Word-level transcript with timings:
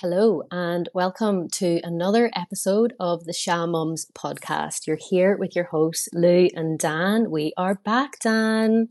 Hello, 0.00 0.44
and 0.52 0.88
welcome 0.94 1.48
to 1.48 1.80
another 1.82 2.30
episode 2.32 2.94
of 3.00 3.24
the 3.24 3.32
Sha 3.32 3.66
Mums 3.66 4.06
podcast. 4.14 4.86
You're 4.86 4.96
here 4.96 5.36
with 5.36 5.56
your 5.56 5.64
hosts, 5.64 6.08
Lou 6.12 6.48
and 6.54 6.78
Dan. 6.78 7.32
We 7.32 7.52
are 7.56 7.74
back, 7.74 8.20
Dan. 8.20 8.90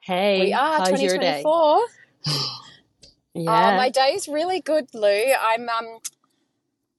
Hey, 0.00 0.40
we 0.40 0.52
are 0.52 0.78
how's 0.78 1.00
your 1.00 1.18
day? 1.18 1.44
2024. 1.44 1.80
yeah, 3.34 3.74
Oh, 3.74 3.76
my 3.76 3.90
day's 3.90 4.26
really 4.26 4.60
good, 4.60 4.88
Lou. 4.92 5.34
I'm 5.40 5.68
um 5.68 5.98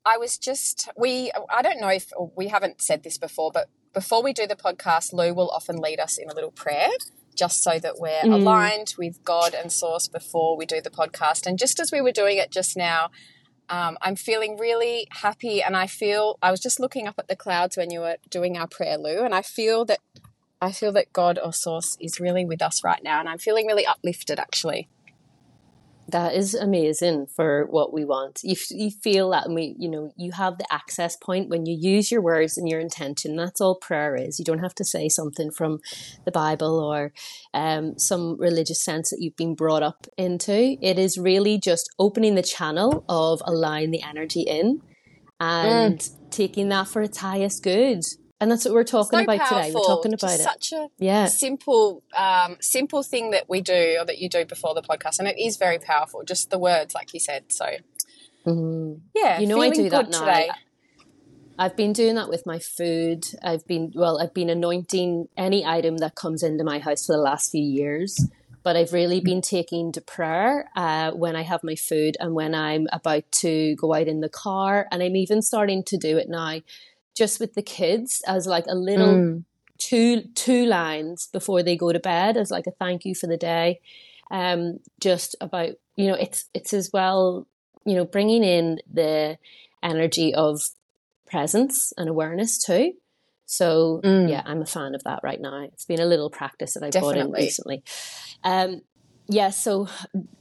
I 0.05 0.17
was 0.17 0.37
just 0.37 0.87
we 0.97 1.29
I 1.49 1.61
don't 1.61 1.81
know 1.81 1.89
if 1.89 2.13
we 2.37 2.47
haven't 2.47 2.81
said 2.81 3.03
this 3.03 3.17
before, 3.17 3.51
but 3.53 3.67
before 3.93 4.23
we 4.23 4.31
do 4.31 4.47
the 4.47 4.55
podcast, 4.55 5.11
Lou 5.11 5.33
will 5.33 5.49
often 5.49 5.75
lead 5.75 5.99
us 5.99 6.17
in 6.17 6.29
a 6.29 6.33
little 6.33 6.51
prayer 6.51 6.87
just 7.39 7.63
so 7.63 7.79
that 7.79 7.95
we're 7.99 8.23
Mm. 8.23 8.33
aligned 8.33 8.93
with 8.97 9.23
God 9.23 9.53
and 9.53 9.71
source 9.71 10.07
before 10.07 10.57
we 10.57 10.65
do 10.65 10.81
the 10.81 10.89
podcast. 10.89 11.47
And 11.47 11.57
just 11.57 11.79
as 11.79 11.91
we 11.91 12.01
were 12.01 12.11
doing 12.11 12.37
it 12.37 12.51
just 12.51 12.75
now, 12.75 13.09
um, 13.69 13.97
I'm 14.01 14.15
feeling 14.15 14.57
really 14.57 15.07
happy 15.11 15.61
and 15.63 15.77
I 15.77 15.87
feel 15.87 16.37
I 16.41 16.51
was 16.51 16.59
just 16.59 16.79
looking 16.79 17.07
up 17.07 17.17
at 17.17 17.27
the 17.27 17.35
clouds 17.35 17.77
when 17.77 17.91
you 17.91 18.01
were 18.01 18.17
doing 18.29 18.57
our 18.57 18.67
prayer, 18.67 18.97
Lou, 18.97 19.23
and 19.23 19.33
I 19.33 19.41
feel 19.41 19.85
that 19.85 19.99
I 20.61 20.73
feel 20.73 20.91
that 20.91 21.13
God 21.13 21.39
or 21.41 21.53
source 21.53 21.95
is 22.01 22.19
really 22.19 22.43
with 22.43 22.61
us 22.61 22.83
right 22.83 23.01
now 23.01 23.19
and 23.21 23.29
I'm 23.29 23.37
feeling 23.37 23.65
really 23.67 23.85
uplifted 23.85 24.39
actually. 24.39 24.89
That 26.11 26.35
is 26.35 26.53
amazing 26.53 27.27
for 27.35 27.65
what 27.69 27.93
we 27.93 28.05
want. 28.05 28.39
You, 28.43 28.53
f- 28.53 28.71
you 28.71 28.91
feel 28.91 29.31
that, 29.31 29.45
and 29.45 29.55
we, 29.55 29.75
you 29.77 29.89
know, 29.89 30.11
you 30.17 30.31
have 30.31 30.57
the 30.57 30.71
access 30.71 31.15
point 31.15 31.49
when 31.49 31.65
you 31.65 31.77
use 31.79 32.11
your 32.11 32.21
words 32.21 32.57
and 32.57 32.67
your 32.67 32.79
intention. 32.79 33.35
That's 33.35 33.61
all 33.61 33.75
prayer 33.75 34.15
is. 34.15 34.39
You 34.39 34.45
don't 34.45 34.59
have 34.59 34.75
to 34.75 34.85
say 34.85 35.09
something 35.09 35.51
from 35.51 35.79
the 36.25 36.31
Bible 36.31 36.79
or 36.79 37.13
um, 37.53 37.97
some 37.97 38.37
religious 38.39 38.83
sense 38.83 39.09
that 39.09 39.19
you've 39.19 39.35
been 39.35 39.55
brought 39.55 39.83
up 39.83 40.07
into. 40.17 40.77
It 40.81 40.99
is 40.99 41.17
really 41.17 41.59
just 41.59 41.89
opening 41.99 42.35
the 42.35 42.43
channel 42.43 43.03
of 43.09 43.41
allowing 43.45 43.91
the 43.91 44.03
energy 44.03 44.41
in 44.41 44.81
and 45.39 46.07
taking 46.31 46.69
that 46.69 46.87
for 46.87 47.01
its 47.01 47.19
highest 47.19 47.63
good. 47.63 48.01
And 48.41 48.49
that's 48.49 48.63
what 48.65 48.73
we're 48.73 48.83
talking 48.85 49.19
so 49.19 49.23
about 49.23 49.45
today. 49.47 49.71
We're 49.73 49.81
talking 49.81 50.13
about 50.13 50.37
Just 50.37 50.39
it. 50.41 50.43
Such 50.43 50.73
a 50.73 50.89
Yeah. 50.97 51.25
simple, 51.25 52.03
um, 52.15 52.57
simple 52.61 53.03
thing 53.03 53.31
that 53.31 53.49
we 53.49 53.61
do 53.61 53.97
or 53.99 54.05
that 54.05 54.19
you 54.19 54.29
do 54.29 54.45
before 54.45 54.73
the 54.73 54.81
podcast, 54.81 55.19
and 55.19 55.27
it 55.27 55.37
is 55.37 55.57
very 55.57 55.77
powerful. 55.77 56.23
Just 56.23 56.49
the 56.49 56.59
words, 56.59 56.93
like 56.95 57.13
you 57.13 57.19
said. 57.19 57.51
So 57.51 57.65
Mhm. 58.45 59.01
yeah, 59.13 59.39
You 59.39 59.47
know, 59.47 59.61
I 59.61 59.69
do 59.69 59.89
that 59.89 60.09
now. 60.09 60.19
Today. 60.19 60.49
I've 61.57 61.75
been 61.75 61.91
doing 61.91 62.15
that 62.15 62.29
with 62.29 62.45
my 62.45 62.57
food. 62.57 63.25
I've 63.43 63.67
been, 63.67 63.91
well, 63.93 64.21
I've 64.21 64.33
been 64.33 64.49
anointing 64.49 65.27
any 65.35 65.65
item 65.65 65.97
that 65.97 66.15
comes 66.15 66.41
into 66.41 66.63
my 66.63 66.79
house 66.79 67.05
for 67.05 67.11
the 67.13 67.21
last 67.21 67.51
few 67.51 67.61
years. 67.61 68.29
But 68.63 68.77
I've 68.77 68.93
really 68.93 69.19
been 69.19 69.41
taking 69.41 69.91
to 69.93 70.01
prayer 70.01 70.69
uh, 70.75 71.11
when 71.11 71.35
I 71.35 71.41
have 71.43 71.63
my 71.63 71.75
food 71.75 72.15
and 72.19 72.33
when 72.33 72.55
I'm 72.55 72.87
about 72.93 73.29
to 73.43 73.75
go 73.75 73.93
out 73.93 74.07
in 74.07 74.21
the 74.21 74.29
car. 74.29 74.87
And 74.91 75.03
I'm 75.03 75.15
even 75.17 75.41
starting 75.41 75.83
to 75.83 75.97
do 75.97 76.17
it 76.17 76.29
now 76.29 76.61
just 77.19 77.39
with 77.39 77.53
the 77.53 77.61
kids 77.79 78.21
as 78.35 78.47
like 78.55 78.65
a 78.67 78.75
little 78.89 79.15
Mm. 79.15 79.43
two 79.77 80.21
two 80.45 80.63
lines 80.65 81.27
before 81.37 81.61
they 81.63 81.75
go 81.83 81.89
to 81.93 81.99
bed 82.13 82.37
as 82.37 82.49
like 82.55 82.67
a 82.67 82.71
thank 82.83 82.99
you 83.07 83.13
for 83.21 83.27
the 83.27 83.37
day. 83.53 83.67
Um 84.31 84.79
just 85.07 85.35
about 85.47 85.71
you 85.99 86.07
know 86.07 86.15
it's 86.25 86.39
it's 86.57 86.73
as 86.79 86.89
well 86.97 87.45
you 87.89 87.95
know 87.97 88.05
bringing 88.15 88.43
in 88.43 88.65
the 89.01 89.37
energy 89.91 90.29
of 90.45 90.53
presence 91.31 91.93
and 91.97 92.09
awareness 92.09 92.57
too. 92.67 92.93
So 93.45 94.01
Mm. 94.03 94.29
yeah 94.29 94.43
i'm 94.45 94.61
a 94.61 94.65
fan 94.75 94.93
of 94.95 95.03
that 95.03 95.19
right 95.23 95.41
now. 95.41 95.63
It's 95.73 95.85
been 95.85 96.01
a 96.01 96.05
little 96.13 96.29
practice 96.29 96.73
that 96.75 96.83
i 96.83 96.89
brought 96.89 97.17
in 97.17 97.31
recently. 97.45 97.83
Um 98.43 98.81
yeah 99.31 99.51
so 99.51 99.87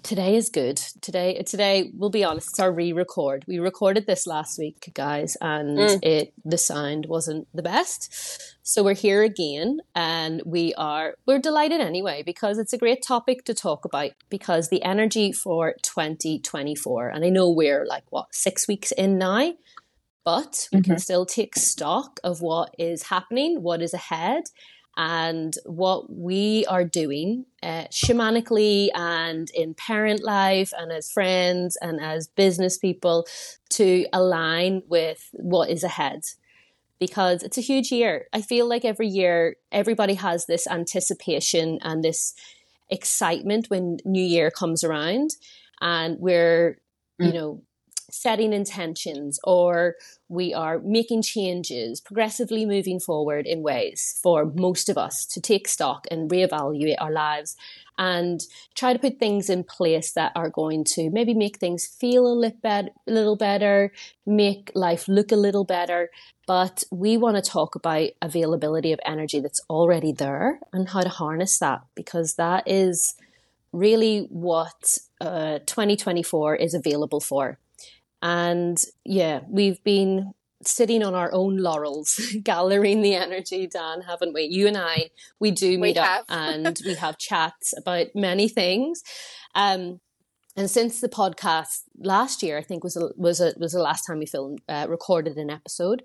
today 0.02 0.34
is 0.36 0.48
good. 0.48 0.78
Today 1.02 1.42
today 1.42 1.92
we'll 1.94 2.10
be 2.10 2.24
honest 2.24 2.48
it's 2.50 2.60
our 2.60 2.72
re-record. 2.72 3.44
We 3.46 3.58
recorded 3.58 4.06
this 4.06 4.26
last 4.26 4.58
week 4.58 4.90
guys 4.94 5.36
and 5.40 5.78
Mm. 5.78 5.98
it 6.02 6.32
the 6.44 6.56
sound 6.58 7.06
wasn't 7.06 7.46
the 7.54 7.62
best. 7.62 8.56
So 8.62 8.82
we're 8.82 8.94
here 8.94 9.22
again 9.22 9.80
and 9.94 10.42
we 10.46 10.74
are 10.74 11.14
we're 11.26 11.38
delighted 11.38 11.80
anyway 11.80 12.22
because 12.24 12.58
it's 12.58 12.72
a 12.72 12.78
great 12.78 13.02
topic 13.02 13.44
to 13.44 13.54
talk 13.54 13.84
about 13.84 14.12
because 14.30 14.68
the 14.68 14.82
energy 14.82 15.32
for 15.32 15.74
2024 15.82 17.08
and 17.08 17.24
i 17.24 17.28
know 17.28 17.50
we're 17.50 17.84
like 17.86 18.04
what 18.10 18.34
six 18.34 18.66
weeks 18.68 18.92
in 18.92 19.18
now 19.18 19.52
but 20.24 20.68
we 20.72 20.82
can 20.82 20.98
still 20.98 21.24
take 21.24 21.56
stock 21.56 22.20
of 22.22 22.42
what 22.42 22.74
is 22.78 23.04
happening 23.04 23.62
what 23.62 23.80
is 23.80 23.94
ahead 23.94 24.44
and 24.98 25.54
what 25.64 26.12
we 26.12 26.66
are 26.68 26.84
doing 26.84 27.46
uh, 27.62 27.84
shamanically 27.92 28.88
and 28.94 29.48
in 29.54 29.72
parent 29.72 30.24
life 30.24 30.72
and 30.76 30.90
as 30.92 31.10
friends 31.10 31.78
and 31.80 32.00
as 32.00 32.26
business 32.26 32.76
people 32.76 33.24
to 33.70 34.06
align 34.12 34.82
with 34.88 35.30
what 35.32 35.70
is 35.70 35.84
ahead 35.84 36.22
because 36.98 37.44
it's 37.44 37.56
a 37.56 37.60
huge 37.62 37.92
year. 37.92 38.26
I 38.32 38.42
feel 38.42 38.68
like 38.68 38.84
every 38.84 39.06
year 39.06 39.56
everybody 39.70 40.14
has 40.14 40.46
this 40.46 40.66
anticipation 40.66 41.78
and 41.82 42.02
this 42.02 42.34
excitement 42.90 43.70
when 43.70 43.98
New 44.04 44.22
Year 44.22 44.50
comes 44.50 44.82
around 44.82 45.30
and 45.80 46.18
we're, 46.18 46.80
you 47.20 47.30
Mm. 47.30 47.34
know, 47.34 47.62
setting 48.10 48.52
intentions 48.52 49.38
or 49.44 49.96
we 50.28 50.52
are 50.54 50.78
making 50.80 51.22
changes, 51.22 52.00
progressively 52.00 52.64
moving 52.66 53.00
forward 53.00 53.46
in 53.46 53.62
ways 53.62 54.18
for 54.22 54.44
most 54.44 54.88
of 54.88 54.98
us 54.98 55.24
to 55.26 55.40
take 55.40 55.68
stock 55.68 56.06
and 56.10 56.30
reevaluate 56.30 56.96
our 56.98 57.12
lives 57.12 57.56
and 57.98 58.42
try 58.74 58.92
to 58.92 58.98
put 58.98 59.18
things 59.18 59.50
in 59.50 59.64
place 59.64 60.12
that 60.12 60.32
are 60.36 60.48
going 60.48 60.84
to 60.84 61.10
maybe 61.10 61.34
make 61.34 61.58
things 61.58 61.86
feel 61.86 62.26
a 62.26 62.52
little, 63.06 63.36
better, 63.36 63.92
make 64.24 64.70
life 64.74 65.08
look 65.08 65.32
a 65.32 65.36
little 65.36 65.64
better. 65.64 66.10
But 66.46 66.84
we 66.92 67.16
want 67.16 67.36
to 67.36 67.50
talk 67.50 67.74
about 67.74 68.10
availability 68.22 68.92
of 68.92 69.00
energy 69.04 69.40
that's 69.40 69.60
already 69.68 70.12
there 70.12 70.60
and 70.72 70.88
how 70.88 71.00
to 71.00 71.08
harness 71.08 71.58
that 71.58 71.82
because 71.94 72.34
that 72.34 72.62
is 72.66 73.14
really 73.72 74.26
what 74.30 74.96
uh, 75.20 75.58
2024 75.66 76.56
is 76.56 76.74
available 76.74 77.20
for. 77.20 77.58
And 78.22 78.82
yeah, 79.04 79.40
we've 79.48 79.82
been 79.84 80.32
sitting 80.64 81.04
on 81.04 81.14
our 81.14 81.32
own 81.32 81.56
laurels, 81.58 82.20
gathering 82.42 83.00
the 83.02 83.14
energy, 83.14 83.66
Dan, 83.66 84.02
haven't 84.02 84.34
we? 84.34 84.42
You 84.44 84.66
and 84.66 84.76
I, 84.76 85.10
we 85.38 85.50
do 85.52 85.70
We 85.70 85.76
meet 85.76 85.96
up 85.98 86.24
and 86.28 86.80
we 86.84 86.94
have 86.94 87.16
chats 87.18 87.72
about 87.76 88.08
many 88.14 88.48
things. 88.48 89.02
Um, 89.54 90.00
and 90.56 90.68
since 90.68 91.00
the 91.00 91.08
podcast 91.08 91.82
last 92.00 92.42
year, 92.42 92.58
I 92.58 92.62
think 92.62 92.82
was 92.82 92.96
a, 92.96 93.10
was 93.16 93.40
a, 93.40 93.54
was 93.58 93.72
the 93.72 93.78
last 93.82 94.02
time 94.04 94.18
we 94.18 94.26
filmed 94.26 94.60
uh, 94.68 94.86
recorded 94.88 95.36
an 95.36 95.50
episode. 95.50 96.02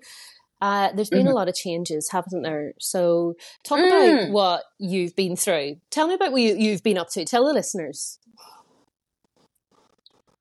Uh, 0.62 0.92
there's 0.92 1.10
been 1.10 1.26
a 1.26 1.30
Mhm. 1.30 1.34
lot 1.34 1.48
of 1.48 1.56
changes, 1.56 2.10
haven't 2.12 2.42
there? 2.42 2.74
So 2.78 3.34
talk 3.64 3.80
Mm. 3.80 3.86
about 4.22 4.30
what 4.30 4.62
you've 4.78 5.16
been 5.16 5.34
through. 5.34 5.76
Tell 5.90 6.06
me 6.06 6.14
about 6.14 6.30
what 6.30 6.40
you, 6.40 6.54
you've 6.56 6.84
been 6.84 6.96
up 6.96 7.10
to. 7.10 7.24
Tell 7.24 7.44
the 7.44 7.52
listeners. 7.52 8.20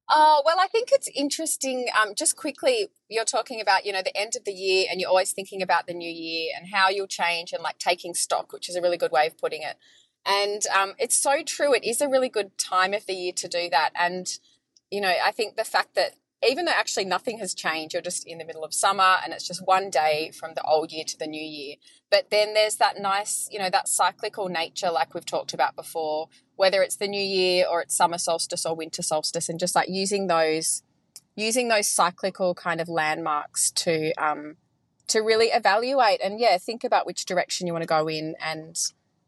Oh, 0.10 0.44
well, 0.46 0.58
I 0.60 0.68
think 0.68 0.90
it's 0.92 1.10
interesting. 1.16 1.88
Um, 2.00 2.14
just 2.16 2.36
quickly, 2.36 2.88
you're 3.10 3.24
talking 3.26 3.62
about, 3.62 3.86
you 3.86 3.94
know, 3.94 4.02
the 4.04 4.16
end 4.18 4.34
of 4.36 4.44
the 4.44 4.52
year 4.52 4.88
and 4.92 5.00
you're 5.00 5.10
always 5.10 5.32
thinking 5.32 5.62
about 5.62 5.88
the 5.88 5.94
new 5.94 6.10
year 6.10 6.52
and 6.56 6.68
how 6.74 6.90
you'll 6.90 7.08
change 7.08 7.54
and 7.54 7.64
like 7.64 7.80
taking 7.80 8.14
stock, 8.14 8.52
which 8.52 8.70
is 8.70 8.76
a 8.76 8.82
really 8.82 8.98
good 8.98 9.12
way 9.12 9.28
of 9.28 9.38
putting 9.38 9.62
it. 9.62 9.78
And 10.26 10.62
um, 10.68 10.94
it's 11.00 11.18
so 11.18 11.42
true. 11.44 11.74
It 11.74 11.84
is 11.84 12.02
a 12.02 12.10
really 12.10 12.30
good 12.30 12.58
time 12.58 12.94
of 12.94 13.06
the 13.06 13.14
year 13.14 13.34
to 13.38 13.48
do 13.48 13.70
that. 13.72 13.92
And, 13.98 14.28
you 14.92 15.02
know, 15.02 15.14
I 15.24 15.32
think 15.32 15.56
the 15.56 15.64
fact 15.64 15.96
that 15.96 16.16
even 16.48 16.66
though 16.66 16.74
actually 16.74 17.06
nothing 17.06 17.40
has 17.40 17.54
changed, 17.54 17.94
you're 17.94 18.02
just 18.02 18.28
in 18.28 18.38
the 18.38 18.46
middle 18.46 18.66
of 18.66 18.74
summer 18.74 19.18
and 19.24 19.32
it's 19.32 19.48
just 19.48 19.66
one 19.66 19.90
day 19.90 20.32
from 20.38 20.54
the 20.56 20.64
old 20.64 20.92
year 20.92 21.06
to 21.08 21.18
the 21.18 21.28
new 21.28 21.42
year. 21.42 21.76
But 22.12 22.30
then 22.30 22.54
there's 22.54 22.76
that 22.76 23.00
nice, 23.00 23.48
you 23.52 23.60
know, 23.60 23.70
that 23.70 23.88
cyclical 23.88 24.50
nature, 24.50 24.92
like 24.92 25.14
we've 25.14 25.26
talked 25.26 25.54
about 25.54 25.76
before, 25.76 26.28
whether 26.56 26.82
it's 26.82 26.96
the 26.96 27.08
new 27.08 27.22
year 27.22 27.66
or 27.70 27.82
it's 27.82 27.96
summer 27.96 28.18
solstice 28.18 28.66
or 28.66 28.76
winter 28.76 29.02
solstice, 29.02 29.50
and 29.50 29.60
just 29.60 29.76
like 29.76 29.90
using 29.90 30.28
those, 30.28 30.84
using 31.36 31.68
those 31.68 31.88
cyclical 31.88 32.54
kind 32.54 32.80
of 32.80 32.88
landmarks 32.88 33.72
to, 33.72 34.14
um, 34.14 34.58
to 35.08 35.20
really 35.20 35.48
evaluate 35.48 36.22
and 36.24 36.40
yeah, 36.40 36.58
think 36.58 36.84
about 36.84 37.06
which 37.06 37.26
direction 37.26 37.68
you 37.68 37.74
want 37.74 37.84
to 37.84 37.88
go 37.88 38.08
in. 38.08 38.36
And 38.44 38.78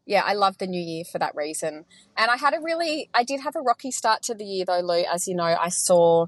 yeah, 0.06 0.22
I 0.24 0.34
love 0.34 0.58
the 0.58 0.66
new 0.66 0.80
year 0.80 1.04
for 1.04 1.18
that 1.18 1.34
reason. 1.34 1.84
And 2.16 2.30
I 2.30 2.36
had 2.36 2.54
a 2.54 2.60
really, 2.60 3.10
I 3.12 3.24
did 3.24 3.40
have 3.40 3.56
a 3.56 3.60
rocky 3.60 3.90
start 3.90 4.22
to 4.24 4.34
the 4.34 4.44
year 4.44 4.64
though, 4.64 4.80
Lou. 4.80 5.04
As 5.12 5.26
you 5.26 5.34
know, 5.34 5.44
I 5.44 5.68
saw, 5.68 6.26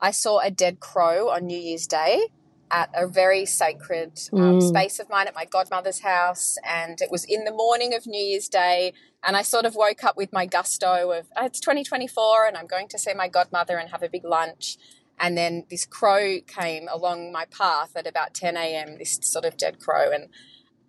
I 0.00 0.10
saw 0.10 0.40
a 0.40 0.50
dead 0.50 0.80
crow 0.80 1.30
on 1.30 1.46
New 1.46 1.58
Year's 1.58 1.86
Day 1.86 2.28
at 2.70 2.90
a 2.94 3.06
very 3.06 3.44
sacred 3.46 4.18
um, 4.32 4.58
Mm. 4.58 4.68
space 4.68 4.98
of 4.98 5.08
mine 5.08 5.26
at 5.26 5.34
my 5.34 5.44
godmother's 5.44 6.00
house. 6.00 6.56
And 6.64 7.00
it 7.00 7.10
was 7.10 7.24
in 7.24 7.44
the 7.44 7.52
morning 7.52 7.94
of 7.94 8.06
New 8.06 8.22
Year's 8.22 8.48
Day. 8.48 8.92
And 9.22 9.36
I 9.36 9.42
sort 9.42 9.64
of 9.66 9.74
woke 9.74 10.04
up 10.04 10.16
with 10.16 10.32
my 10.32 10.46
gusto 10.46 11.10
of, 11.12 11.26
oh, 11.36 11.46
it's 11.46 11.60
2024 11.60 12.46
and 12.46 12.56
I'm 12.56 12.66
going 12.66 12.88
to 12.88 12.98
see 12.98 13.12
my 13.14 13.28
godmother 13.28 13.76
and 13.76 13.90
have 13.90 14.02
a 14.02 14.08
big 14.08 14.24
lunch. 14.24 14.76
And 15.18 15.36
then 15.36 15.66
this 15.68 15.84
crow 15.84 16.38
came 16.46 16.88
along 16.88 17.30
my 17.30 17.44
path 17.46 17.90
at 17.96 18.06
about 18.06 18.32
10 18.32 18.56
a.m., 18.56 18.96
this 18.98 19.18
sort 19.22 19.44
of 19.44 19.56
dead 19.58 19.78
crow. 19.78 20.10
And 20.10 20.28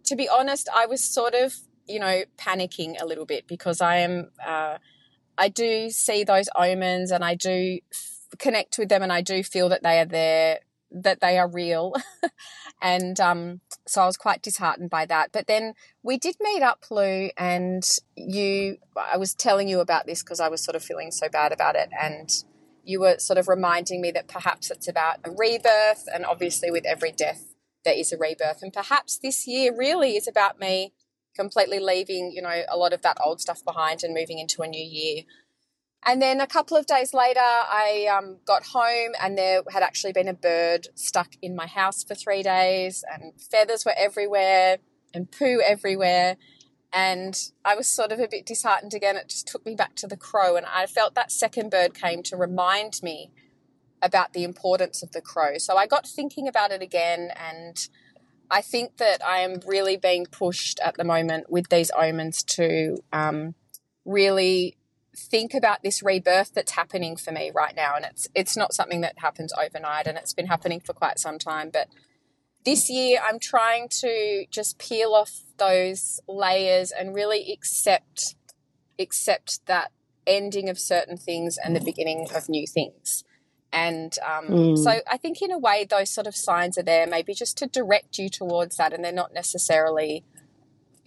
to 0.05 0.15
be 0.15 0.29
honest, 0.29 0.69
I 0.73 0.85
was 0.85 1.03
sort 1.03 1.33
of, 1.33 1.53
you 1.87 1.99
know, 1.99 2.23
panicking 2.37 3.01
a 3.01 3.05
little 3.05 3.25
bit 3.25 3.45
because 3.47 3.81
I 3.81 3.97
am, 3.97 4.31
uh, 4.45 4.77
I 5.37 5.49
do 5.49 5.89
see 5.89 6.23
those 6.23 6.47
omens 6.55 7.11
and 7.11 7.25
I 7.25 7.35
do 7.35 7.79
connect 8.37 8.77
with 8.77 8.87
them 8.87 9.01
and 9.03 9.11
I 9.11 9.21
do 9.21 9.43
feel 9.43 9.67
that 9.69 9.83
they 9.83 9.99
are 9.99 10.05
there, 10.05 10.59
that 10.91 11.21
they 11.21 11.37
are 11.37 11.47
real. 11.47 11.93
and 12.81 13.19
um, 13.19 13.61
so 13.87 14.01
I 14.01 14.05
was 14.05 14.17
quite 14.17 14.41
disheartened 14.41 14.89
by 14.89 15.05
that. 15.05 15.31
But 15.31 15.47
then 15.47 15.73
we 16.03 16.17
did 16.17 16.35
meet 16.39 16.61
up, 16.61 16.85
Lou, 16.91 17.29
and 17.37 17.83
you, 18.15 18.77
I 18.95 19.17
was 19.17 19.33
telling 19.33 19.67
you 19.67 19.79
about 19.79 20.05
this 20.05 20.21
because 20.21 20.39
I 20.39 20.49
was 20.49 20.63
sort 20.63 20.75
of 20.75 20.83
feeling 20.83 21.11
so 21.11 21.29
bad 21.29 21.51
about 21.51 21.75
it. 21.75 21.89
And 22.01 22.29
you 22.83 22.99
were 22.99 23.17
sort 23.19 23.37
of 23.37 23.47
reminding 23.47 24.01
me 24.01 24.11
that 24.11 24.27
perhaps 24.27 24.71
it's 24.71 24.87
about 24.87 25.19
a 25.23 25.31
rebirth. 25.31 26.07
And 26.13 26.25
obviously, 26.25 26.71
with 26.71 26.85
every 26.85 27.11
death, 27.11 27.55
there 27.85 27.97
is 27.97 28.11
a 28.11 28.17
rebirth. 28.17 28.61
And 28.61 28.73
perhaps 28.73 29.17
this 29.17 29.47
year 29.47 29.75
really 29.75 30.17
is 30.17 30.27
about 30.27 30.59
me 30.59 30.93
completely 31.35 31.79
leaving, 31.79 32.31
you 32.33 32.41
know, 32.41 32.63
a 32.69 32.77
lot 32.77 32.93
of 32.93 33.01
that 33.03 33.17
old 33.23 33.39
stuff 33.39 33.63
behind 33.63 34.03
and 34.03 34.13
moving 34.13 34.39
into 34.39 34.61
a 34.61 34.67
new 34.67 34.83
year 34.83 35.23
and 36.03 36.21
then 36.21 36.41
a 36.41 36.47
couple 36.47 36.75
of 36.77 36.85
days 36.85 37.13
later, 37.13 37.39
I 37.39 38.07
um, 38.17 38.37
got 38.45 38.63
home 38.65 39.11
and 39.21 39.37
there 39.37 39.61
had 39.71 39.83
actually 39.83 40.13
been 40.13 40.27
a 40.27 40.33
bird 40.33 40.87
stuck 40.95 41.29
in 41.41 41.55
my 41.55 41.67
house 41.67 42.03
for 42.03 42.15
three 42.15 42.41
days, 42.41 43.03
and 43.11 43.33
feathers 43.39 43.85
were 43.85 43.93
everywhere 43.95 44.77
and 45.13 45.31
poo 45.31 45.61
everywhere. 45.63 46.37
And 46.93 47.39
I 47.63 47.75
was 47.75 47.87
sort 47.87 48.11
of 48.11 48.19
a 48.19 48.27
bit 48.27 48.45
disheartened 48.45 48.93
again. 48.93 49.15
It 49.15 49.29
just 49.29 49.47
took 49.47 49.65
me 49.65 49.75
back 49.75 49.95
to 49.97 50.07
the 50.07 50.17
crow, 50.17 50.55
and 50.55 50.65
I 50.65 50.87
felt 50.87 51.15
that 51.15 51.31
second 51.31 51.71
bird 51.71 51.93
came 51.93 52.23
to 52.23 52.35
remind 52.35 53.01
me 53.03 53.31
about 54.01 54.33
the 54.33 54.43
importance 54.43 55.03
of 55.03 55.11
the 55.11 55.21
crow. 55.21 55.57
So 55.57 55.77
I 55.77 55.85
got 55.85 56.07
thinking 56.07 56.47
about 56.47 56.71
it 56.71 56.81
again, 56.81 57.29
and 57.35 57.87
I 58.49 58.61
think 58.61 58.97
that 58.97 59.23
I 59.23 59.39
am 59.39 59.59
really 59.65 59.97
being 59.97 60.25
pushed 60.25 60.79
at 60.83 60.97
the 60.97 61.03
moment 61.03 61.49
with 61.49 61.69
these 61.69 61.91
omens 61.95 62.43
to 62.43 62.97
um, 63.13 63.55
really 64.03 64.75
think 65.15 65.53
about 65.53 65.83
this 65.83 66.01
rebirth 66.01 66.53
that's 66.53 66.71
happening 66.71 67.17
for 67.17 67.31
me 67.31 67.51
right 67.53 67.75
now 67.75 67.95
and 67.95 68.05
it's 68.05 68.27
it's 68.33 68.55
not 68.55 68.73
something 68.73 69.01
that 69.01 69.19
happens 69.19 69.51
overnight 69.61 70.07
and 70.07 70.17
it's 70.17 70.33
been 70.33 70.47
happening 70.47 70.79
for 70.79 70.93
quite 70.93 71.19
some 71.19 71.37
time 71.37 71.69
but 71.71 71.87
this 72.63 72.89
year 72.89 73.19
I'm 73.27 73.39
trying 73.39 73.89
to 74.01 74.45
just 74.49 74.77
peel 74.77 75.13
off 75.13 75.43
those 75.57 76.21
layers 76.27 76.91
and 76.91 77.13
really 77.13 77.51
accept 77.51 78.35
accept 78.97 79.65
that 79.65 79.91
ending 80.25 80.69
of 80.69 80.79
certain 80.79 81.17
things 81.17 81.57
and 81.63 81.75
the 81.75 81.81
beginning 81.81 82.27
of 82.33 82.47
new 82.47 82.65
things 82.65 83.25
and 83.73 84.17
um, 84.25 84.47
mm. 84.47 84.77
so 84.77 85.01
I 85.09 85.17
think 85.17 85.41
in 85.41 85.51
a 85.51 85.57
way 85.57 85.85
those 85.89 86.09
sort 86.09 86.27
of 86.27 86.35
signs 86.35 86.77
are 86.77 86.83
there 86.83 87.07
maybe 87.07 87.33
just 87.33 87.57
to 87.57 87.67
direct 87.67 88.17
you 88.17 88.29
towards 88.29 88.77
that 88.77 88.93
and 88.93 89.03
they're 89.03 89.11
not 89.11 89.33
necessarily 89.33 90.23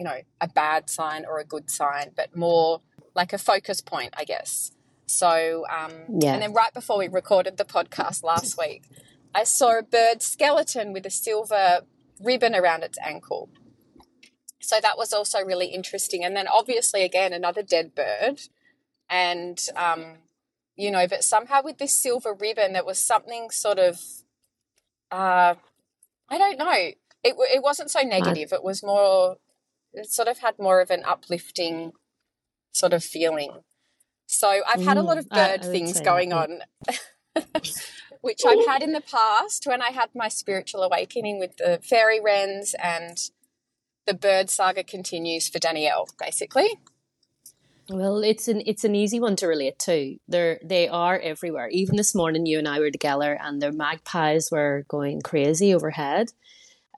you 0.05 0.11
know 0.11 0.21
a 0.41 0.49
bad 0.49 0.91
sign 0.91 1.25
or 1.25 1.39
a 1.39 1.45
good 1.45 1.71
sign 1.71 2.11
but 2.15 2.37
more 2.37 2.83
like 3.15 3.33
a 3.33 3.39
focus 3.39 3.81
point, 3.81 4.15
I 4.17 4.25
guess. 4.25 4.73
So, 5.07 5.65
um, 5.71 5.93
yeah. 6.21 6.35
and 6.35 6.43
then 6.43 6.53
right 6.53 6.73
before 6.73 6.99
we 6.99 7.09
recorded 7.09 7.57
the 7.57 7.65
podcast 7.65 8.23
last 8.23 8.59
week, 8.59 8.85
I 9.35 9.45
saw 9.45 9.79
a 9.79 9.83
bird 9.83 10.23
skeleton 10.23 10.93
with 10.93 11.07
a 11.07 11.11
silver 11.11 11.81
ribbon 12.21 12.55
around 12.55 12.83
its 12.83 12.99
ankle. 13.05 13.49
So 14.61 14.77
that 14.81 14.97
was 14.97 15.13
also 15.13 15.41
really 15.41 15.67
interesting. 15.67 16.25
And 16.25 16.35
then 16.35 16.49
obviously, 16.49 17.03
again, 17.03 17.33
another 17.33 17.63
dead 17.63 17.95
bird. 17.95 18.41
And, 19.11 19.61
um, 19.77 20.19
you 20.75 20.91
know, 20.91 21.07
but 21.07 21.23
somehow 21.23 21.61
with 21.63 21.79
this 21.79 21.95
silver 21.95 22.33
ribbon, 22.33 22.73
there 22.73 22.85
was 22.85 22.99
something 22.99 23.51
sort 23.51 23.79
of, 23.79 24.01
uh, 25.13 25.55
I 26.31 26.39
don't 26.39 26.59
know. 26.59 26.73
It, 26.73 27.37
it 27.39 27.63
wasn't 27.63 27.91
so 27.91 28.01
negative. 28.01 28.53
It 28.53 28.65
was 28.65 28.83
more, 28.83 29.37
it 29.95 30.11
sort 30.11 30.29
of 30.29 30.39
had 30.39 30.59
more 30.59 30.81
of 30.81 30.91
an 30.91 31.03
uplifting 31.05 31.93
sort 32.73 32.93
of 32.93 33.05
feeling. 33.05 33.51
So 34.27 34.63
I've 34.67 34.85
had 34.85 34.97
a 34.97 35.03
lot 35.03 35.19
of 35.19 35.27
mm, 35.27 35.35
bird 35.35 35.65
I, 35.65 35.69
I 35.69 35.71
things 35.71 36.01
going 36.01 36.33
on, 36.33 36.61
which 38.21 38.43
I've 38.47 38.67
had 38.67 38.83
in 38.83 38.93
the 38.93 39.01
past 39.03 39.67
when 39.67 39.83
I 39.83 39.91
had 39.91 40.11
my 40.15 40.29
spiritual 40.29 40.83
awakening 40.83 41.39
with 41.39 41.57
the 41.57 41.79
fairy 41.83 42.21
wrens 42.21 42.75
and 42.83 43.19
the 44.07 44.15
bird 44.15 44.51
saga 44.51 44.83
continues 44.83 45.49
for 45.49 45.59
Danielle, 45.59 46.09
basically. 46.19 46.69
Well, 47.91 48.23
it's 48.23 48.49
an 48.49 48.63
it's 48.65 48.85
an 48.85 48.95
easy 48.95 49.21
one 49.21 49.37
to 49.37 49.47
relate 49.47 49.79
to. 49.81 50.17
They're 50.27 50.59
they 50.65 50.89
are 50.89 51.19
everywhere. 51.19 51.69
Even 51.69 51.97
this 51.97 52.15
morning, 52.15 52.47
you 52.47 52.59
and 52.59 52.67
I 52.67 52.81
were 52.81 52.91
together, 52.91 53.39
and 53.41 53.61
the 53.61 53.73
magpies 53.73 54.51
were 54.51 54.87
going 54.89 55.21
crazy 55.21 55.75
overhead. 55.75 56.29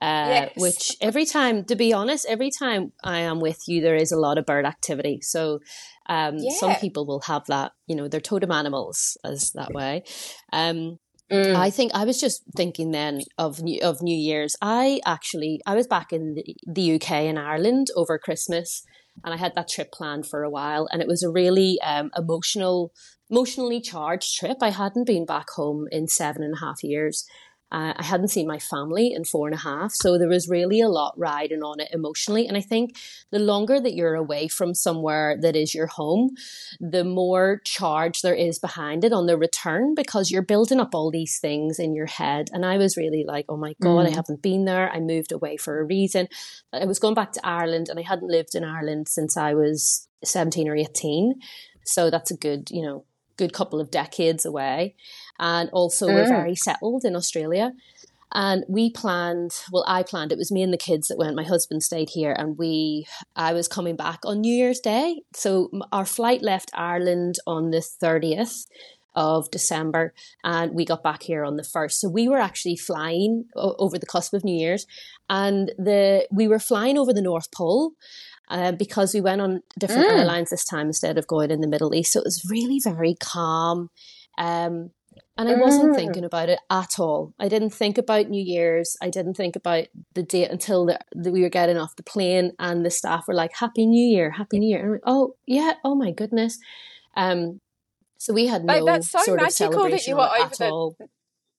Uh, 0.01 0.27
yes. 0.29 0.53
Which 0.57 0.95
every 1.01 1.25
time, 1.25 1.63
to 1.65 1.75
be 1.75 1.91
honest, 1.91 2.25
every 2.29 2.51
time 2.51 2.91
I 3.03 3.19
am 3.19 3.39
with 3.39 3.67
you, 3.67 3.81
there 3.81 3.95
is 3.95 4.11
a 4.11 4.19
lot 4.19 4.37
of 4.37 4.45
bird 4.45 4.65
activity. 4.65 5.19
So 5.21 5.59
um, 6.07 6.37
yeah. 6.37 6.55
some 6.57 6.75
people 6.75 7.05
will 7.05 7.21
have 7.21 7.45
that, 7.47 7.71
you 7.87 7.95
know, 7.95 8.07
they're 8.07 8.21
totem 8.21 8.51
animals 8.51 9.17
as 9.23 9.51
that 9.55 9.73
way. 9.73 10.03
Um, 10.53 10.99
mm. 11.31 11.55
I 11.55 11.71
think 11.71 11.91
I 11.95 12.05
was 12.05 12.19
just 12.19 12.43
thinking 12.55 12.91
then 12.91 13.21
of 13.37 13.61
New, 13.61 13.79
of 13.81 14.01
New 14.01 14.15
Year's. 14.15 14.55
I 14.61 15.01
actually 15.05 15.61
I 15.65 15.75
was 15.75 15.87
back 15.87 16.13
in 16.13 16.35
the, 16.35 16.55
the 16.67 16.95
UK 16.95 17.11
and 17.11 17.39
Ireland 17.39 17.87
over 17.95 18.19
Christmas, 18.19 18.83
and 19.23 19.33
I 19.33 19.37
had 19.37 19.55
that 19.55 19.67
trip 19.67 19.91
planned 19.91 20.27
for 20.27 20.43
a 20.43 20.49
while, 20.49 20.87
and 20.91 21.01
it 21.01 21.07
was 21.07 21.23
a 21.23 21.29
really 21.29 21.79
um, 21.81 22.11
emotional, 22.15 22.93
emotionally 23.29 23.81
charged 23.81 24.37
trip. 24.37 24.57
I 24.61 24.69
hadn't 24.69 25.07
been 25.07 25.25
back 25.25 25.49
home 25.55 25.87
in 25.91 26.07
seven 26.07 26.43
and 26.43 26.55
a 26.55 26.59
half 26.59 26.83
years. 26.83 27.25
Uh, 27.71 27.93
I 27.97 28.03
hadn't 28.03 28.29
seen 28.29 28.47
my 28.47 28.59
family 28.59 29.11
in 29.13 29.25
four 29.25 29.47
and 29.47 29.55
a 29.55 29.59
half. 29.59 29.91
So 29.93 30.17
there 30.17 30.29
was 30.29 30.47
really 30.47 30.79
a 30.79 30.87
lot 30.87 31.13
riding 31.17 31.63
on 31.63 31.81
it 31.81 31.89
emotionally. 31.91 32.47
And 32.47 32.55
I 32.55 32.61
think 32.61 32.97
the 33.31 33.39
longer 33.39 33.81
that 33.81 33.93
you're 33.93 34.15
away 34.15 34.47
from 34.47 34.73
somewhere 34.73 35.37
that 35.41 35.55
is 35.55 35.75
your 35.75 35.87
home, 35.87 36.31
the 36.79 37.03
more 37.03 37.61
charge 37.65 38.21
there 38.21 38.33
is 38.33 38.57
behind 38.57 39.03
it 39.03 39.11
on 39.11 39.25
the 39.25 39.37
return 39.37 39.95
because 39.95 40.31
you're 40.31 40.41
building 40.41 40.79
up 40.79 40.95
all 40.95 41.11
these 41.11 41.39
things 41.39 41.77
in 41.77 41.93
your 41.93 42.05
head. 42.05 42.49
And 42.53 42.65
I 42.65 42.77
was 42.77 42.95
really 42.95 43.25
like, 43.27 43.45
oh 43.49 43.57
my 43.57 43.73
God, 43.81 44.05
mm. 44.05 44.07
I 44.07 44.15
haven't 44.15 44.41
been 44.41 44.63
there. 44.63 44.89
I 44.89 44.99
moved 45.01 45.33
away 45.33 45.57
for 45.57 45.79
a 45.79 45.85
reason. 45.85 46.29
I 46.71 46.85
was 46.85 46.99
going 46.99 47.15
back 47.15 47.33
to 47.33 47.45
Ireland 47.45 47.87
and 47.89 47.99
I 47.99 48.03
hadn't 48.03 48.31
lived 48.31 48.55
in 48.55 48.63
Ireland 48.63 49.09
since 49.09 49.35
I 49.35 49.53
was 49.53 50.07
17 50.23 50.69
or 50.69 50.75
18. 50.75 51.35
So 51.83 52.09
that's 52.09 52.31
a 52.31 52.37
good, 52.37 52.69
you 52.71 52.81
know, 52.81 53.05
good 53.37 53.53
couple 53.53 53.79
of 53.79 53.91
decades 53.91 54.45
away. 54.45 54.95
And 55.39 55.69
also, 55.71 56.07
mm. 56.07 56.13
we're 56.13 56.27
very 56.27 56.55
settled 56.55 57.05
in 57.05 57.15
Australia. 57.15 57.73
And 58.33 58.65
we 58.67 58.91
planned, 58.91 59.51
well, 59.71 59.85
I 59.87 60.03
planned, 60.03 60.31
it 60.31 60.37
was 60.37 60.51
me 60.51 60.61
and 60.61 60.73
the 60.73 60.77
kids 60.77 61.07
that 61.07 61.17
went. 61.17 61.35
My 61.35 61.43
husband 61.43 61.81
stayed 61.81 62.09
here, 62.09 62.33
and 62.37 62.57
we, 62.57 63.07
I 63.35 63.53
was 63.53 63.67
coming 63.69 63.95
back 63.95 64.19
on 64.25 64.41
New 64.41 64.53
Year's 64.53 64.81
Day. 64.81 65.21
So 65.33 65.71
our 65.93 66.05
flight 66.05 66.41
left 66.41 66.69
Ireland 66.73 67.35
on 67.47 67.71
the 67.71 67.77
30th 67.77 68.65
of 69.15 69.49
December, 69.49 70.13
and 70.43 70.73
we 70.73 70.85
got 70.85 71.03
back 71.03 71.23
here 71.23 71.45
on 71.45 71.55
the 71.55 71.63
1st. 71.63 71.93
So 71.93 72.09
we 72.09 72.27
were 72.27 72.37
actually 72.37 72.75
flying 72.75 73.45
over 73.55 73.97
the 73.97 74.05
cusp 74.05 74.33
of 74.33 74.43
New 74.43 74.55
Year's, 74.55 74.85
and 75.29 75.71
the 75.77 76.27
we 76.31 76.47
were 76.47 76.59
flying 76.59 76.97
over 76.97 77.13
the 77.13 77.21
North 77.21 77.51
Pole. 77.51 77.93
Uh, 78.49 78.71
because 78.71 79.13
we 79.13 79.19
went 79.19 79.41
on 79.41 79.61
different 79.77 80.07
mm. 80.07 80.19
airlines 80.19 80.51
this 80.51 80.63
time 80.63 80.87
instead 80.87 81.17
of 81.17 81.27
going 81.27 81.51
in 81.51 81.59
the 81.59 81.67
Middle 81.67 81.93
East. 81.93 82.13
So 82.13 82.21
it 82.21 82.23
was 82.23 82.47
really 82.49 82.79
very 82.79 83.13
calm. 83.19 83.89
Um, 84.37 84.91
and 85.37 85.47
I 85.47 85.55
wasn't 85.55 85.91
mm. 85.91 85.95
thinking 85.95 86.23
about 86.23 86.49
it 86.49 86.59
at 86.69 86.99
all. 86.99 87.33
I 87.39 87.47
didn't 87.47 87.69
think 87.69 87.97
about 87.97 88.29
New 88.29 88.43
Year's. 88.43 88.97
I 89.01 89.09
didn't 89.09 89.35
think 89.35 89.55
about 89.55 89.85
the 90.13 90.23
date 90.23 90.49
until 90.49 90.85
the, 90.87 90.99
the, 91.13 91.31
we 91.31 91.41
were 91.41 91.49
getting 91.49 91.77
off 91.77 91.95
the 91.95 92.03
plane 92.03 92.53
and 92.57 92.83
the 92.83 92.89
staff 92.89 93.27
were 93.27 93.35
like, 93.35 93.51
Happy 93.53 93.85
New 93.85 94.03
Year, 94.03 94.31
Happy 94.31 94.59
New 94.59 94.69
Year. 94.69 94.79
And 94.79 94.87
I'm 94.87 94.91
like, 94.93 95.01
oh, 95.05 95.35
yeah, 95.45 95.73
oh 95.83 95.93
my 95.93 96.11
goodness. 96.11 96.57
Um, 97.15 97.61
so 98.17 98.33
we 98.33 98.47
had 98.47 98.63
no 98.63 98.83
that's 98.83 99.11
so 99.11 99.19
sort 99.19 99.41
of 99.41 99.51
celebration 99.51 99.91
that 99.91 100.07
you 100.07 100.15
were 100.15 100.29
over 100.39 100.55
the 100.57 100.69
all. 100.69 100.97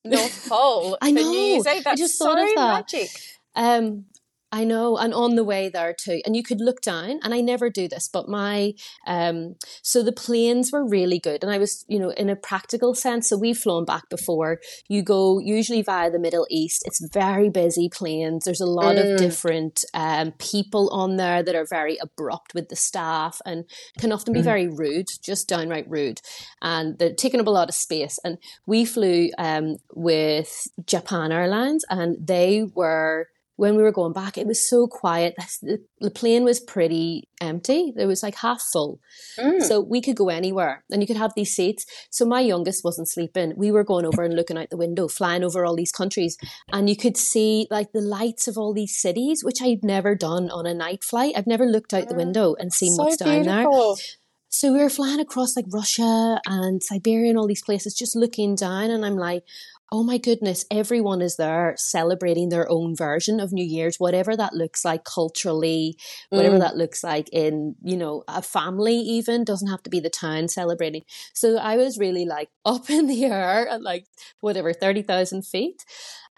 North 0.05 0.47
Pole 0.49 0.99
I 1.01 1.13
know. 1.13 1.23
New 1.23 1.39
Year's 1.39 1.67
Eve. 1.67 1.85
That's 1.85 2.01
I 2.01 2.05
just 2.05 2.19
so 2.19 2.27
thought 2.27 2.43
of 2.43 2.49
that. 2.57 2.73
magic. 2.93 3.09
Um, 3.55 4.07
I 4.51 4.65
know, 4.65 4.97
and 4.97 5.13
on 5.13 5.35
the 5.35 5.45
way 5.45 5.69
there 5.69 5.95
too. 5.95 6.21
And 6.25 6.35
you 6.35 6.43
could 6.43 6.61
look 6.61 6.81
down, 6.81 7.21
and 7.23 7.35
I 7.35 7.41
never 7.41 7.69
do 7.69 7.87
this, 7.87 8.09
but 8.11 8.29
my 8.29 8.73
um, 9.07 9.57
so 9.83 10.03
the 10.03 10.13
planes 10.13 10.73
were 10.73 10.89
really 10.89 11.19
good, 11.19 11.43
and 11.43 11.53
I 11.53 11.59
was, 11.59 11.85
you 11.87 11.99
know, 11.99 12.11
in 12.11 12.31
a 12.31 12.37
practical 12.37 12.95
sense. 12.95 13.29
So 13.29 13.37
we've 13.37 13.59
flown 13.59 13.85
back 13.85 14.09
before. 14.09 14.61
You 14.89 15.03
go 15.03 15.39
usually 15.39 15.83
via 15.83 16.11
the 16.11 16.19
Middle 16.19 16.47
East. 16.51 16.83
It's 16.87 17.07
very 17.13 17.51
busy 17.51 17.91
planes. 17.91 18.45
There's 18.45 18.61
a 18.61 18.67
lot 18.67 18.97
mm. 18.97 19.13
of 19.13 19.19
different 19.19 19.85
um, 19.93 20.33
people 20.39 20.89
on 20.93 21.17
there 21.17 21.43
that 21.43 21.55
are 21.55 21.67
very 21.69 21.99
abrupt 22.01 22.55
with 22.55 22.71
the 22.71 22.77
staff 22.77 23.41
and 23.45 23.65
can 23.99 24.13
often 24.13 24.33
be 24.33 24.41
mm. 24.41 24.45
very 24.45 24.67
rude, 24.67 25.09
just 25.23 25.49
downright 25.49 25.89
rude, 25.91 26.21
and 26.63 26.99
they're 26.99 27.13
taking 27.13 27.41
up 27.41 27.47
a 27.47 27.51
lot 27.51 27.69
of 27.69 27.75
space. 27.75 28.19
And 28.25 28.39
we 28.67 28.87
flew 28.87 29.29
um, 29.37 29.77
with 29.95 30.69
Japan 30.87 31.33
Airlines, 31.33 31.85
and 31.91 32.17
they 32.27 32.65
were 32.75 33.29
when 33.59 33.75
we 33.75 33.83
were 33.83 33.91
going 33.91 34.13
back, 34.13 34.39
it 34.39 34.47
was 34.47 34.71
so 34.71 34.87
quiet. 34.87 35.35
The 36.01 36.13
plane 36.13 36.45
was 36.45 36.61
pretty 36.61 37.29
empty. 37.41 37.93
It 37.97 38.07
was 38.07 38.23
like 38.23 38.37
half 38.37 38.63
full. 38.73 39.01
Mm. 39.37 39.61
So 39.61 39.81
we 39.81 40.01
could 40.01 40.15
go 40.15 40.29
anywhere 40.29 40.85
and 40.93 41.03
you 41.03 41.09
could 41.09 41.17
have 41.17 41.33
these 41.35 41.57
seats. 41.57 41.85
So 42.09 42.25
my 42.25 42.41
youngest 42.41 42.85
wasn't 42.85 43.09
sleeping. 43.09 43.55
We 43.57 43.73
were 43.73 43.83
going 43.83 44.07
over 44.07 44.23
and 44.23 44.37
looking 44.37 44.57
out 44.57 44.71
the 44.71 44.77
window, 44.77 45.09
flying 45.09 45.43
over 45.43 45.67
all 45.67 45.75
these 45.75 45.91
countries. 45.91 46.39
And 46.73 46.89
you 46.89 46.97
could 46.97 47.17
see 47.17 47.67
like 47.69 47.91
the 47.91 48.01
lights 48.01 48.47
of 48.47 48.57
all 48.57 48.73
these 48.73 48.97
cities, 48.97 49.43
which 49.43 49.61
I'd 49.61 49.83
never 49.83 50.15
done 50.15 50.51
on 50.51 50.65
a 50.65 50.73
night 50.73 51.03
flight. 51.03 51.35
I've 51.37 51.49
never 51.49 51.67
looked 51.67 51.93
out 51.93 52.07
the 52.07 52.15
mm. 52.15 52.19
window 52.19 52.55
and 52.61 52.73
seen 52.73 52.95
so 52.95 53.03
what's 53.03 53.17
down 53.17 53.43
there. 53.43 53.67
so 54.49 54.73
we 54.73 54.79
were 54.79 54.89
flying 54.89 55.19
across 55.19 55.57
like 55.57 55.67
Russia 55.73 56.41
and 56.47 56.81
Siberia 56.81 57.31
and 57.31 57.39
all 57.39 57.49
these 57.49 57.65
places, 57.65 57.93
just 57.93 58.15
looking 58.15 58.55
down, 58.55 58.93
and 58.93 59.05
I'm 59.05 59.17
like, 59.17 59.43
oh 59.91 60.03
my 60.03 60.19
goodness, 60.19 60.67
everyone 60.71 61.23
is 61.23 61.37
there 61.37 61.75
celebrating 61.79 62.51
their 62.51 62.71
own 62.71 62.95
version 62.95 63.41
of 63.41 63.53
New 63.53 63.65
Year's, 63.65 63.97
whatever 63.99 64.37
that 64.37 64.53
looks 64.53 64.85
like 64.85 65.05
culturally, 65.05 65.97
whatever 66.29 66.57
mm. 66.57 66.61
that 66.61 66.77
looks 66.77 67.03
like 67.03 67.29
in, 67.33 67.75
you 67.83 67.97
know, 67.97 68.23
a 68.29 68.43
family 68.43 68.97
even, 68.97 69.45
doesn't 69.45 69.71
have 69.71 69.83
to 69.85 69.91
be 69.91 70.01
the 70.01 70.11
town 70.11 70.49
celebrating. 70.49 71.03
So 71.33 71.57
I 71.57 71.77
was 71.77 71.99
really 71.99 72.27
like 72.27 72.51
up 72.67 72.91
in 72.91 73.07
the 73.07 73.25
air 73.25 73.67
at 73.69 73.83
like 73.83 74.05
whatever, 74.41 74.73
30,000 74.73 75.47
feet. 75.47 75.85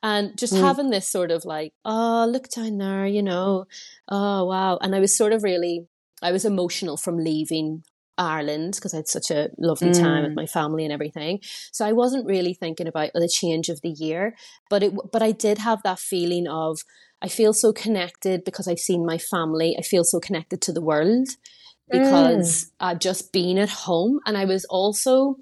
And 0.02 0.38
just 0.38 0.54
mm. 0.54 0.60
having 0.60 0.90
this 0.90 1.08
sort 1.08 1.30
of 1.30 1.44
like, 1.44 1.74
oh, 1.84 2.26
look 2.30 2.48
down 2.48 2.78
there, 2.78 3.06
you 3.06 3.22
know, 3.22 3.66
oh, 4.08 4.46
wow. 4.46 4.78
And 4.80 4.94
I 4.94 5.00
was 5.00 5.16
sort 5.16 5.32
of 5.32 5.42
really, 5.42 5.86
I 6.22 6.32
was 6.32 6.44
emotional 6.44 6.96
from 6.96 7.18
leaving 7.18 7.82
Ireland 8.20 8.74
because 8.74 8.92
I 8.92 8.98
had 8.98 9.08
such 9.08 9.30
a 9.30 9.48
lovely 9.58 9.92
time 9.92 10.22
with 10.22 10.32
mm. 10.32 10.36
my 10.36 10.46
family 10.46 10.84
and 10.84 10.92
everything. 10.92 11.40
So 11.72 11.86
I 11.86 11.92
wasn't 11.92 12.26
really 12.26 12.54
thinking 12.54 12.86
about 12.86 13.10
the 13.14 13.28
change 13.32 13.68
of 13.68 13.80
the 13.80 13.88
year, 13.88 14.36
but 14.68 14.82
it 14.82 14.92
but 15.10 15.22
I 15.22 15.32
did 15.32 15.58
have 15.58 15.82
that 15.82 15.98
feeling 15.98 16.46
of 16.46 16.80
I 17.22 17.28
feel 17.28 17.52
so 17.52 17.72
connected 17.72 18.44
because 18.44 18.68
I've 18.68 18.78
seen 18.78 19.04
my 19.04 19.18
family. 19.18 19.74
I 19.78 19.82
feel 19.82 20.04
so 20.04 20.20
connected 20.20 20.60
to 20.62 20.72
the 20.72 20.82
world 20.82 21.28
because 21.90 22.64
mm. 22.64 22.70
I've 22.80 22.98
just 22.98 23.32
been 23.32 23.58
at 23.58 23.70
home 23.70 24.20
and 24.26 24.36
I 24.36 24.44
was 24.44 24.64
also 24.66 25.36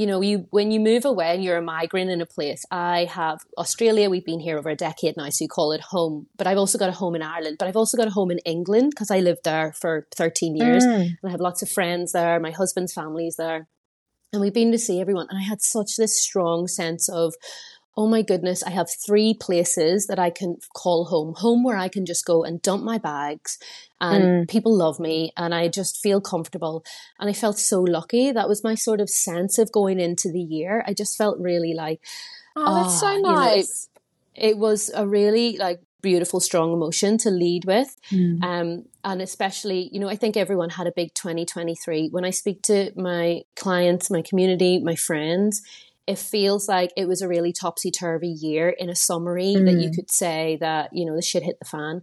you 0.00 0.06
know, 0.06 0.22
you 0.22 0.46
when 0.48 0.70
you 0.70 0.80
move 0.80 1.04
away 1.04 1.34
and 1.34 1.44
you're 1.44 1.58
a 1.58 1.62
migrant 1.62 2.10
in 2.10 2.22
a 2.22 2.26
place. 2.26 2.64
I 2.70 3.04
have 3.04 3.40
Australia. 3.58 4.08
We've 4.08 4.24
been 4.24 4.40
here 4.40 4.56
over 4.56 4.70
a 4.70 4.74
decade 4.74 5.14
now, 5.18 5.28
so 5.28 5.44
you 5.44 5.48
call 5.48 5.72
it 5.72 5.82
home. 5.82 6.26
But 6.38 6.46
I've 6.46 6.56
also 6.56 6.78
got 6.78 6.88
a 6.88 6.92
home 6.92 7.14
in 7.14 7.22
Ireland. 7.22 7.56
But 7.58 7.68
I've 7.68 7.76
also 7.76 7.98
got 7.98 8.08
a 8.08 8.12
home 8.12 8.30
in 8.30 8.38
England 8.46 8.92
because 8.92 9.10
I 9.10 9.20
lived 9.20 9.40
there 9.44 9.74
for 9.78 10.06
13 10.16 10.56
years, 10.56 10.86
mm. 10.86 11.00
and 11.00 11.18
I 11.22 11.30
have 11.30 11.40
lots 11.40 11.60
of 11.60 11.68
friends 11.68 12.12
there. 12.12 12.40
My 12.40 12.50
husband's 12.50 12.94
family 12.94 13.26
is 13.26 13.36
there, 13.36 13.68
and 14.32 14.40
we've 14.40 14.54
been 14.54 14.72
to 14.72 14.78
see 14.78 15.02
everyone. 15.02 15.26
And 15.28 15.38
I 15.38 15.42
had 15.42 15.60
such 15.60 15.96
this 15.96 16.18
strong 16.18 16.66
sense 16.66 17.10
of 17.10 17.34
oh 17.96 18.06
my 18.06 18.22
goodness, 18.22 18.62
I 18.62 18.70
have 18.70 18.88
three 18.90 19.34
places 19.34 20.06
that 20.06 20.18
I 20.18 20.30
can 20.30 20.56
call 20.74 21.06
home, 21.06 21.34
home 21.36 21.64
where 21.64 21.76
I 21.76 21.88
can 21.88 22.06
just 22.06 22.24
go 22.24 22.44
and 22.44 22.62
dump 22.62 22.84
my 22.84 22.98
bags 22.98 23.58
and 24.00 24.24
mm. 24.24 24.48
people 24.48 24.76
love 24.76 25.00
me 25.00 25.32
and 25.36 25.54
I 25.54 25.68
just 25.68 26.00
feel 26.00 26.20
comfortable. 26.20 26.84
And 27.18 27.28
I 27.28 27.32
felt 27.32 27.58
so 27.58 27.80
lucky. 27.80 28.32
That 28.32 28.48
was 28.48 28.64
my 28.64 28.74
sort 28.74 29.00
of 29.00 29.10
sense 29.10 29.58
of 29.58 29.72
going 29.72 29.98
into 29.98 30.30
the 30.30 30.40
year. 30.40 30.84
I 30.86 30.94
just 30.94 31.18
felt 31.18 31.38
really 31.38 31.74
like, 31.74 32.00
oh, 32.56 32.82
that's 32.82 33.00
so 33.00 33.18
nice. 33.18 33.88
You 34.36 34.42
know, 34.42 34.48
it, 34.48 34.50
it, 34.50 34.58
was 34.58 34.90
a 34.94 35.06
really 35.06 35.56
like 35.58 35.80
beautiful, 36.00 36.40
strong 36.40 36.72
emotion 36.72 37.18
to 37.18 37.30
lead 37.30 37.64
with. 37.64 37.96
Mm. 38.10 38.42
Um, 38.42 38.84
and 39.04 39.20
especially, 39.20 39.90
you 39.92 40.00
know, 40.00 40.08
I 40.08 40.16
think 40.16 40.36
everyone 40.36 40.70
had 40.70 40.86
a 40.86 40.92
big 40.92 41.12
2023. 41.14 42.08
When 42.10 42.24
I 42.24 42.30
speak 42.30 42.62
to 42.62 42.92
my 42.96 43.42
clients, 43.56 44.10
my 44.10 44.22
community, 44.22 44.78
my 44.78 44.94
friends, 44.94 45.62
it 46.10 46.18
feels 46.18 46.68
like 46.68 46.90
it 46.96 47.06
was 47.06 47.22
a 47.22 47.28
really 47.28 47.52
topsy 47.52 47.92
turvy 47.92 48.28
year 48.28 48.68
in 48.68 48.90
a 48.90 48.96
summary 48.96 49.54
mm. 49.56 49.64
that 49.64 49.80
you 49.80 49.90
mm. 49.90 49.94
could 49.94 50.10
say 50.10 50.58
that, 50.60 50.90
you 50.92 51.06
know, 51.06 51.14
the 51.14 51.22
shit 51.22 51.44
hit 51.44 51.56
the 51.60 51.64
fan. 51.64 52.02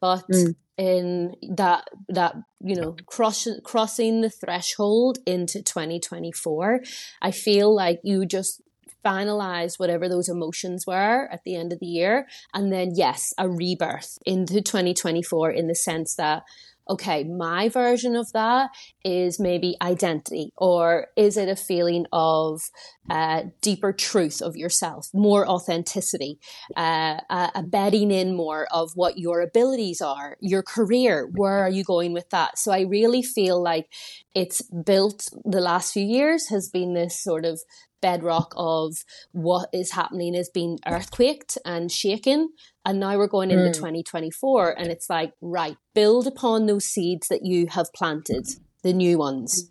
But 0.00 0.22
mm. 0.32 0.54
in 0.78 1.34
that, 1.56 1.88
that, 2.10 2.36
you 2.60 2.76
know, 2.76 2.94
cross, 3.06 3.48
crossing 3.64 4.20
the 4.20 4.30
threshold 4.30 5.18
into 5.26 5.64
2024, 5.64 6.80
I 7.20 7.32
feel 7.32 7.74
like 7.74 7.98
you 8.04 8.24
just 8.24 8.62
finalize 9.04 9.80
whatever 9.80 10.08
those 10.08 10.28
emotions 10.28 10.86
were 10.86 11.28
at 11.32 11.40
the 11.44 11.56
end 11.56 11.72
of 11.72 11.80
the 11.80 11.86
year. 11.86 12.28
And 12.54 12.72
then, 12.72 12.92
yes, 12.94 13.34
a 13.36 13.48
rebirth 13.48 14.16
into 14.24 14.60
2024 14.60 15.50
in 15.50 15.66
the 15.66 15.74
sense 15.74 16.14
that 16.14 16.44
okay, 16.88 17.24
my 17.24 17.68
version 17.68 18.16
of 18.16 18.32
that 18.32 18.70
is 19.04 19.38
maybe 19.38 19.76
identity, 19.80 20.52
or 20.56 21.08
is 21.16 21.36
it 21.36 21.48
a 21.48 21.56
feeling 21.56 22.06
of 22.12 22.62
uh, 23.08 23.42
deeper 23.60 23.92
truth 23.92 24.40
of 24.42 24.56
yourself, 24.56 25.08
more 25.14 25.46
authenticity, 25.48 26.38
uh, 26.76 27.20
a, 27.30 27.50
a 27.56 27.62
bedding 27.62 28.10
in 28.10 28.36
more 28.36 28.66
of 28.70 28.92
what 28.94 29.18
your 29.18 29.40
abilities 29.40 30.00
are, 30.00 30.36
your 30.40 30.62
career, 30.62 31.28
where 31.34 31.58
are 31.58 31.70
you 31.70 31.84
going 31.84 32.12
with 32.12 32.28
that? 32.30 32.58
So 32.58 32.72
I 32.72 32.82
really 32.82 33.22
feel 33.22 33.62
like 33.62 33.88
it's 34.34 34.62
built 34.62 35.28
the 35.44 35.60
last 35.60 35.92
few 35.92 36.04
years 36.04 36.48
has 36.48 36.68
been 36.68 36.94
this 36.94 37.22
sort 37.22 37.44
of 37.44 37.60
bedrock 38.00 38.52
of 38.56 39.04
what 39.32 39.68
is 39.72 39.92
happening 39.92 40.34
is 40.34 40.48
being 40.48 40.78
earthquaked 40.86 41.58
and 41.64 41.90
shaken. 41.90 42.50
And 42.84 43.00
now 43.00 43.16
we're 43.18 43.28
going 43.28 43.50
into 43.50 43.70
mm. 43.70 43.74
2024 43.74 44.78
and 44.78 44.88
it's 44.90 45.10
like, 45.10 45.32
right, 45.40 45.76
build 45.94 46.26
upon 46.26 46.66
those 46.66 46.86
seeds 46.86 47.28
that 47.28 47.44
you 47.44 47.66
have 47.68 47.92
planted, 47.94 48.46
the 48.82 48.92
new 48.92 49.18
ones. 49.18 49.68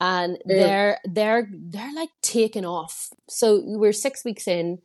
And 0.00 0.38
they're 0.44 0.98
they're 1.04 1.48
they're 1.52 1.94
like 1.94 2.10
taking 2.20 2.66
off. 2.66 3.08
So 3.28 3.62
we're 3.64 3.92
six 3.92 4.24
weeks 4.24 4.46
in 4.46 4.78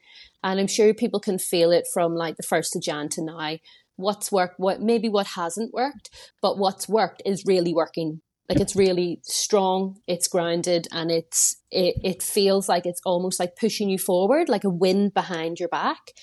and 0.43 0.59
I'm 0.59 0.67
sure 0.67 0.93
people 0.93 1.19
can 1.19 1.37
feel 1.37 1.71
it 1.71 1.87
from 1.93 2.15
like 2.15 2.37
the 2.37 2.43
first 2.43 2.75
of 2.75 2.81
Jan 2.81 3.09
to 3.09 3.23
now. 3.23 3.57
What's 3.97 4.31
worked, 4.31 4.55
what 4.59 4.81
maybe 4.81 5.09
what 5.09 5.27
hasn't 5.27 5.73
worked, 5.73 6.09
but 6.41 6.57
what's 6.57 6.87
worked 6.87 7.21
is 7.25 7.43
really 7.45 7.73
working 7.73 8.21
like 8.49 8.59
it's 8.59 8.75
really 8.75 9.19
strong, 9.23 9.99
it's 10.07 10.27
grounded, 10.27 10.87
and 10.91 11.11
it's 11.11 11.61
it, 11.69 11.95
it 12.03 12.23
feels 12.23 12.67
like 12.67 12.87
it's 12.87 13.01
almost 13.05 13.39
like 13.39 13.55
pushing 13.55 13.89
you 13.89 13.99
forward, 13.99 14.49
like 14.49 14.63
a 14.63 14.71
wind 14.71 15.13
behind 15.13 15.59
your 15.59 15.69
back. 15.69 16.13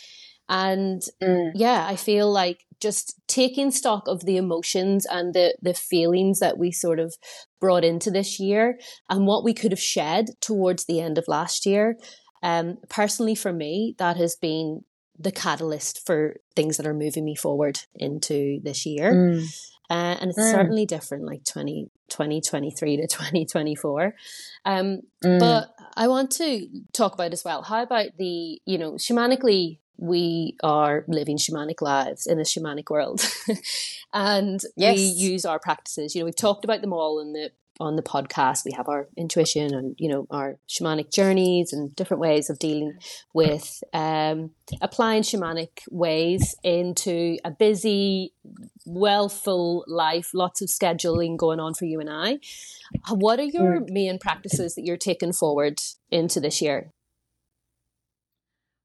And 0.49 1.03
mm. 1.23 1.53
yeah, 1.55 1.87
I 1.89 1.97
feel 1.97 2.31
like 2.31 2.65
just 2.81 3.19
taking 3.27 3.71
stock 3.71 4.07
of 4.07 4.25
the 4.25 4.37
emotions 4.37 5.07
and 5.07 5.35
the 5.35 5.57
the 5.63 5.75
feelings 5.75 6.41
that 6.41 6.59
we 6.59 6.71
sort 6.71 7.01
of 7.01 7.15
brought 7.61 7.85
into 7.85 8.11
this 8.11 8.39
year 8.39 8.79
and 9.09 9.27
what 9.27 9.45
we 9.45 9.55
could 9.55 9.73
have 9.73 9.81
shed 9.81 10.27
towards 10.41 10.85
the 10.85 11.01
end 11.01 11.19
of 11.19 11.25
last 11.27 11.67
year. 11.67 11.97
Um, 12.43 12.79
personally, 12.89 13.35
for 13.35 13.53
me, 13.53 13.95
that 13.99 14.17
has 14.17 14.37
been 14.37 14.85
the 15.19 15.33
catalyst 15.33 16.05
for 16.05 16.37
things 16.55 16.77
that 16.77 16.87
are 16.87 16.95
moving 16.95 17.25
me 17.25 17.35
forward 17.35 17.81
into 17.95 18.61
this 18.63 18.85
year. 18.85 19.13
Mm. 19.13 19.73
Uh, 19.89 20.17
and 20.21 20.31
it's 20.31 20.39
mm. 20.39 20.51
certainly 20.51 20.85
different 20.85 21.25
like 21.25 21.45
20, 21.45 21.91
2023 22.09 22.97
to 22.97 23.07
2024. 23.07 24.15
Um, 24.65 25.01
mm. 25.25 25.39
But 25.39 25.69
I 25.97 26.09
want 26.09 26.33
to 26.33 26.67
talk 26.93 27.15
about 27.15 27.33
as 27.33 27.45
well, 27.45 27.63
how 27.63 27.83
about 27.83 28.17
the, 28.19 28.61
you 28.67 28.79
know, 28.79 28.93
shamanically, 28.93 29.79
we 29.99 30.57
are 30.63 31.05
living 31.09 31.37
shamanic 31.37 31.81
lives 31.81 32.27
in 32.27 32.39
a 32.39 32.43
shamanic 32.43 32.91
world. 32.91 33.27
and 34.13 34.61
yes. 34.77 34.97
we 34.97 35.03
use 35.03 35.45
our 35.45 35.59
practices. 35.59 36.15
You 36.15 36.21
know, 36.21 36.27
we've 36.27 36.37
talked 36.37 36.65
about 36.65 36.81
them 36.81 36.93
all 36.93 37.21
in 37.21 37.33
the 37.33 37.51
on 37.79 37.97
the 37.97 38.03
podcast. 38.03 38.65
We 38.65 38.73
have 38.73 38.89
our 38.89 39.09
intuition 39.17 39.75
and 39.75 39.95
you 39.99 40.09
know 40.09 40.27
our 40.31 40.59
shamanic 40.69 41.13
journeys 41.13 41.73
and 41.73 41.95
different 41.95 42.21
ways 42.21 42.49
of 42.51 42.59
dealing 42.59 42.99
with 43.33 43.83
um, 43.93 44.51
applying 44.81 45.23
shamanic 45.23 45.83
ways 45.91 46.55
into 46.63 47.39
a 47.45 47.51
busy, 47.51 48.33
well 48.85 49.29
full 49.29 49.85
life. 49.87 50.31
Lots 50.35 50.63
of 50.63 50.69
scheduling 50.69 51.37
going 51.37 51.61
on 51.61 51.75
for 51.75 51.85
you 51.85 52.01
and 52.01 52.11
I. 52.11 52.39
What 53.11 53.41
are 53.41 53.45
your 53.45 53.81
mm. 53.81 53.91
main 53.91 54.19
practices 54.19 54.75
that 54.75 54.85
you're 54.85 54.97
taking 54.97 55.33
forward 55.33 55.81
into 56.11 56.41
this 56.41 56.63
year? 56.63 56.93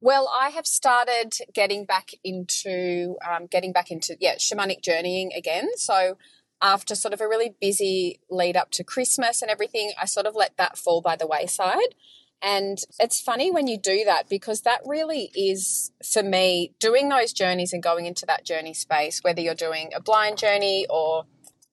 Well, 0.02 0.28
I 0.36 0.50
have 0.50 0.66
started 0.66 1.36
getting 1.54 1.86
back 1.86 2.12
into 2.24 3.18
um, 3.28 3.46
getting 3.46 3.72
back 3.72 3.92
into 3.92 4.18
yeah 4.20 4.36
shamanic 4.36 4.82
journeying 4.82 5.32
again. 5.34 5.70
So 5.78 6.18
after 6.62 6.96
sort 6.96 7.14
of 7.14 7.22
a 7.22 7.28
really 7.28 7.56
busy 7.62 8.20
lead 8.30 8.58
up 8.58 8.72
to 8.72 8.84
Christmas 8.84 9.42
and 9.42 9.52
everything, 9.52 9.94
I 10.02 10.06
sort 10.06 10.26
of 10.26 10.36
let 10.36 10.58
that 10.58 10.78
fall 10.78 11.02
by 11.02 11.16
the 11.16 11.28
wayside. 11.28 11.96
And 12.42 12.80
it's 13.00 13.22
funny 13.22 13.52
when 13.52 13.68
you 13.68 13.78
do 13.78 14.04
that 14.06 14.28
because 14.28 14.62
that 14.62 14.82
really 14.86 15.32
is, 15.36 15.92
for 16.04 16.24
me, 16.24 16.74
doing 16.80 17.10
those 17.10 17.34
journeys 17.34 17.72
and 17.72 17.84
going 17.84 18.08
into 18.08 18.26
that 18.26 18.46
journey 18.46 18.74
space, 18.74 19.20
whether 19.22 19.42
you're 19.42 19.54
doing 19.54 19.92
a 19.96 20.02
blind 20.02 20.40
journey 20.40 20.88
or 20.90 21.26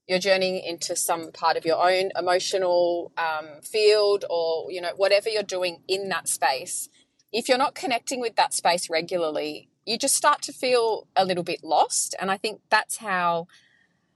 you're 0.07 0.19
journeying 0.19 0.63
into 0.63 0.95
some 0.95 1.33
part 1.33 1.57
of 1.57 1.65
your 1.65 1.83
own 1.83 2.11
emotional 2.19 3.13
um, 3.17 3.63
field 3.63 4.27
or, 4.29 4.71
you 4.71 4.81
know, 4.83 4.93
whatever 4.97 5.31
you're 5.31 5.43
doing 5.43 5.83
in 5.89 6.11
that 6.11 6.29
space. 6.29 6.91
If 7.33 7.49
you're 7.49 7.59
not 7.59 7.75
connecting 7.75 8.21
with 8.21 8.37
that 8.37 8.55
space 8.55 8.89
regularly, 8.89 9.69
you 9.85 9.99
just 9.99 10.15
start 10.15 10.43
to 10.43 10.53
feel 10.53 11.07
a 11.17 11.25
little 11.25 11.45
bit 11.45 11.63
lost. 11.63 12.15
And 12.21 12.31
I 12.31 12.37
think 12.37 12.61
that's 12.71 12.99
how 12.99 13.47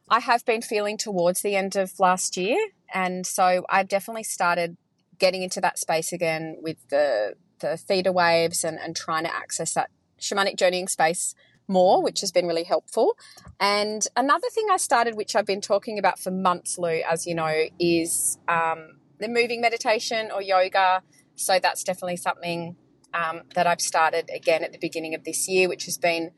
I 0.08 0.20
have 0.20 0.44
been 0.44 0.62
feeling 0.62 0.98
towards 0.98 1.42
the 1.42 1.56
end 1.56 1.76
of 1.76 1.98
last 1.98 2.36
year. 2.36 2.58
And 2.92 3.26
so 3.26 3.64
I've 3.70 3.88
definitely 3.88 4.24
started 4.24 4.76
getting 5.18 5.42
into 5.42 5.60
that 5.60 5.78
space 5.78 6.12
again 6.12 6.56
with 6.60 6.76
the, 6.88 7.34
the 7.60 7.76
theta 7.76 8.12
waves 8.12 8.64
and, 8.64 8.78
and 8.78 8.94
trying 8.94 9.24
to 9.24 9.34
access 9.34 9.72
that 9.74 9.90
shamanic 10.20 10.58
journeying 10.58 10.88
space 10.88 11.34
more, 11.68 12.02
which 12.02 12.20
has 12.20 12.32
been 12.32 12.46
really 12.46 12.64
helpful. 12.64 13.16
And 13.60 14.06
another 14.16 14.48
thing 14.52 14.66
I 14.70 14.76
started, 14.76 15.16
which 15.16 15.36
I've 15.36 15.46
been 15.46 15.60
talking 15.60 15.98
about 15.98 16.18
for 16.18 16.30
months, 16.30 16.78
Lou, 16.78 17.00
as 17.08 17.26
you 17.26 17.34
know, 17.34 17.64
is 17.78 18.38
um, 18.48 18.98
the 19.18 19.28
moving 19.28 19.60
meditation 19.60 20.30
or 20.34 20.42
yoga. 20.42 21.02
So 21.34 21.58
that's 21.58 21.82
definitely 21.84 22.16
something 22.16 22.76
um, 23.14 23.42
that 23.54 23.66
I've 23.66 23.80
started 23.80 24.30
again 24.34 24.64
at 24.64 24.72
the 24.72 24.78
beginning 24.78 25.14
of 25.14 25.24
this 25.24 25.48
year, 25.48 25.68
which 25.68 25.84
has 25.84 25.98
been 25.98 26.32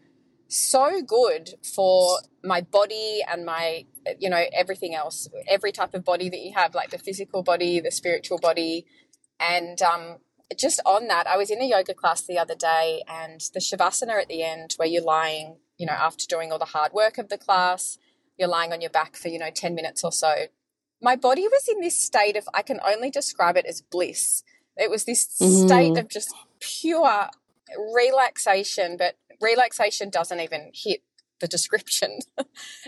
so 0.49 1.03
good 1.03 1.51
for 1.75 2.19
my 2.43 2.61
body 2.61 3.21
and 3.27 3.45
my 3.45 3.87
you 4.19 4.29
know 4.29 4.45
everything 4.53 4.95
else 4.95 5.27
every 5.49 5.73
type 5.73 5.95
of 5.95 6.05
body 6.05 6.29
that 6.29 6.41
you 6.41 6.53
have 6.55 6.75
like 6.75 6.91
the 6.91 6.99
physical 6.99 7.43
body 7.43 7.81
the 7.81 7.91
spiritual 7.91 8.39
body. 8.39 8.87
And 9.41 9.81
um, 9.83 10.19
just 10.57 10.79
on 10.85 11.09
that 11.09 11.27
i 11.27 11.37
was 11.39 11.51
in 11.51 11.61
a 11.61 11.65
yoga 11.65 11.95
class 11.95 12.23
the 12.23 12.39
other 12.39 12.55
day 12.55 13.03
and 13.09 13.41
the 13.55 13.61
shavasana 13.61 14.21
at 14.21 14.29
the 14.29 14.43
end 14.43 14.75
where 14.77 14.87
you're 14.87 15.03
lying 15.03 15.57
you 15.79 15.87
know 15.87 15.95
after 15.95 16.27
doing 16.29 16.53
all 16.53 16.59
the 16.59 16.67
hard 16.67 16.93
work 16.93 17.17
of 17.17 17.31
the 17.31 17.39
class 17.39 17.99
you're 18.39 18.49
lying 18.49 18.73
on 18.73 18.81
your 18.81 18.91
back 18.91 19.17
for 19.17 19.29
you 19.29 19.39
know 19.39 19.51
10 19.51 19.75
minutes 19.75 20.03
or 20.05 20.13
so. 20.13 20.47
My 21.03 21.17
body 21.17 21.43
was 21.43 21.69
in 21.69 21.81
this 21.81 21.97
state 21.97 22.37
of 22.37 22.49
i 22.55 22.63
can 22.63 22.81
only 22.87 23.11
describe 23.11 23.57
it 23.57 23.67
as 23.67 23.83
bliss. 23.83 24.43
It 24.77 24.91
was 24.91 25.05
this 25.05 25.27
mm. 25.41 25.67
state 25.67 25.97
of 25.99 26.09
just 26.09 26.35
pure 26.65 27.29
relaxation 27.95 28.97
but 28.97 29.17
relaxation 29.41 30.11
doesn't 30.11 30.41
even 30.41 30.71
hit 30.75 31.03
the 31.41 31.49
description. 31.49 32.21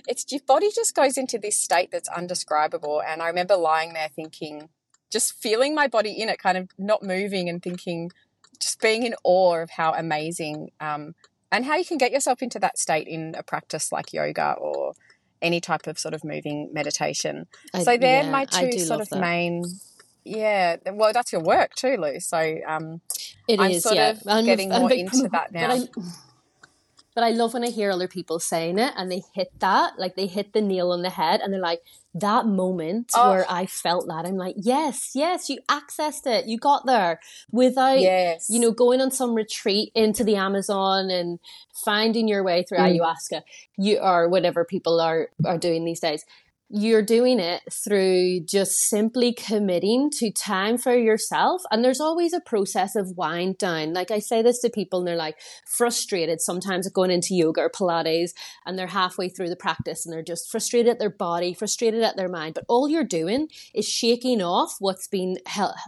it's 0.08 0.24
your 0.30 0.40
body 0.46 0.70
just 0.74 0.94
goes 0.94 1.18
into 1.18 1.38
this 1.38 1.58
state 1.58 1.90
that's 1.90 2.08
undescribable. 2.08 3.02
And 3.06 3.22
I 3.22 3.28
remember 3.28 3.56
lying 3.56 3.92
there 3.92 4.08
thinking, 4.08 4.68
just 5.10 5.34
feeling 5.34 5.74
my 5.74 5.86
body 5.86 6.12
in 6.12 6.28
it, 6.28 6.38
kind 6.38 6.56
of 6.56 6.70
not 6.78 7.02
moving 7.02 7.48
and 7.48 7.62
thinking, 7.62 8.10
just 8.58 8.80
being 8.80 9.02
in 9.02 9.14
awe 9.24 9.56
of 9.56 9.70
how 9.70 9.92
amazing 9.92 10.70
um, 10.80 11.14
and 11.52 11.64
how 11.64 11.76
you 11.76 11.84
can 11.84 11.98
get 11.98 12.12
yourself 12.12 12.42
into 12.42 12.58
that 12.58 12.78
state 12.78 13.06
in 13.06 13.34
a 13.36 13.42
practice 13.42 13.92
like 13.92 14.12
yoga 14.12 14.52
or 14.58 14.94
any 15.42 15.60
type 15.60 15.86
of 15.86 15.98
sort 15.98 16.14
of 16.14 16.24
moving 16.24 16.70
meditation. 16.72 17.46
I, 17.74 17.82
so 17.82 17.96
they're 17.96 18.24
yeah, 18.24 18.30
my 18.30 18.46
two 18.46 18.78
sort 18.78 19.00
of 19.00 19.08
that. 19.10 19.20
main. 19.20 19.64
Yeah, 20.26 20.76
well, 20.92 21.12
that's 21.12 21.32
your 21.32 21.42
work 21.42 21.74
too, 21.74 21.96
Lou. 21.96 22.20
So 22.20 22.38
um, 22.66 23.00
it 23.48 23.60
I'm 23.60 23.70
is, 23.70 23.82
sort 23.82 23.96
yeah. 23.96 24.10
of 24.10 24.22
I'm 24.26 24.44
getting 24.44 24.70
more 24.70 24.90
into 24.92 25.28
that 25.28 25.52
now 25.52 25.86
but 27.16 27.24
I 27.24 27.30
love 27.30 27.54
when 27.54 27.64
I 27.64 27.70
hear 27.70 27.90
other 27.90 28.08
people 28.08 28.38
saying 28.38 28.78
it 28.78 28.92
and 28.94 29.10
they 29.10 29.22
hit 29.34 29.50
that, 29.60 29.98
like 29.98 30.16
they 30.16 30.26
hit 30.26 30.52
the 30.52 30.60
nail 30.60 30.92
on 30.92 31.00
the 31.00 31.08
head 31.08 31.40
and 31.40 31.50
they're 31.50 31.62
like, 31.62 31.80
that 32.12 32.44
moment 32.44 33.12
oh. 33.14 33.30
where 33.30 33.46
I 33.50 33.64
felt 33.64 34.06
that, 34.08 34.26
I'm 34.26 34.36
like, 34.36 34.54
yes, 34.58 35.12
yes, 35.14 35.48
you 35.48 35.58
accessed 35.66 36.26
it. 36.26 36.44
You 36.44 36.58
got 36.58 36.84
there 36.84 37.18
without, 37.50 38.00
yes. 38.00 38.50
you 38.50 38.60
know, 38.60 38.70
going 38.70 39.00
on 39.00 39.10
some 39.10 39.34
retreat 39.34 39.92
into 39.94 40.24
the 40.24 40.36
Amazon 40.36 41.08
and 41.08 41.38
finding 41.74 42.28
your 42.28 42.44
way 42.44 42.64
through 42.64 42.78
mm. 42.78 43.00
ayahuasca, 43.00 43.40
you 43.78 43.96
or 43.96 44.28
whatever 44.28 44.66
people 44.66 45.00
are, 45.00 45.30
are 45.46 45.56
doing 45.56 45.86
these 45.86 46.00
days 46.00 46.22
you're 46.68 47.02
doing 47.02 47.38
it 47.38 47.62
through 47.72 48.40
just 48.40 48.72
simply 48.88 49.32
committing 49.32 50.10
to 50.10 50.32
time 50.32 50.78
for 50.78 50.94
yourself. 50.94 51.62
And 51.70 51.84
there's 51.84 52.00
always 52.00 52.32
a 52.32 52.40
process 52.40 52.96
of 52.96 53.16
wind 53.16 53.58
down. 53.58 53.92
Like 53.92 54.10
I 54.10 54.18
say 54.18 54.42
this 54.42 54.60
to 54.60 54.70
people 54.70 54.98
and 54.98 55.08
they're 55.08 55.16
like 55.16 55.38
frustrated 55.76 56.40
sometimes 56.40 56.88
going 56.90 57.12
into 57.12 57.34
yoga 57.34 57.60
or 57.60 57.70
Pilates 57.70 58.30
and 58.64 58.76
they're 58.76 58.88
halfway 58.88 59.28
through 59.28 59.48
the 59.48 59.56
practice 59.56 60.04
and 60.04 60.12
they're 60.12 60.22
just 60.22 60.50
frustrated 60.50 60.90
at 60.90 60.98
their 60.98 61.10
body, 61.10 61.54
frustrated 61.54 62.02
at 62.02 62.16
their 62.16 62.28
mind. 62.28 62.54
But 62.54 62.64
all 62.68 62.88
you're 62.88 63.04
doing 63.04 63.48
is 63.72 63.86
shaking 63.88 64.42
off 64.42 64.74
what's 64.80 65.06
been 65.06 65.36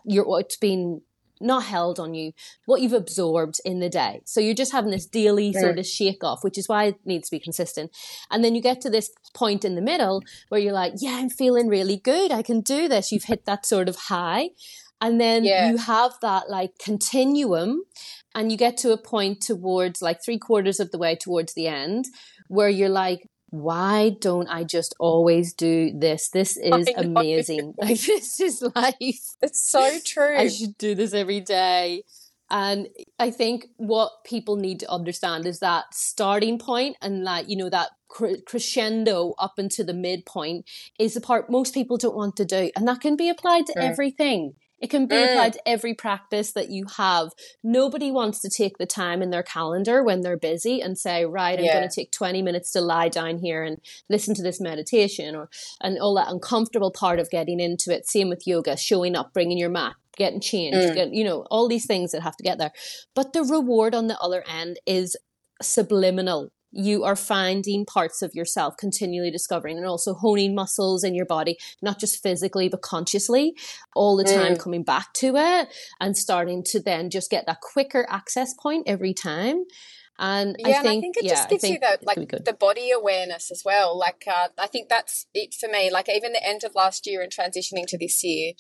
what's 0.05 0.57
been 0.57 1.01
not 1.41 1.65
held 1.65 1.99
on 1.99 2.15
you, 2.15 2.33
what 2.67 2.81
you've 2.81 2.93
absorbed 2.93 3.61
in 3.65 3.81
the 3.81 3.89
day. 3.89 4.21
So 4.25 4.41
you're 4.41 4.55
just 4.55 4.73
having 4.73 4.91
this 4.91 5.07
daily 5.07 5.53
sort 5.53 5.79
of 5.79 5.87
shake 5.87 6.25
off, 6.25 6.43
which 6.43 6.59
is 6.59 6.69
why 6.69 6.85
it 6.85 6.97
needs 7.05 7.29
to 7.29 7.37
be 7.37 7.41
consistent. 7.41 7.91
And 8.31 8.45
then 8.45 8.55
you 8.55 8.63
get 8.63 8.81
to 8.83 8.91
this 8.91 9.11
point 9.35 9.65
in 9.65 9.75
the 9.75 9.83
middle 9.83 10.23
where 10.49 10.61
you're 10.61 10.73
like, 10.73 10.95
yeah, 10.99 11.17
I'm 11.17 11.31
feeling 11.31 11.69
really 11.69 11.97
good. 11.97 12.33
I 12.33 12.43
can 12.43 12.61
do 12.61 12.89
this. 12.89 13.13
You've 13.13 13.25
hit 13.25 13.45
that 13.47 13.67
sort 13.67 13.89
of 13.89 13.97
high. 13.97 14.51
And 15.01 15.21
then 15.21 15.45
yeah. 15.45 15.71
you 15.71 15.77
have 15.77 16.13
that 16.23 16.51
like 16.51 16.79
continuum 16.79 17.85
and 18.35 18.51
you 18.51 18.59
get 18.59 18.77
to 18.79 18.93
a 18.93 18.99
point 18.99 19.41
towards 19.41 20.03
like 20.03 20.25
three 20.25 20.39
quarters 20.39 20.81
of 20.81 20.91
the 20.91 20.99
way 20.99 21.15
towards 21.15 21.55
the 21.55 21.69
end 21.69 22.07
where 22.49 22.69
you're 22.69 22.89
like, 22.89 23.29
why 23.51 24.11
don't 24.21 24.49
I 24.49 24.65
just 24.65 24.95
always 24.99 25.55
do 25.55 25.93
this? 25.95 26.29
This 26.29 26.57
is 26.57 26.89
amazing. 26.97 27.75
Like 27.79 28.01
this 28.01 28.41
is 28.41 28.63
life. 28.75 29.37
It's 29.41 29.71
so 29.71 29.99
true. 30.05 30.37
I 30.37 30.49
should 30.49 30.77
do 30.79 30.95
this 30.95 31.15
every 31.15 31.41
day. 31.41 32.03
And 32.51 32.89
I 33.19 33.31
think 33.31 33.67
what 33.77 34.25
people 34.25 34.57
need 34.57 34.81
to 34.81 34.91
understand 34.91 35.47
is 35.47 35.61
that 35.61 35.93
starting 35.93 36.59
point 36.59 36.97
and 37.03 37.27
that, 37.27 37.49
you 37.51 37.57
know, 37.57 37.69
that 37.69 37.91
crescendo 38.09 39.35
up 39.39 39.59
into 39.59 39.85
the 39.85 39.93
midpoint 39.93 40.65
is 40.99 41.15
the 41.15 41.21
part 41.21 41.51
most 41.51 41.75
people 41.75 41.99
don't 41.99 42.17
want 42.17 42.37
to 42.37 42.45
do. 42.45 42.71
And 42.75 42.89
that 42.89 43.01
can 43.01 43.17
be 43.17 43.29
applied 43.29 43.67
to 43.67 43.79
everything. 43.79 44.55
It 44.81 44.91
can 44.91 45.07
be 45.07 45.17
mm. 45.17 45.31
applied 45.31 45.55
to 45.55 45.69
every 45.69 45.95
practice 45.95 46.53
that 46.53 46.71
you 46.71 46.87
have. 46.97 47.31
Nobody 47.63 48.11
wants 48.11 48.41
to 48.41 48.51
take 48.51 48.79
the 48.79 48.87
time 48.87 49.23
in 49.23 49.31
their 49.31 49.43
calendar 49.43 50.03
when 50.03 50.21
they're 50.21 50.39
busy 50.39 50.81
and 50.81 50.97
say, 50.97 51.25
right, 51.25 51.59
I'm 51.59 51.65
yeah. 51.65 51.79
going 51.79 51.89
to 51.89 51.95
take 51.95 52.13
20 52.13 52.43
minutes 52.43 52.73
to 52.73 52.81
lie 52.81 53.09
down 53.09 53.39
here 53.39 53.63
and 53.63 53.79
listen 54.09 54.35
to 54.35 54.43
this 54.43 54.61
meditation 54.61 55.35
or, 55.35 55.49
and 55.81 55.99
all 55.99 56.15
that 56.15 56.31
uncomfortable 56.31 56.93
part 56.93 57.19
of 57.19 57.31
getting 57.31 57.61
into 57.61 57.95
it. 57.95 58.09
Same 58.09 58.29
with 58.29 58.47
yoga, 58.47 58.77
showing 58.77 59.17
up, 59.17 59.33
bringing 59.33 59.59
your 59.59 59.71
mat, 59.71 59.97
getting 60.17 60.41
changed, 60.41 60.79
mm. 60.79 60.95
get, 60.95 61.13
you 61.13 61.25
know, 61.25 61.45
all 61.51 61.69
these 61.69 61.87
things 61.87 62.13
that 62.13 62.23
have 62.23 62.37
to 62.37 62.45
get 62.45 62.59
there. 62.59 62.73
But 63.15 63.33
the 63.33 63.43
reward 63.43 63.95
on 63.95 64.07
the 64.07 64.19
other 64.21 64.45
end 64.49 64.79
is 64.87 65.17
subliminal 65.61 66.51
you 66.71 67.05
are 67.05 67.17
finding 67.17 67.85
parts 67.85 68.23
of 68.23 68.35
yourself 68.35 68.77
continually 68.77 69.31
discovering 69.31 69.77
and 69.77 69.87
also 69.87 70.15
honing 70.15 70.55
muscles 70.55 71.03
in 71.03 71.15
your 71.15 71.27
body 71.27 71.57
not 71.83 71.99
just 71.99 72.23
physically 72.23 72.69
but 72.69 72.83
consciously 72.83 73.55
all 73.95 74.17
the 74.17 74.25
time 74.25 74.55
mm. 74.55 74.59
coming 74.59 74.83
back 74.83 75.13
to 75.15 75.37
it 75.37 75.69
and 76.01 76.17
starting 76.17 76.63
to 76.63 76.81
then 76.81 77.11
just 77.11 77.31
get 77.31 77.47
that 77.47 77.61
quicker 77.61 78.07
access 78.11 78.55
point 78.55 78.85
every 78.87 79.15
time 79.15 79.65
and 80.21 80.57
yeah, 80.59 80.67
I 80.67 80.73
think, 80.73 80.85
and 80.85 80.89
I 80.89 81.01
think 81.01 81.17
it 81.17 81.25
yeah, 81.27 81.31
just 81.31 81.49
gives 81.49 81.63
you 81.63 81.79
the 81.79 81.99
like 82.03 82.45
the 82.45 82.53
body 82.53 82.91
awareness 82.91 83.53
as 83.53 83.63
well. 83.65 83.97
Like 83.97 84.25
uh, 84.27 84.49
I 84.59 84.67
think 84.67 84.89
that's 84.89 85.27
it 85.33 85.55
for 85.55 85.69
me. 85.69 85.93
Like 85.93 86.09
even 86.09 86.33
the 86.33 86.45
end 86.45 86.65
of 86.65 86.75
last 86.75 87.07
year 87.07 87.23
and 87.23 87.31
transitioning 87.31 87.87
to 87.87 87.97
this 87.97 88.25
year, 88.25 88.55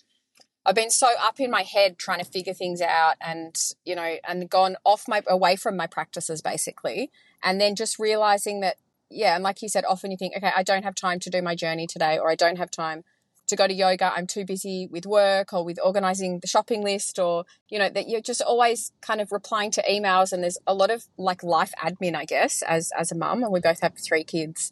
I've 0.68 0.75
been 0.75 0.90
so 0.90 1.09
up 1.18 1.40
in 1.40 1.51
my 1.51 1.62
head 1.62 1.99
trying 1.99 2.18
to 2.18 2.27
figure 2.27 2.53
things 2.53 2.83
out 2.83 3.14
and, 3.23 3.57
you 3.87 3.97
know, 3.97 4.16
and 4.27 4.51
gone 4.51 4.77
off 4.85 5.05
my, 5.09 5.23
away 5.27 5.57
from 5.57 5.79
my 5.79 5.87
practices 5.87 6.42
basically. 6.42 7.11
And 7.42 7.61
then 7.61 7.74
just 7.74 7.98
realizing 7.98 8.61
that, 8.61 8.77
yeah, 9.11 9.35
and 9.35 9.44
like 9.44 9.62
you 9.62 9.68
said, 9.68 9.85
often 9.85 10.11
you 10.11 10.16
think, 10.16 10.37
okay, 10.37 10.53
I 10.55 10.62
don't 10.62 10.83
have 10.83 10.94
time 10.94 11.18
to 11.20 11.31
do 11.31 11.40
my 11.42 11.55
journey 11.55 11.87
today, 11.87 12.18
or 12.18 12.31
I 12.31 12.35
don't 12.35 12.59
have 12.59 12.70
time 12.70 13.05
to 13.48 13.57
go 13.57 13.66
to 13.66 13.72
yoga. 13.72 14.12
I'm 14.14 14.27
too 14.27 14.44
busy 14.44 14.87
with 14.90 15.07
work 15.07 15.53
or 15.53 15.64
with 15.64 15.79
organizing 15.83 16.40
the 16.40 16.46
shopping 16.46 16.83
list, 16.83 17.18
or, 17.18 17.44
you 17.70 17.79
know, 17.79 17.88
that 17.88 18.09
you're 18.09 18.20
just 18.20 18.42
always 18.42 18.92
kind 19.01 19.20
of 19.20 19.33
replying 19.33 19.70
to 19.72 19.83
emails. 19.90 20.33
And 20.33 20.42
there's 20.42 20.59
a 20.66 20.74
lot 20.74 20.90
of 20.90 21.07
like 21.16 21.42
life 21.42 21.72
admin, 21.83 22.14
I 22.14 22.27
guess, 22.27 22.62
as, 22.62 22.92
as 22.98 23.11
a 23.11 23.14
mum. 23.14 23.42
And 23.42 23.53
we 23.53 23.61
both 23.61 23.81
have 23.81 23.94
three 23.96 24.24
kids. 24.24 24.70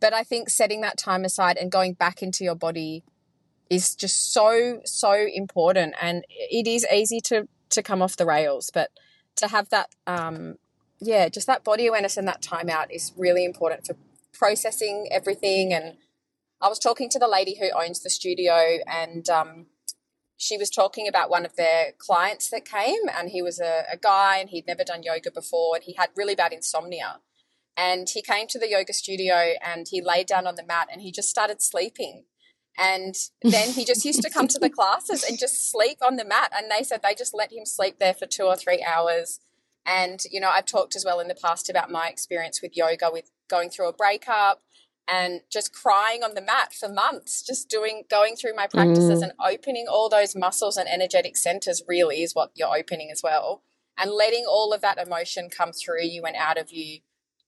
But 0.00 0.12
I 0.12 0.22
think 0.22 0.50
setting 0.50 0.82
that 0.82 0.98
time 0.98 1.24
aside 1.24 1.56
and 1.56 1.72
going 1.72 1.94
back 1.94 2.22
into 2.22 2.44
your 2.44 2.54
body 2.54 3.04
is 3.70 3.94
just 3.94 4.32
so 4.32 4.80
so 4.84 5.12
important 5.12 5.94
and 6.00 6.24
it 6.28 6.66
is 6.66 6.86
easy 6.92 7.20
to 7.20 7.48
to 7.70 7.82
come 7.82 8.00
off 8.00 8.16
the 8.16 8.26
rails 8.26 8.70
but 8.72 8.90
to 9.36 9.48
have 9.48 9.68
that 9.68 9.88
um 10.06 10.54
yeah 11.00 11.28
just 11.28 11.46
that 11.46 11.64
body 11.64 11.86
awareness 11.86 12.16
and 12.16 12.26
that 12.26 12.42
time 12.42 12.68
out 12.68 12.92
is 12.92 13.12
really 13.16 13.44
important 13.44 13.86
for 13.86 13.96
processing 14.32 15.08
everything 15.10 15.72
and 15.72 15.96
i 16.60 16.68
was 16.68 16.78
talking 16.78 17.08
to 17.08 17.18
the 17.18 17.28
lady 17.28 17.56
who 17.58 17.70
owns 17.78 18.00
the 18.00 18.10
studio 18.10 18.78
and 18.86 19.28
um 19.28 19.66
she 20.40 20.56
was 20.56 20.70
talking 20.70 21.08
about 21.08 21.30
one 21.30 21.44
of 21.44 21.56
their 21.56 21.92
clients 21.98 22.48
that 22.50 22.64
came 22.64 23.08
and 23.12 23.30
he 23.30 23.42
was 23.42 23.58
a, 23.58 23.82
a 23.92 23.96
guy 23.96 24.36
and 24.38 24.50
he'd 24.50 24.68
never 24.68 24.84
done 24.84 25.02
yoga 25.02 25.32
before 25.32 25.74
and 25.74 25.84
he 25.84 25.94
had 25.94 26.10
really 26.16 26.36
bad 26.36 26.52
insomnia 26.52 27.18
and 27.76 28.08
he 28.10 28.22
came 28.22 28.46
to 28.46 28.58
the 28.58 28.70
yoga 28.70 28.92
studio 28.92 29.54
and 29.64 29.86
he 29.90 30.00
laid 30.00 30.26
down 30.26 30.46
on 30.46 30.54
the 30.54 30.64
mat 30.64 30.88
and 30.92 31.02
he 31.02 31.10
just 31.10 31.28
started 31.28 31.60
sleeping 31.60 32.24
and 32.78 33.16
then 33.42 33.70
he 33.70 33.84
just 33.84 34.04
used 34.04 34.22
to 34.22 34.30
come 34.30 34.46
to 34.48 34.58
the 34.58 34.70
classes 34.78 35.24
and 35.24 35.38
just 35.38 35.70
sleep 35.70 35.98
on 36.00 36.16
the 36.16 36.24
mat. 36.24 36.52
And 36.56 36.70
they 36.70 36.84
said 36.84 37.02
they 37.02 37.14
just 37.14 37.34
let 37.34 37.52
him 37.52 37.66
sleep 37.66 37.98
there 37.98 38.14
for 38.14 38.26
two 38.26 38.44
or 38.44 38.56
three 38.56 38.84
hours. 38.88 39.40
And, 39.86 40.22
you 40.30 40.40
know, 40.40 40.50
I've 40.50 40.66
talked 40.66 40.96
as 40.96 41.04
well 41.04 41.20
in 41.20 41.28
the 41.28 41.34
past 41.34 41.70
about 41.70 41.90
my 41.90 42.08
experience 42.08 42.60
with 42.60 42.76
yoga, 42.76 43.10
with 43.10 43.30
going 43.48 43.70
through 43.70 43.88
a 43.88 43.92
breakup 43.92 44.62
and 45.06 45.40
just 45.50 45.72
crying 45.72 46.22
on 46.22 46.34
the 46.34 46.42
mat 46.42 46.74
for 46.74 46.88
months, 46.88 47.42
just 47.42 47.70
doing, 47.70 48.04
going 48.10 48.36
through 48.36 48.54
my 48.54 48.66
practices 48.66 49.20
mm. 49.20 49.22
and 49.22 49.32
opening 49.42 49.86
all 49.90 50.10
those 50.10 50.36
muscles 50.36 50.76
and 50.76 50.88
energetic 50.88 51.36
centers 51.36 51.82
really 51.88 52.22
is 52.22 52.34
what 52.34 52.50
you're 52.54 52.76
opening 52.76 53.10
as 53.10 53.22
well. 53.22 53.62
And 53.96 54.10
letting 54.10 54.44
all 54.46 54.72
of 54.72 54.82
that 54.82 54.98
emotion 54.98 55.48
come 55.48 55.72
through 55.72 56.04
you 56.04 56.24
and 56.24 56.36
out 56.36 56.58
of 56.58 56.70
you 56.70 56.98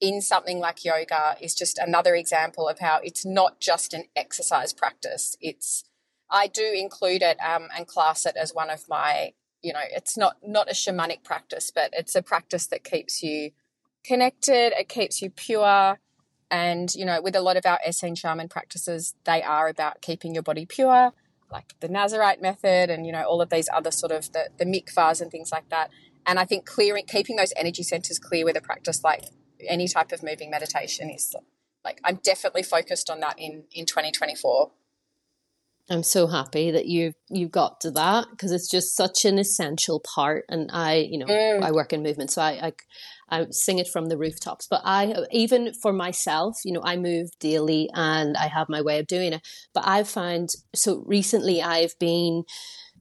in 0.01 0.23
something 0.23 0.59
like 0.59 0.85
yoga 0.85 1.37
is 1.41 1.55
just 1.55 1.79
another 1.79 2.15
example 2.15 2.67
of 2.67 2.79
how 2.79 3.01
it's 3.03 3.27
not 3.27 3.61
just 3.61 3.93
an 3.93 4.05
exercise 4.17 4.73
practice. 4.73 5.37
It's 5.41 5.85
I 6.31 6.47
do 6.47 6.73
include 6.75 7.23
it 7.23 7.39
um, 7.41 7.69
and 7.77 7.87
class 7.87 8.25
it 8.25 8.37
as 8.37 8.55
one 8.55 8.71
of 8.71 8.89
my, 8.89 9.33
you 9.63 9.73
know, 9.73 9.81
it's 9.91 10.17
not 10.17 10.37
not 10.43 10.71
a 10.71 10.75
shamanic 10.75 11.25
practice, 11.25 11.71
but 11.75 11.91
it's 11.93 12.15
a 12.15 12.23
practice 12.23 12.67
that 12.69 12.85
keeps 12.85 13.23
you 13.23 13.51
connected. 14.05 14.73
It 14.79 14.89
keeps 14.89 15.21
you 15.21 15.31
pure. 15.31 15.99
And, 16.51 16.93
you 16.95 17.05
know, 17.05 17.21
with 17.23 17.37
a 17.37 17.41
lot 17.41 17.57
of 17.57 17.65
our 17.65 17.79
Essene 17.87 18.17
shaman 18.17 18.49
practices, 18.49 19.15
they 19.25 19.43
are 19.43 19.69
about 19.69 20.03
keeping 20.03 20.35
your 20.35 20.43
body 20.43 20.67
pure, 20.67 21.13
like 21.51 21.75
the 21.79 21.89
Nazarite 21.89 22.43
method 22.43 22.91
and, 22.91 23.07
you 23.07 23.13
know, 23.13 23.23
all 23.23 23.41
of 23.41 23.51
these 23.51 23.69
other 23.73 23.93
sort 23.93 24.11
of 24.11 24.33
the, 24.33 24.49
the 24.59 24.65
mikvahs 24.65 25.21
and 25.21 25.31
things 25.31 25.53
like 25.53 25.69
that. 25.69 25.91
And 26.27 26.41
I 26.41 26.45
think 26.45 26.67
clearing, 26.67 27.05
keeping 27.07 27.37
those 27.37 27.53
energy 27.57 27.85
centers 27.85 28.19
clear 28.19 28.45
with 28.45 28.57
a 28.57 28.61
practice 28.61 29.05
like 29.05 29.27
any 29.69 29.87
type 29.87 30.11
of 30.13 30.23
moving 30.23 30.51
meditation 30.51 31.11
is 31.11 31.35
like 31.85 32.01
I'm 32.05 32.17
definitely 32.23 32.63
focused 32.63 33.11
on 33.11 33.21
that 33.21 33.39
in 33.39 33.65
in 33.73 33.87
2024. 33.87 34.71
I'm 35.91 36.05
so 36.05 36.29
happy 36.29 36.71
that 36.71 36.87
you 36.87 37.15
you've 37.29 37.51
got 37.51 37.81
to 37.81 37.91
that 37.93 38.27
because 38.31 38.53
it's 38.53 38.71
just 38.71 38.97
such 38.97 39.25
an 39.25 39.39
essential 39.39 40.01
part. 40.01 40.45
And 40.49 40.71
I, 40.73 41.09
you 41.11 41.19
know, 41.19 41.27
mm. 41.27 41.63
I 41.63 41.73
work 41.73 41.93
in 41.93 42.03
movement, 42.03 42.31
so 42.31 42.43
I, 42.43 42.69
I 42.69 42.73
I 43.31 43.47
sing 43.51 43.79
it 43.79 43.89
from 43.89 44.07
the 44.07 44.17
rooftops. 44.17 44.67
But 44.69 44.83
I, 44.85 45.15
even 45.33 45.73
for 45.75 45.93
myself, 45.93 46.59
you 46.65 46.73
know, 46.73 46.83
I 46.85 46.97
move 46.97 47.31
daily 47.41 47.89
and 47.95 48.37
I 48.37 48.49
have 48.49 48.69
my 48.69 48.83
way 48.83 48.99
of 48.99 49.07
doing 49.07 49.33
it. 49.33 49.47
But 49.73 49.87
I've 49.87 50.09
found, 50.09 50.51
so 50.75 51.03
recently 51.07 51.63
I've 51.63 51.99
been 51.99 52.45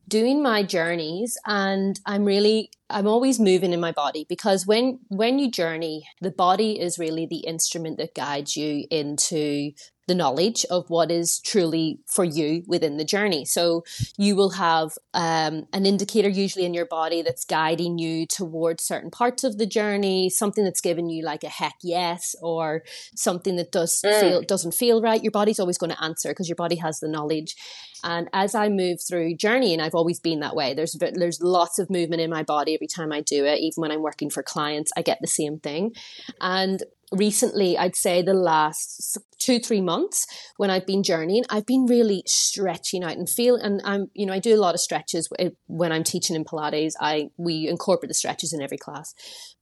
doing 0.08 0.42
my 0.42 0.64
journeys 0.64 1.38
and 1.46 2.00
I'm 2.06 2.26
really 2.26 2.72
I'm 2.90 3.06
always 3.06 3.40
moving 3.40 3.74
in 3.74 3.80
my 3.80 3.92
body 3.92 4.26
because 4.28 4.66
when 4.66 5.00
when 5.10 5.38
you 5.38 5.52
journey 5.52 6.08
the 6.20 6.32
body 6.32 6.80
is 6.80 6.98
really 6.98 7.28
the 7.28 7.46
instrument 7.46 8.00
that 8.00 8.16
guides 8.16 8.58
you 8.58 8.86
into 8.90 9.72
the 10.10 10.16
knowledge 10.16 10.66
of 10.72 10.90
what 10.90 11.12
is 11.12 11.40
truly 11.40 12.00
for 12.08 12.26
you 12.26 12.64
within 12.66 12.98
the 12.98 13.06
journey. 13.06 13.46
So 13.46 13.84
you 14.18 14.36
will 14.36 14.50
have 14.50 14.98
um, 15.14 15.68
an 15.72 15.86
indicator 15.86 16.28
usually 16.28 16.66
in 16.66 16.74
your 16.74 16.88
body 16.88 17.22
that's 17.22 17.46
guiding 17.46 18.00
you 18.00 18.26
towards 18.26 18.84
certain 18.84 19.12
parts 19.12 19.44
of 19.44 19.60
the 19.60 19.68
journey, 19.68 20.32
something 20.32 20.64
that's 20.64 20.82
giving 20.82 21.12
you 21.12 21.24
like 21.24 21.44
a 21.44 21.50
heck 21.50 21.76
yes, 21.84 22.36
or 22.42 22.84
something 23.16 23.56
that 23.58 23.72
does 23.72 24.02
mm. 24.02 24.20
feel 24.20 24.42
doesn't 24.42 24.74
feel 24.74 25.00
right. 25.00 25.24
Your 25.24 25.32
body's 25.32 25.60
always 25.60 25.78
going 25.78 25.92
to 25.92 26.04
answer 26.04 26.30
because 26.30 26.50
your 26.50 26.56
body 26.56 26.78
has 26.78 27.00
the 27.00 27.08
knowledge. 27.08 27.56
And 28.04 28.30
as 28.34 28.56
I 28.56 28.70
move 28.70 29.00
through 29.02 29.36
journey, 29.36 29.74
and 29.74 29.82
I've 29.82 29.94
always 29.94 30.20
been 30.20 30.40
that 30.40 30.56
way, 30.56 30.74
there's 30.74 30.98
there's 31.14 31.40
lots 31.40 31.78
of 31.78 31.92
movement 31.92 32.22
in 32.22 32.32
my 32.32 32.42
body 32.42 32.74
every 32.74 32.88
time 32.88 33.12
I 33.12 33.22
do 33.22 33.46
it. 33.46 33.60
Even 33.60 33.82
when 33.82 33.92
I'm 33.92 34.02
working 34.02 34.32
for 34.32 34.42
clients, 34.42 34.92
I 34.98 35.04
get 35.04 35.20
the 35.22 35.28
same 35.28 35.60
thing. 35.60 35.94
And 36.42 36.82
recently, 37.12 37.78
I'd 37.78 37.96
say 37.96 38.22
the 38.22 38.34
last 38.34 39.18
two, 39.40 39.60
three 39.60 39.82
months 39.82 40.28
when 40.58 40.70
I've 40.70 40.86
been 40.86 41.02
journeying, 41.02 41.44
I've 41.50 41.66
been 41.66 41.86
really 41.86 42.24
stretching 42.26 43.04
out 43.04 43.18
and 43.18 43.30
feel, 43.30 43.56
and 43.56 43.82
I'm, 43.84 44.08
you 44.14 44.26
know, 44.26 44.34
I 44.34 44.40
do 44.40 44.54
a 44.54 44.60
lot 44.60 44.76
of 44.76 44.82
stretches 44.82 45.30
when 45.68 45.92
I'm 45.92 46.04
teaching 46.04 46.36
in 46.36 46.44
Pilates. 46.44 46.94
I, 47.00 47.30
we 47.38 47.68
incorporate 47.68 48.10
the 48.10 48.14
stretches 48.14 48.54
in 48.54 48.62
every 48.62 48.78
class, 48.78 49.14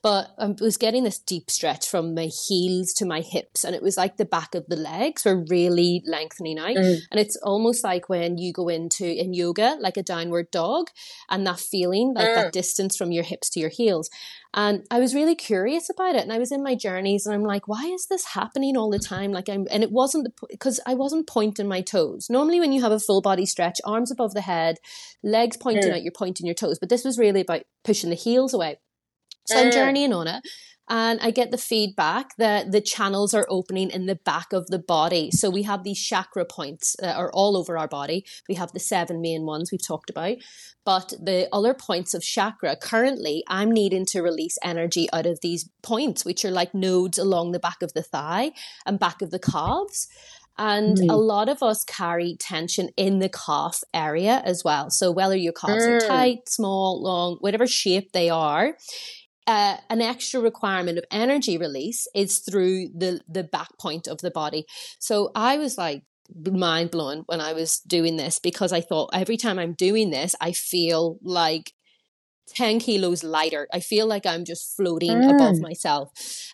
but 0.02 0.30
I 0.40 0.54
was 0.60 0.78
getting 0.78 1.04
this 1.04 1.20
deep 1.20 1.50
stretch 1.52 1.88
from 1.88 2.16
my 2.16 2.30
heels 2.48 2.94
to 2.94 3.06
my 3.06 3.22
hips. 3.22 3.64
And 3.64 3.76
it 3.76 3.84
was 3.84 3.98
like 3.98 4.18
the 4.18 4.26
back 4.26 4.56
of 4.56 4.66
the 4.68 4.76
legs 4.76 5.24
were 5.24 5.46
really 5.50 6.02
lengthening 6.06 6.58
out. 6.58 6.76
Mm. 6.76 6.98
And 7.12 7.20
it's 7.20 7.38
almost 7.44 7.84
like 7.84 8.10
when 8.10 8.38
you 8.38 8.54
go 8.54 8.70
into 8.70 9.06
in 9.06 9.34
yoga, 9.34 9.78
like 9.80 9.98
a 9.98 10.04
downward 10.04 10.50
dog 10.52 10.88
and 11.30 11.46
that 11.46 11.60
feeling, 11.60 12.14
like 12.16 12.30
mm. 12.30 12.36
that 12.36 12.54
distance 12.54 12.98
from 12.98 13.12
your 13.12 13.24
hips 13.24 13.50
to 13.52 13.60
your 13.60 13.70
heels. 13.70 14.10
And 14.54 14.86
I 14.90 15.00
was 15.00 15.14
really 15.14 15.36
curious 15.36 15.90
about 15.90 16.16
it. 16.16 16.24
And 16.24 16.34
I 16.34 16.40
was 16.40 16.52
in 16.52 16.64
my 16.64 16.76
journeys 16.76 17.26
and 17.26 17.36
I'm 17.36 17.44
like, 17.44 17.68
why 17.68 17.84
is 17.86 18.08
this 18.08 18.26
happening 18.26 18.78
all 18.78 18.90
the 18.90 19.00
time? 19.00 19.32
Like 19.32 19.50
I'm, 19.50 19.68
and 19.70 19.84
it 19.84 19.92
wasn't 19.92 20.30
because 20.50 20.80
I 20.86 20.94
wasn't 20.94 21.28
pointing 21.28 21.68
my 21.68 21.82
toes. 21.82 22.28
Normally 22.30 22.60
when 22.60 22.72
you 22.72 22.82
have 22.82 22.92
a 22.92 23.00
full 23.00 23.22
body 23.22 23.46
stretch, 23.46 23.80
arms 23.86 24.12
above 24.12 24.34
the 24.34 24.42
head, 24.42 24.78
legs 25.24 25.58
pointing 25.58 25.92
mm. 25.92 25.96
out, 25.96 26.04
you're 26.04 26.14
pointing 26.16 26.46
your 26.46 26.56
toes. 26.56 26.80
But 26.80 26.90
this 26.90 27.04
was 27.04 27.20
really 27.20 27.42
about 27.42 27.64
pushing 27.84 28.10
the 28.10 28.16
heels 28.16 28.54
away. 28.54 28.80
So 29.46 29.60
I'm 29.60 29.68
mm. 29.68 29.74
journeying 29.74 30.14
on 30.14 30.28
it 30.28 30.44
and 30.90 31.20
I 31.22 31.32
get 31.32 31.52
the 31.52 31.58
feedback 31.58 32.36
that 32.38 32.72
the 32.72 32.82
channels 32.82 33.34
are 33.34 33.46
opening 33.50 33.90
in 33.90 34.06
the 34.06 34.16
back 34.16 34.54
of 34.54 34.68
the 34.68 34.80
body. 34.80 35.32
So 35.32 35.50
we 35.50 35.64
have 35.64 35.84
these 35.84 36.02
chakra 36.02 36.46
points 36.46 36.96
that 37.00 37.18
are 37.18 37.32
all 37.34 37.58
over 37.58 37.78
our 37.78 37.88
body. 37.88 38.26
We 38.48 38.56
have 38.56 38.72
the 38.72 38.80
seven 38.80 39.22
main 39.22 39.46
ones 39.46 39.72
we've 39.72 39.86
talked 39.86 40.10
about, 40.10 40.38
but 40.86 41.14
the 41.22 41.50
other 41.52 41.74
points 41.74 42.14
of 42.14 42.24
chakra 42.24 42.78
currently 42.78 43.44
I'm 43.48 43.72
needing 43.72 44.06
to 44.08 44.22
release 44.22 44.58
energy 44.64 45.08
out 45.12 45.26
of 45.26 45.42
these 45.42 45.70
points, 45.84 46.24
which 46.24 46.46
are 46.46 46.52
like 46.52 46.74
nodes 46.74 47.18
along 47.18 47.52
the 47.52 47.60
back 47.60 47.82
of 47.82 47.94
the 47.94 48.04
thigh 48.04 48.52
and 48.86 49.00
back 49.00 49.22
of 49.22 49.32
the 49.32 49.40
calves. 49.40 50.08
And 50.60 50.98
mm. 50.98 51.12
a 51.12 51.16
lot 51.16 51.50
of 51.50 51.62
us 51.62 51.84
carry 51.84 52.36
tension 52.40 52.90
in 52.98 53.20
the 53.20 53.30
calf 53.30 53.84
area 53.94 54.42
as 54.44 54.64
well. 54.64 54.90
So 54.90 55.12
whether 55.12 55.36
your 55.36 55.54
calves 55.54 55.86
mm. 55.86 55.98
are 55.98 56.08
tight, 56.08 56.50
small, 56.50 57.04
long, 57.04 57.38
whatever 57.42 57.68
shape 57.68 58.12
they 58.12 58.30
are, 58.30 58.76
uh, 59.48 59.78
an 59.90 60.02
extra 60.02 60.42
requirement 60.42 60.98
of 60.98 61.06
energy 61.10 61.58
release 61.58 62.08
is 62.14 62.40
through 62.40 62.90
the 62.90 63.22
the 63.28 63.44
back 63.44 63.70
point 63.80 64.08
of 64.08 64.20
the 64.20 64.32
body. 64.32 64.66
So 65.00 65.32
I 65.34 65.58
was 65.58 65.78
like 65.78 66.04
mind 66.36 66.92
blown 66.92 67.24
when 67.28 67.40
I 67.40 67.54
was 67.54 67.80
doing 67.80 68.18
this 68.18 68.38
because 68.38 68.74
I 68.74 68.82
thought 68.82 69.12
every 69.14 69.38
time 69.38 69.58
I'm 69.58 69.74
doing 69.74 70.10
this, 70.10 70.36
I 70.42 70.52
feel 70.52 71.18
like 71.24 71.72
10 72.50 72.80
kilos 72.80 73.24
lighter. 73.24 73.68
I 73.74 73.80
feel 73.80 74.08
like 74.08 74.26
I'm 74.26 74.46
just 74.46 74.76
floating 74.76 75.12
mm. 75.12 75.36
above 75.36 75.60
myself. 75.60 76.10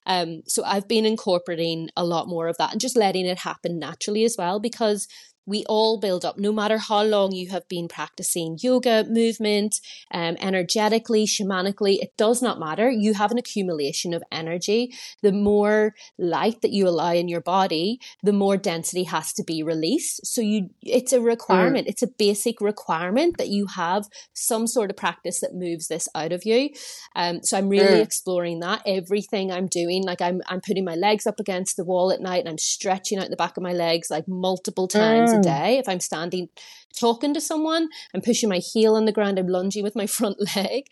Um, 0.05 0.41
so 0.47 0.63
I've 0.63 0.87
been 0.87 1.05
incorporating 1.05 1.89
a 1.95 2.03
lot 2.03 2.27
more 2.27 2.47
of 2.47 2.57
that 2.57 2.71
and 2.71 2.81
just 2.81 2.97
letting 2.97 3.25
it 3.25 3.39
happen 3.39 3.79
naturally 3.79 4.23
as 4.23 4.35
well 4.37 4.59
because 4.59 5.07
we 5.45 5.65
all 5.67 5.99
build 5.99 6.23
up, 6.23 6.37
no 6.37 6.51
matter 6.51 6.77
how 6.77 7.03
long 7.03 7.33
you 7.33 7.49
have 7.49 7.67
been 7.67 7.87
practicing 7.87 8.57
yoga, 8.61 9.03
movement, 9.09 9.75
um, 10.13 10.37
energetically, 10.39 11.25
shamanically, 11.25 11.97
it 12.01 12.15
does 12.17 12.41
not 12.41 12.59
matter. 12.59 12.89
You 12.89 13.13
have 13.15 13.31
an 13.31 13.37
accumulation 13.37 14.13
of 14.13 14.23
energy. 14.31 14.93
The 15.21 15.33
more 15.33 15.95
light 16.17 16.61
that 16.61 16.71
you 16.71 16.87
allow 16.87 17.11
in 17.13 17.27
your 17.27 17.41
body, 17.41 17.99
the 18.21 18.31
more 18.31 18.55
density 18.55 19.03
has 19.03 19.33
to 19.33 19.43
be 19.43 19.63
released. 19.63 20.25
So 20.25 20.41
you, 20.41 20.69
it's 20.81 21.11
a 21.11 21.19
requirement. 21.19 21.87
Mm. 21.87 21.89
It's 21.89 22.03
a 22.03 22.07
basic 22.07 22.61
requirement 22.61 23.37
that 23.37 23.49
you 23.49 23.67
have 23.75 24.07
some 24.33 24.65
sort 24.65 24.91
of 24.91 24.97
practice 24.97 25.41
that 25.41 25.53
moves 25.53 25.87
this 25.87 26.07
out 26.15 26.31
of 26.31 26.45
you. 26.45 26.69
Um, 27.15 27.43
so 27.43 27.57
I'm 27.57 27.67
really 27.67 27.99
mm. 27.99 28.03
exploring 28.03 28.61
that. 28.61 28.81
Everything 28.85 29.51
I'm 29.51 29.67
doing, 29.67 30.03
like 30.03 30.21
I'm, 30.21 30.41
I'm 30.47 30.61
putting 30.61 30.85
my 30.85 30.95
legs 30.95 31.27
up 31.27 31.39
against 31.39 31.75
the 31.75 31.83
wall 31.83 32.11
at 32.11 32.21
night 32.21 32.39
and 32.39 32.49
I'm 32.49 32.57
stretching 32.57 33.19
out 33.19 33.29
the 33.29 33.35
back 33.35 33.57
of 33.57 33.63
my 33.63 33.73
legs 33.73 34.09
like 34.09 34.25
multiple 34.27 34.87
times. 34.87 35.31
Mm 35.31 35.32
a 35.33 35.39
mm. 35.39 35.43
day. 35.43 35.77
If 35.77 35.89
I'm 35.89 35.99
standing 35.99 36.49
talking 36.97 37.33
to 37.33 37.41
someone, 37.41 37.89
I'm 38.13 38.21
pushing 38.21 38.49
my 38.49 38.59
heel 38.59 38.95
on 38.95 39.05
the 39.05 39.11
ground, 39.11 39.39
I'm 39.39 39.47
lunging 39.47 39.83
with 39.83 39.95
my 39.95 40.07
front 40.13 40.37
leg. 40.55 40.85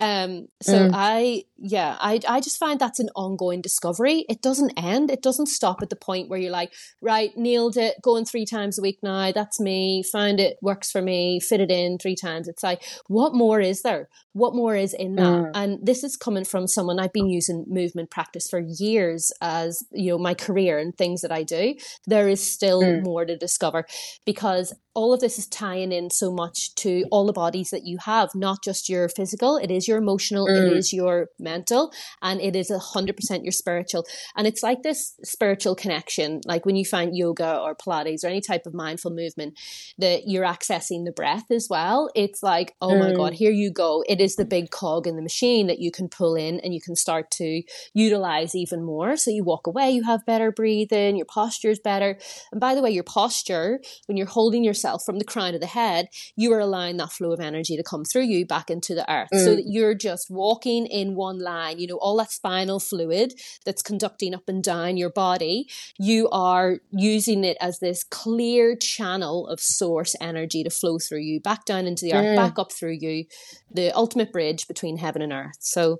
Um, 0.00 0.48
so 0.60 0.88
mm. 0.88 0.90
I, 0.92 1.44
yeah, 1.56 1.96
I, 2.00 2.20
I 2.28 2.40
just 2.40 2.58
find 2.58 2.78
that's 2.80 3.00
an 3.00 3.10
ongoing 3.14 3.60
discovery. 3.60 4.24
It 4.28 4.42
doesn't 4.42 4.72
end. 4.76 5.10
It 5.10 5.22
doesn't 5.22 5.46
stop 5.46 5.82
at 5.82 5.90
the 5.90 5.96
point 5.96 6.28
where 6.28 6.38
you're 6.38 6.50
like, 6.50 6.72
right, 7.00 7.30
nailed 7.36 7.76
it, 7.76 7.96
going 8.02 8.24
three 8.24 8.44
times 8.44 8.78
a 8.78 8.82
week 8.82 8.98
now. 9.02 9.32
That's 9.32 9.60
me. 9.60 10.02
Found 10.12 10.40
it 10.40 10.56
works 10.60 10.90
for 10.90 11.00
me. 11.00 11.40
Fit 11.40 11.60
it 11.60 11.70
in 11.70 11.98
three 11.98 12.16
times. 12.16 12.48
It's 12.48 12.62
like, 12.62 12.82
what 13.06 13.34
more 13.34 13.60
is 13.60 13.82
there? 13.82 14.08
What 14.32 14.54
more 14.54 14.74
is 14.74 14.92
in 14.92 15.14
that? 15.14 15.22
Mm. 15.24 15.50
And 15.54 15.78
this 15.86 16.02
is 16.02 16.16
coming 16.16 16.44
from 16.44 16.66
someone 16.66 16.98
I've 16.98 17.12
been 17.12 17.28
using 17.28 17.64
movement 17.68 18.10
practice 18.10 18.48
for 18.48 18.58
years 18.58 19.30
as, 19.40 19.84
you 19.92 20.10
know, 20.10 20.18
my 20.18 20.34
career 20.34 20.78
and 20.78 20.96
things 20.96 21.20
that 21.20 21.30
I 21.30 21.44
do. 21.44 21.76
There 22.06 22.28
is 22.28 22.42
still 22.42 22.82
mm. 22.82 23.04
more 23.04 23.24
to 23.24 23.36
discover 23.36 23.86
because 24.26 24.72
all 24.94 25.12
of 25.12 25.20
this 25.20 25.38
is 25.38 25.43
tying 25.46 25.92
in 25.92 26.10
so 26.10 26.32
much 26.32 26.74
to 26.76 27.04
all 27.10 27.26
the 27.26 27.32
bodies 27.32 27.70
that 27.70 27.84
you 27.84 27.98
have, 28.04 28.30
not 28.34 28.62
just 28.62 28.88
your 28.88 29.08
physical, 29.08 29.56
it 29.56 29.70
is 29.70 29.88
your 29.88 29.98
emotional, 29.98 30.46
mm. 30.46 30.70
it 30.70 30.76
is 30.76 30.92
your 30.92 31.28
mental, 31.38 31.92
and 32.22 32.40
it 32.40 32.56
is 32.56 32.70
a 32.70 32.78
hundred 32.78 33.16
percent 33.16 33.44
your 33.44 33.52
spiritual. 33.52 34.06
And 34.36 34.46
it's 34.46 34.62
like 34.62 34.82
this 34.82 35.14
spiritual 35.22 35.74
connection, 35.74 36.40
like 36.44 36.66
when 36.66 36.76
you 36.76 36.84
find 36.84 37.16
yoga 37.16 37.58
or 37.58 37.74
Pilates 37.74 38.24
or 38.24 38.28
any 38.28 38.40
type 38.40 38.66
of 38.66 38.74
mindful 38.74 39.10
movement, 39.10 39.58
that 39.98 40.22
you're 40.26 40.44
accessing 40.44 41.04
the 41.04 41.12
breath 41.12 41.50
as 41.50 41.68
well. 41.68 42.10
It's 42.14 42.42
like, 42.42 42.74
oh 42.80 42.90
mm. 42.90 43.00
my 43.00 43.12
God, 43.12 43.34
here 43.34 43.52
you 43.52 43.70
go. 43.70 44.04
It 44.08 44.20
is 44.20 44.36
the 44.36 44.44
big 44.44 44.70
cog 44.70 45.06
in 45.06 45.16
the 45.16 45.22
machine 45.22 45.66
that 45.66 45.78
you 45.78 45.90
can 45.90 46.08
pull 46.08 46.34
in 46.34 46.60
and 46.60 46.74
you 46.74 46.80
can 46.80 46.96
start 46.96 47.30
to 47.32 47.62
utilize 47.92 48.54
even 48.54 48.84
more. 48.84 49.16
So 49.16 49.30
you 49.30 49.44
walk 49.44 49.66
away, 49.66 49.90
you 49.90 50.04
have 50.04 50.26
better 50.26 50.52
breathing, 50.52 51.16
your 51.16 51.26
posture 51.26 51.70
is 51.70 51.78
better. 51.78 52.18
And 52.52 52.60
by 52.60 52.74
the 52.74 52.82
way, 52.82 52.90
your 52.90 53.04
posture, 53.04 53.80
when 54.06 54.16
you're 54.16 54.26
holding 54.26 54.64
yourself 54.64 55.02
from 55.04 55.18
the 55.18 55.24
crown 55.34 55.54
of 55.54 55.60
the 55.60 55.66
head, 55.66 56.06
you 56.36 56.52
are 56.52 56.60
allowing 56.60 56.96
that 56.98 57.12
flow 57.12 57.32
of 57.32 57.40
energy 57.40 57.76
to 57.76 57.82
come 57.82 58.04
through 58.04 58.22
you 58.22 58.46
back 58.46 58.70
into 58.70 58.94
the 58.94 59.10
earth. 59.12 59.28
Mm. 59.34 59.44
So 59.44 59.54
that 59.56 59.66
you're 59.66 59.94
just 59.94 60.30
walking 60.30 60.86
in 60.86 61.16
one 61.16 61.40
line, 61.40 61.78
you 61.80 61.88
know, 61.88 61.96
all 61.96 62.16
that 62.18 62.30
spinal 62.30 62.78
fluid 62.78 63.34
that's 63.66 63.82
conducting 63.82 64.34
up 64.34 64.48
and 64.48 64.62
down 64.62 64.96
your 64.96 65.10
body, 65.10 65.68
you 65.98 66.28
are 66.30 66.78
using 66.90 67.44
it 67.44 67.56
as 67.60 67.80
this 67.80 68.04
clear 68.04 68.76
channel 68.76 69.48
of 69.48 69.60
source 69.60 70.14
energy 70.20 70.62
to 70.62 70.70
flow 70.70 70.98
through 70.98 71.20
you, 71.20 71.40
back 71.40 71.64
down 71.64 71.86
into 71.86 72.04
the 72.04 72.14
earth, 72.14 72.26
mm. 72.26 72.36
back 72.36 72.58
up 72.58 72.72
through 72.72 72.96
you, 73.00 73.24
the 73.72 73.90
ultimate 73.92 74.32
bridge 74.32 74.68
between 74.68 74.98
heaven 74.98 75.20
and 75.20 75.32
earth. 75.32 75.58
So 75.58 75.98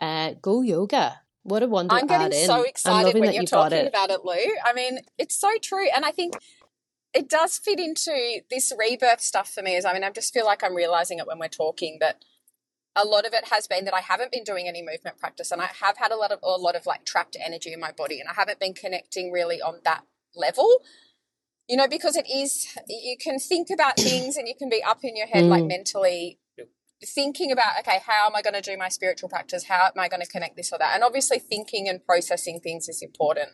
uh, 0.00 0.34
go 0.40 0.62
yoga. 0.62 1.20
What 1.42 1.62
a 1.62 1.66
wonder! 1.66 1.94
I'm 1.94 2.06
getting 2.06 2.46
so 2.46 2.62
excited 2.62 3.18
when 3.18 3.32
you're 3.32 3.44
talking 3.44 3.78
it. 3.78 3.86
about 3.86 4.10
it, 4.10 4.22
Lou. 4.22 4.34
I 4.66 4.74
mean, 4.74 4.98
it's 5.16 5.34
so 5.34 5.50
true, 5.62 5.88
and 5.94 6.04
I 6.04 6.10
think 6.10 6.34
it 7.14 7.28
does 7.28 7.58
fit 7.58 7.78
into 7.78 8.40
this 8.50 8.72
rebirth 8.78 9.20
stuff 9.20 9.50
for 9.52 9.62
me. 9.62 9.76
As 9.76 9.84
I 9.84 9.92
mean, 9.92 10.04
I 10.04 10.10
just 10.10 10.32
feel 10.32 10.44
like 10.44 10.62
I'm 10.62 10.74
realizing 10.74 11.18
it 11.18 11.26
when 11.26 11.38
we're 11.38 11.48
talking 11.48 11.98
that 12.00 12.24
a 12.94 13.04
lot 13.04 13.26
of 13.26 13.32
it 13.32 13.48
has 13.50 13.66
been 13.66 13.84
that 13.84 13.94
I 13.94 14.00
haven't 14.00 14.32
been 14.32 14.44
doing 14.44 14.66
any 14.68 14.82
movement 14.82 15.18
practice, 15.18 15.50
and 15.50 15.62
I 15.62 15.66
have 15.80 15.96
had 15.98 16.10
a 16.12 16.16
lot 16.16 16.32
of 16.32 16.40
a 16.42 16.48
lot 16.48 16.76
of 16.76 16.86
like 16.86 17.04
trapped 17.04 17.36
energy 17.44 17.72
in 17.72 17.80
my 17.80 17.92
body, 17.92 18.20
and 18.20 18.28
I 18.28 18.34
haven't 18.34 18.60
been 18.60 18.74
connecting 18.74 19.32
really 19.32 19.60
on 19.60 19.80
that 19.84 20.02
level. 20.34 20.82
You 21.68 21.76
know, 21.76 21.88
because 21.88 22.16
it 22.16 22.26
is 22.30 22.66
you 22.88 23.16
can 23.18 23.38
think 23.38 23.68
about 23.72 23.96
things 23.98 24.36
and 24.36 24.48
you 24.48 24.54
can 24.58 24.68
be 24.68 24.82
up 24.82 25.00
in 25.02 25.16
your 25.16 25.26
head 25.26 25.44
mm. 25.44 25.48
like 25.48 25.64
mentally 25.64 26.38
thinking 27.04 27.52
about 27.52 27.78
okay 27.78 28.00
how 28.04 28.26
am 28.26 28.34
i 28.34 28.42
going 28.42 28.54
to 28.54 28.60
do 28.60 28.76
my 28.76 28.88
spiritual 28.88 29.28
practice 29.28 29.64
how 29.68 29.86
am 29.86 30.00
i 30.00 30.08
going 30.08 30.20
to 30.20 30.26
connect 30.26 30.56
this 30.56 30.72
or 30.72 30.78
that 30.78 30.94
and 30.94 31.04
obviously 31.04 31.38
thinking 31.38 31.88
and 31.88 32.04
processing 32.04 32.58
things 32.58 32.88
is 32.88 33.02
important 33.02 33.50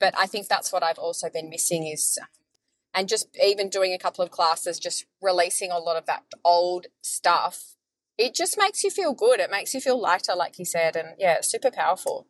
but 0.00 0.14
i 0.18 0.24
think 0.24 0.48
that's 0.48 0.72
what 0.72 0.82
i've 0.82 0.98
also 0.98 1.28
been 1.28 1.50
missing 1.50 1.86
is 1.86 2.18
and 2.98 3.08
just 3.08 3.28
even 3.40 3.68
doing 3.68 3.92
a 3.92 3.98
couple 3.98 4.24
of 4.24 4.30
classes 4.30 4.78
just 4.80 5.06
releasing 5.22 5.70
a 5.70 5.78
lot 5.78 5.96
of 5.96 6.04
that 6.06 6.24
old 6.44 6.88
stuff 7.00 7.76
it 8.18 8.34
just 8.34 8.58
makes 8.58 8.82
you 8.82 8.90
feel 8.90 9.14
good 9.14 9.38
it 9.38 9.50
makes 9.50 9.72
you 9.72 9.80
feel 9.80 10.00
lighter 10.00 10.34
like 10.34 10.58
you 10.58 10.64
said 10.64 10.96
and 10.96 11.10
yeah 11.16 11.34
it's 11.34 11.48
super 11.48 11.70
powerful 11.70 12.26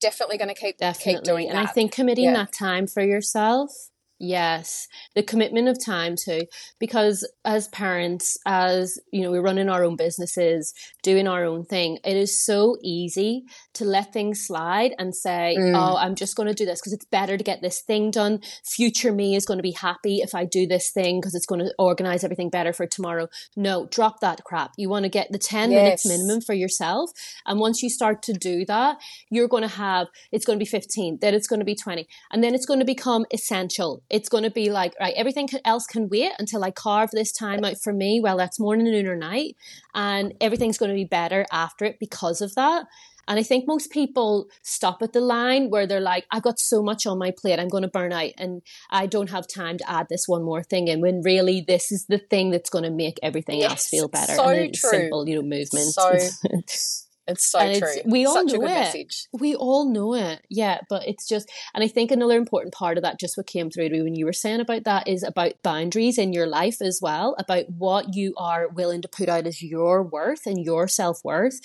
definitely 0.00 0.38
going 0.38 0.48
to 0.48 0.54
keep 0.54 0.78
definitely. 0.78 1.14
keep 1.14 1.22
doing 1.24 1.48
and 1.48 1.58
that. 1.58 1.68
i 1.68 1.72
think 1.72 1.90
committing 1.90 2.26
yeah. 2.26 2.34
that 2.34 2.52
time 2.52 2.86
for 2.86 3.02
yourself 3.02 3.90
Yes, 4.18 4.88
the 5.14 5.22
commitment 5.22 5.68
of 5.68 5.82
time 5.84 6.16
too, 6.16 6.42
because 6.78 7.28
as 7.44 7.68
parents, 7.68 8.38
as 8.46 8.98
you 9.12 9.22
know, 9.22 9.30
we're 9.30 9.42
running 9.42 9.68
our 9.68 9.84
own 9.84 9.96
businesses, 9.96 10.72
doing 11.02 11.28
our 11.28 11.44
own 11.44 11.64
thing. 11.66 11.98
It 12.02 12.16
is 12.16 12.42
so 12.42 12.78
easy 12.82 13.44
to 13.74 13.84
let 13.84 14.14
things 14.14 14.40
slide 14.40 14.94
and 14.98 15.14
say, 15.14 15.56
mm. 15.58 15.74
"Oh, 15.76 15.96
I'm 15.98 16.14
just 16.14 16.34
going 16.34 16.48
to 16.48 16.54
do 16.54 16.64
this 16.64 16.80
because 16.80 16.94
it's 16.94 17.04
better 17.04 17.36
to 17.36 17.44
get 17.44 17.60
this 17.60 17.82
thing 17.82 18.10
done. 18.10 18.40
Future 18.64 19.12
me 19.12 19.36
is 19.36 19.44
going 19.44 19.58
to 19.58 19.62
be 19.62 19.72
happy 19.72 20.20
if 20.22 20.34
I 20.34 20.46
do 20.46 20.66
this 20.66 20.90
thing 20.90 21.20
because 21.20 21.34
it's 21.34 21.46
going 21.46 21.60
to 21.60 21.74
organize 21.78 22.24
everything 22.24 22.48
better 22.48 22.72
for 22.72 22.86
tomorrow." 22.86 23.28
No, 23.54 23.86
drop 23.86 24.20
that 24.20 24.44
crap. 24.44 24.72
You 24.78 24.88
want 24.88 25.04
to 25.04 25.10
get 25.10 25.30
the 25.30 25.38
ten 25.38 25.70
yes. 25.70 25.82
minutes 25.82 26.06
minimum 26.06 26.40
for 26.40 26.54
yourself, 26.54 27.10
and 27.44 27.60
once 27.60 27.82
you 27.82 27.90
start 27.90 28.22
to 28.22 28.32
do 28.32 28.64
that, 28.64 28.96
you're 29.30 29.48
going 29.48 29.62
to 29.62 29.68
have 29.68 30.06
it's 30.32 30.46
going 30.46 30.58
to 30.58 30.62
be 30.62 30.68
15, 30.68 31.18
then 31.20 31.34
it's 31.34 31.46
going 31.46 31.60
to 31.60 31.64
be 31.64 31.74
20, 31.74 32.06
and 32.32 32.42
then 32.42 32.54
it's 32.54 32.66
going 32.66 32.80
to 32.80 32.86
become 32.86 33.26
essential 33.32 34.02
it's 34.10 34.28
going 34.28 34.44
to 34.44 34.50
be 34.50 34.70
like, 34.70 34.94
right, 35.00 35.14
everything 35.16 35.48
else 35.64 35.86
can 35.86 36.08
wait 36.08 36.32
until 36.38 36.64
I 36.64 36.70
carve 36.70 37.10
this 37.10 37.32
time 37.32 37.64
out 37.64 37.78
for 37.78 37.92
me, 37.92 38.20
well, 38.22 38.36
that's 38.36 38.60
morning, 38.60 38.86
noon, 38.86 39.06
or 39.06 39.16
night. 39.16 39.56
And 39.94 40.34
everything's 40.40 40.78
going 40.78 40.90
to 40.90 40.94
be 40.94 41.04
better 41.04 41.44
after 41.50 41.84
it 41.84 41.98
because 41.98 42.40
of 42.40 42.54
that. 42.54 42.86
And 43.28 43.40
I 43.40 43.42
think 43.42 43.66
most 43.66 43.90
people 43.90 44.48
stop 44.62 45.02
at 45.02 45.12
the 45.12 45.20
line 45.20 45.68
where 45.68 45.86
they're 45.86 46.00
like, 46.00 46.26
I've 46.30 46.42
got 46.42 46.60
so 46.60 46.82
much 46.82 47.06
on 47.06 47.18
my 47.18 47.32
plate, 47.32 47.58
I'm 47.58 47.68
going 47.68 47.82
to 47.82 47.88
burn 47.88 48.12
out 48.12 48.30
and 48.38 48.62
I 48.90 49.06
don't 49.06 49.30
have 49.30 49.48
time 49.48 49.78
to 49.78 49.90
add 49.90 50.08
this 50.08 50.28
one 50.28 50.44
more 50.44 50.62
thing 50.62 50.86
in. 50.86 51.00
When 51.00 51.22
really, 51.22 51.60
this 51.60 51.90
is 51.90 52.06
the 52.06 52.18
thing 52.18 52.50
that's 52.50 52.70
going 52.70 52.84
to 52.84 52.90
make 52.90 53.18
everything 53.22 53.60
yes, 53.60 53.70
else 53.70 53.88
feel 53.88 54.08
better. 54.08 54.34
So 54.34 54.48
and 54.48 54.72
true. 54.72 54.90
simple, 54.90 55.28
you 55.28 55.36
know, 55.36 55.42
movement. 55.42 55.92
So 55.92 56.12
It's 57.28 57.46
so 57.46 57.58
and 57.58 57.78
true. 57.78 57.88
It's, 57.88 58.06
we 58.06 58.24
all 58.24 58.34
Such 58.34 58.52
know 58.52 58.62
it. 58.62 58.68
Message. 58.68 59.28
We 59.32 59.54
all 59.54 59.90
know 59.90 60.14
it. 60.14 60.42
Yeah, 60.48 60.80
but 60.88 61.06
it's 61.06 61.26
just, 61.26 61.50
and 61.74 61.82
I 61.82 61.88
think 61.88 62.10
another 62.10 62.36
important 62.36 62.72
part 62.72 62.96
of 62.96 63.02
that, 63.02 63.18
just 63.18 63.36
what 63.36 63.46
came 63.46 63.70
through 63.70 63.88
to 63.88 63.94
me 63.94 64.02
when 64.02 64.14
you 64.14 64.24
were 64.24 64.32
saying 64.32 64.60
about 64.60 64.84
that, 64.84 65.08
is 65.08 65.22
about 65.22 65.62
boundaries 65.62 66.18
in 66.18 66.32
your 66.32 66.46
life 66.46 66.80
as 66.80 67.00
well, 67.02 67.34
about 67.38 67.68
what 67.68 68.14
you 68.14 68.34
are 68.36 68.68
willing 68.68 69.02
to 69.02 69.08
put 69.08 69.28
out 69.28 69.46
as 69.46 69.62
your 69.62 70.02
worth 70.02 70.46
and 70.46 70.64
your 70.64 70.86
self 70.86 71.24
worth, 71.24 71.60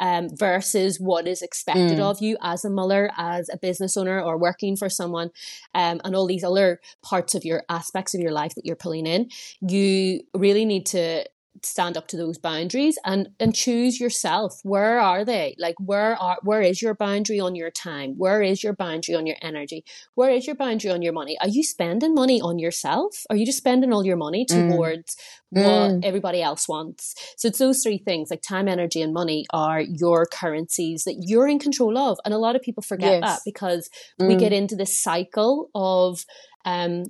um, 0.00 0.28
versus 0.34 0.98
what 0.98 1.28
is 1.28 1.42
expected 1.42 1.98
mm. 1.98 2.02
of 2.02 2.20
you 2.20 2.36
as 2.42 2.64
a 2.64 2.70
mother, 2.70 3.10
as 3.16 3.48
a 3.48 3.56
business 3.56 3.96
owner, 3.96 4.20
or 4.20 4.36
working 4.36 4.76
for 4.76 4.88
someone, 4.88 5.30
um, 5.74 6.00
and 6.04 6.16
all 6.16 6.26
these 6.26 6.44
other 6.44 6.80
parts 7.02 7.34
of 7.34 7.44
your 7.44 7.62
aspects 7.68 8.14
of 8.14 8.20
your 8.20 8.32
life 8.32 8.54
that 8.56 8.66
you're 8.66 8.74
pulling 8.74 9.06
in. 9.06 9.28
You 9.60 10.22
really 10.34 10.64
need 10.64 10.86
to 10.86 11.24
stand 11.62 11.96
up 11.96 12.08
to 12.08 12.16
those 12.16 12.38
boundaries 12.38 12.98
and 13.04 13.28
and 13.38 13.54
choose 13.54 14.00
yourself 14.00 14.60
where 14.62 14.98
are 14.98 15.24
they 15.24 15.54
like 15.58 15.76
where 15.78 16.16
are 16.16 16.38
where 16.42 16.60
is 16.60 16.82
your 16.82 16.94
boundary 16.94 17.38
on 17.38 17.54
your 17.54 17.70
time 17.70 18.14
where 18.16 18.42
is 18.42 18.62
your 18.62 18.72
boundary 18.72 19.14
on 19.14 19.26
your 19.26 19.36
energy 19.40 19.84
where 20.14 20.30
is 20.30 20.46
your 20.46 20.56
boundary 20.56 20.90
on 20.90 21.02
your 21.02 21.12
money 21.12 21.38
are 21.40 21.48
you 21.48 21.62
spending 21.62 22.14
money 22.14 22.40
on 22.40 22.58
yourself 22.58 23.24
are 23.30 23.36
you 23.36 23.46
just 23.46 23.58
spending 23.58 23.92
all 23.92 24.04
your 24.04 24.16
money 24.16 24.44
mm. 24.44 24.70
towards 24.70 25.16
mm. 25.54 25.62
what 25.62 25.92
mm. 25.92 26.04
everybody 26.04 26.42
else 26.42 26.68
wants 26.68 27.14
so 27.36 27.48
it's 27.48 27.58
those 27.58 27.82
three 27.82 27.98
things 27.98 28.30
like 28.30 28.42
time 28.42 28.68
energy 28.68 29.00
and 29.00 29.14
money 29.14 29.46
are 29.50 29.80
your 29.80 30.26
currencies 30.26 31.04
that 31.04 31.16
you're 31.20 31.48
in 31.48 31.58
control 31.58 31.96
of 31.96 32.18
and 32.24 32.34
a 32.34 32.38
lot 32.38 32.56
of 32.56 32.62
people 32.62 32.82
forget 32.82 33.20
yes. 33.20 33.22
that 33.22 33.40
because 33.44 33.88
mm. 34.20 34.26
we 34.26 34.36
get 34.36 34.52
into 34.52 34.74
this 34.74 35.00
cycle 35.00 35.70
of 35.74 36.24
um, 36.64 37.04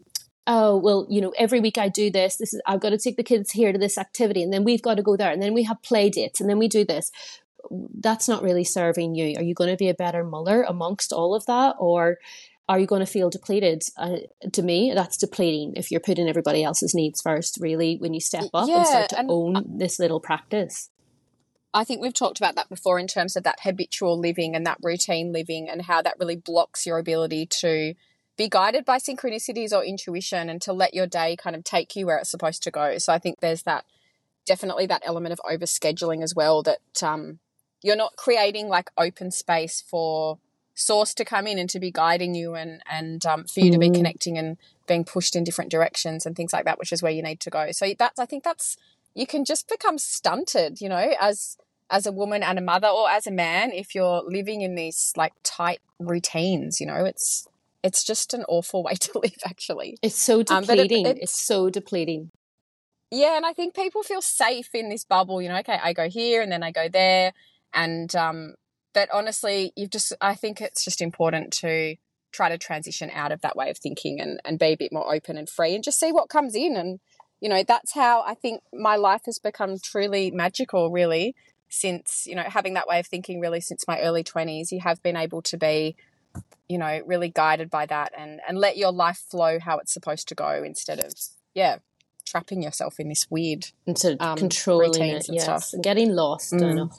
oh 0.46 0.76
well 0.76 1.06
you 1.08 1.20
know 1.20 1.32
every 1.38 1.60
week 1.60 1.78
i 1.78 1.88
do 1.88 2.10
this 2.10 2.36
this 2.36 2.52
is 2.52 2.60
i've 2.66 2.80
got 2.80 2.90
to 2.90 2.98
take 2.98 3.16
the 3.16 3.22
kids 3.22 3.52
here 3.52 3.72
to 3.72 3.78
this 3.78 3.96
activity 3.96 4.42
and 4.42 4.52
then 4.52 4.64
we've 4.64 4.82
got 4.82 4.96
to 4.96 5.02
go 5.02 5.16
there 5.16 5.32
and 5.32 5.42
then 5.42 5.54
we 5.54 5.62
have 5.62 5.82
play 5.82 6.10
dates 6.10 6.40
and 6.40 6.48
then 6.48 6.58
we 6.58 6.68
do 6.68 6.84
this. 6.84 7.10
That's 7.70 8.28
not 8.28 8.42
really 8.42 8.64
serving 8.64 9.14
you. 9.14 9.36
Are 9.36 9.42
you 9.42 9.54
going 9.54 9.70
to 9.70 9.76
be 9.76 9.88
a 9.88 9.94
better 9.94 10.22
mother 10.22 10.62
amongst 10.62 11.12
all 11.12 11.34
of 11.34 11.46
that 11.46 11.76
or 11.78 12.18
are 12.68 12.78
you 12.78 12.86
going 12.86 13.00
to 13.00 13.06
feel 13.06 13.30
depleted? 13.30 13.82
Uh, 13.96 14.18
to 14.52 14.62
me 14.62 14.92
that's 14.94 15.16
depleting 15.16 15.74
if 15.76 15.90
you're 15.90 16.00
putting 16.00 16.28
everybody 16.28 16.62
else's 16.62 16.94
needs 16.94 17.20
first 17.20 17.58
really 17.60 17.96
when 17.96 18.14
you 18.14 18.20
step 18.20 18.44
up 18.54 18.68
yeah, 18.68 18.78
and 18.78 18.86
start 18.86 19.08
to 19.10 19.18
and 19.18 19.30
own 19.30 19.78
this 19.78 19.98
little 19.98 20.20
practice. 20.20 20.90
I 21.72 21.82
think 21.82 22.00
we've 22.00 22.14
talked 22.14 22.38
about 22.38 22.54
that 22.54 22.68
before 22.68 23.00
in 23.00 23.08
terms 23.08 23.34
of 23.34 23.42
that 23.42 23.60
habitual 23.62 24.18
living 24.18 24.54
and 24.54 24.64
that 24.64 24.78
routine 24.80 25.32
living 25.32 25.68
and 25.68 25.82
how 25.82 26.02
that 26.02 26.14
really 26.20 26.36
blocks 26.36 26.86
your 26.86 26.98
ability 26.98 27.46
to 27.46 27.94
be 28.36 28.48
guided 28.48 28.84
by 28.84 28.98
synchronicities 28.98 29.72
or 29.72 29.84
intuition 29.84 30.48
and 30.48 30.60
to 30.62 30.72
let 30.72 30.94
your 30.94 31.06
day 31.06 31.36
kind 31.36 31.54
of 31.54 31.62
take 31.62 31.94
you 31.94 32.06
where 32.06 32.18
it's 32.18 32.30
supposed 32.30 32.62
to 32.64 32.70
go. 32.70 32.98
So 32.98 33.12
I 33.12 33.18
think 33.18 33.40
there's 33.40 33.62
that 33.62 33.84
definitely 34.46 34.86
that 34.86 35.02
element 35.04 35.32
of 35.32 35.40
overscheduling 35.48 36.22
as 36.22 36.34
well 36.34 36.62
that 36.62 37.02
um, 37.02 37.38
you're 37.82 37.96
not 37.96 38.16
creating 38.16 38.68
like 38.68 38.90
open 38.98 39.30
space 39.30 39.82
for 39.86 40.38
source 40.74 41.14
to 41.14 41.24
come 41.24 41.46
in 41.46 41.58
and 41.58 41.70
to 41.70 41.78
be 41.78 41.90
guiding 41.90 42.34
you 42.34 42.54
and 42.54 42.82
and 42.90 43.24
um, 43.24 43.44
for 43.44 43.60
you 43.60 43.70
to 43.70 43.78
be 43.78 43.90
mm. 43.90 43.94
connecting 43.94 44.36
and 44.36 44.56
being 44.88 45.04
pushed 45.04 45.36
in 45.36 45.44
different 45.44 45.70
directions 45.70 46.26
and 46.26 46.34
things 46.34 46.52
like 46.52 46.64
that, 46.64 46.78
which 46.78 46.92
is 46.92 47.02
where 47.02 47.12
you 47.12 47.22
need 47.22 47.40
to 47.40 47.50
go. 47.50 47.70
So 47.70 47.92
that's 47.96 48.18
I 48.18 48.26
think 48.26 48.42
that's 48.42 48.76
you 49.14 49.26
can 49.26 49.44
just 49.44 49.68
become 49.68 49.98
stunted, 49.98 50.80
you 50.80 50.88
know, 50.88 51.14
as 51.20 51.56
as 51.90 52.06
a 52.06 52.12
woman 52.12 52.42
and 52.42 52.58
a 52.58 52.62
mother 52.62 52.88
or 52.88 53.08
as 53.08 53.26
a 53.26 53.30
man 53.30 53.70
if 53.70 53.94
you're 53.94 54.22
living 54.26 54.62
in 54.62 54.74
these 54.74 55.12
like 55.16 55.32
tight 55.42 55.80
routines, 56.00 56.80
you 56.80 56.86
know, 56.86 57.04
it's 57.04 57.46
it's 57.84 58.02
just 58.02 58.34
an 58.34 58.44
awful 58.48 58.82
way 58.88 58.94
to 58.94 59.18
live 59.18 59.36
actually. 59.44 59.96
It's 60.02 60.18
so 60.18 60.42
depleting 60.42 61.06
um, 61.06 61.12
it, 61.12 61.18
it's 61.22 61.40
so 61.40 61.70
depleting. 61.70 62.30
Yeah 63.10 63.36
and 63.36 63.46
i 63.46 63.52
think 63.52 63.76
people 63.76 64.02
feel 64.02 64.22
safe 64.22 64.70
in 64.74 64.88
this 64.88 65.04
bubble 65.04 65.40
you 65.40 65.48
know 65.48 65.58
okay 65.58 65.78
i 65.80 65.92
go 65.92 66.08
here 66.08 66.42
and 66.42 66.50
then 66.50 66.62
i 66.64 66.72
go 66.72 66.88
there. 66.88 67.32
And 67.72 68.14
um 68.16 68.54
but 68.92 69.08
honestly 69.12 69.72
you've 69.76 69.90
just 69.90 70.12
i 70.20 70.34
think 70.34 70.60
it's 70.60 70.84
just 70.84 71.00
important 71.00 71.52
to 71.60 71.96
try 72.32 72.48
to 72.48 72.58
transition 72.58 73.10
out 73.14 73.30
of 73.30 73.40
that 73.42 73.54
way 73.54 73.70
of 73.70 73.78
thinking 73.78 74.20
and, 74.20 74.40
and 74.44 74.58
be 74.58 74.66
a 74.66 74.76
bit 74.76 74.92
more 74.92 75.14
open 75.14 75.36
and 75.36 75.48
free 75.48 75.72
and 75.72 75.84
just 75.84 76.00
see 76.00 76.10
what 76.10 76.28
comes 76.28 76.56
in. 76.56 76.76
And 76.76 76.98
you 77.40 77.50
know 77.50 77.62
that's 77.62 77.92
how 77.92 78.22
i 78.22 78.34
think 78.34 78.62
my 78.72 78.96
life 78.96 79.22
has 79.26 79.38
become 79.38 79.76
truly 79.78 80.30
magical 80.30 80.90
really 80.90 81.34
since 81.68 82.24
you 82.26 82.34
know 82.34 82.42
having 82.42 82.74
that 82.74 82.86
way 82.86 82.98
of 82.98 83.06
thinking 83.06 83.38
really 83.38 83.60
since 83.60 83.86
my 83.86 84.00
early 84.00 84.24
20s 84.24 84.72
you 84.72 84.80
have 84.80 85.02
been 85.02 85.16
able 85.16 85.42
to 85.42 85.58
be 85.58 85.94
you 86.68 86.78
know, 86.78 87.00
really 87.06 87.28
guided 87.28 87.70
by 87.70 87.86
that 87.86 88.12
and, 88.16 88.40
and 88.48 88.58
let 88.58 88.76
your 88.76 88.92
life 88.92 89.22
flow 89.30 89.58
how 89.58 89.78
it's 89.78 89.92
supposed 89.92 90.28
to 90.28 90.34
go 90.34 90.62
instead 90.64 90.98
of, 90.98 91.12
yeah, 91.54 91.78
trapping 92.34 92.62
yourself 92.62 92.98
in 92.98 93.08
this 93.08 93.30
weird 93.30 93.66
instead 93.86 94.14
of 94.14 94.20
um, 94.20 94.36
controlling 94.36 95.02
it, 95.02 95.28
and 95.28 95.36
yes, 95.36 95.44
stuff. 95.44 95.72
and 95.72 95.84
getting 95.84 96.10
lost 96.12 96.52
mm. 96.52 96.62
and 96.62 96.90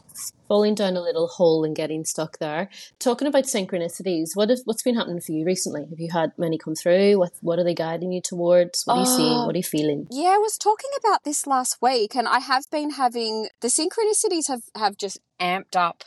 falling 0.48 0.76
down 0.76 0.96
a 0.96 1.02
little 1.02 1.28
hole 1.28 1.64
and 1.66 1.76
getting 1.76 2.06
stuck 2.06 2.38
there. 2.38 2.70
Talking 3.00 3.28
about 3.28 3.44
synchronicities, 3.46 4.30
what 4.36 4.50
is 4.50 4.62
what's 4.66 4.84
been 4.84 4.96
happening 4.96 5.20
for 5.20 5.32
you 5.32 5.46
recently? 5.46 5.82
Have 5.90 6.00
you 6.00 6.10
had 6.12 6.32
many 6.38 6.58
come 6.58 6.76
through? 6.76 7.18
What 7.20 7.34
what 7.42 7.60
are 7.60 7.64
they 7.64 7.74
guiding 7.74 8.12
you 8.12 8.22
towards? 8.22 8.84
What 8.86 8.96
are 8.96 9.00
you 9.02 9.06
seeing? 9.06 9.46
What 9.46 9.56
are 9.56 9.58
you 9.58 9.64
feeling? 9.64 10.08
Yeah, 10.12 10.36
I 10.36 10.38
was 10.38 10.58
talking 10.58 10.92
about 11.00 11.24
this 11.24 11.46
last 11.46 11.82
week, 11.82 12.16
and 12.16 12.28
I 12.28 12.40
have 12.40 12.64
been 12.72 12.92
having 12.92 13.50
the 13.62 13.68
synchronicities 13.68 14.48
have 14.48 14.64
have 14.76 14.98
just 14.98 15.20
amped 15.40 15.76
up 15.76 16.04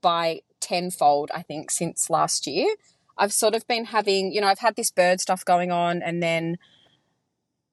by 0.00 0.40
tenfold, 0.60 1.30
I 1.34 1.42
think, 1.42 1.70
since 1.70 2.10
last 2.10 2.46
year. 2.46 2.74
I've 3.18 3.32
sort 3.32 3.54
of 3.54 3.66
been 3.66 3.86
having, 3.86 4.32
you 4.32 4.40
know, 4.40 4.46
I've 4.46 4.58
had 4.58 4.76
this 4.76 4.90
bird 4.90 5.20
stuff 5.20 5.44
going 5.44 5.70
on 5.70 6.02
and 6.02 6.22
then 6.22 6.58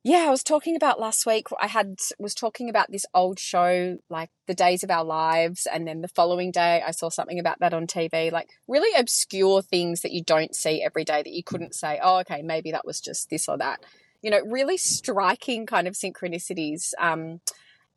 yeah, 0.05 0.25
I 0.27 0.29
was 0.29 0.43
talking 0.43 0.75
about 0.75 0.99
last 0.99 1.25
week. 1.25 1.47
I 1.61 1.67
had 1.67 1.97
was 2.19 2.35
talking 2.35 2.69
about 2.69 2.91
this 2.91 3.05
old 3.13 3.39
show, 3.39 3.97
like 4.09 4.29
The 4.47 4.53
Days 4.53 4.83
of 4.83 4.91
Our 4.91 5.05
Lives, 5.05 5.65
and 5.65 5.87
then 5.87 6.01
the 6.01 6.09
following 6.09 6.51
day 6.51 6.83
I 6.85 6.91
saw 6.91 7.07
something 7.07 7.39
about 7.39 7.59
that 7.59 7.73
on 7.73 7.87
TV, 7.87 8.29
like 8.29 8.49
really 8.67 8.93
obscure 8.99 9.61
things 9.61 10.01
that 10.01 10.11
you 10.11 10.21
don't 10.21 10.53
see 10.53 10.83
every 10.83 11.05
day 11.05 11.23
that 11.23 11.31
you 11.31 11.41
couldn't 11.41 11.73
say, 11.73 12.01
oh, 12.03 12.19
okay, 12.19 12.41
maybe 12.41 12.71
that 12.71 12.85
was 12.85 12.99
just 12.99 13.29
this 13.29 13.47
or 13.47 13.57
that. 13.59 13.79
You 14.21 14.29
know, 14.29 14.41
really 14.41 14.75
striking 14.75 15.65
kind 15.65 15.87
of 15.87 15.93
synchronicities. 15.93 16.91
Um, 16.99 17.39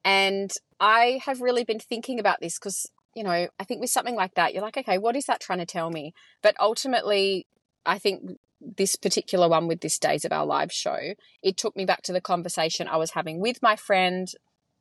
and 0.04 0.52
I 0.78 1.20
have 1.24 1.40
really 1.40 1.64
been 1.64 1.80
thinking 1.80 2.20
about 2.20 2.40
this 2.40 2.56
because 2.56 2.86
you 3.16 3.24
know, 3.24 3.48
I 3.58 3.64
think 3.64 3.80
with 3.80 3.90
something 3.90 4.14
like 4.14 4.34
that, 4.34 4.52
you're 4.52 4.62
like, 4.62 4.76
okay, 4.76 4.98
what 4.98 5.16
is 5.16 5.24
that 5.24 5.40
trying 5.40 5.58
to 5.58 5.66
tell 5.66 5.90
me? 5.90 6.12
But 6.42 6.54
ultimately, 6.60 7.46
I 7.86 7.98
think 7.98 8.38
this 8.60 8.94
particular 8.94 9.48
one 9.48 9.66
with 9.66 9.80
this 9.80 9.98
Days 9.98 10.26
of 10.26 10.32
Our 10.32 10.44
Lives 10.44 10.74
show, 10.74 11.14
it 11.42 11.56
took 11.56 11.74
me 11.74 11.86
back 11.86 12.02
to 12.02 12.12
the 12.12 12.20
conversation 12.20 12.86
I 12.86 12.98
was 12.98 13.12
having 13.12 13.40
with 13.40 13.62
my 13.62 13.74
friend 13.74 14.28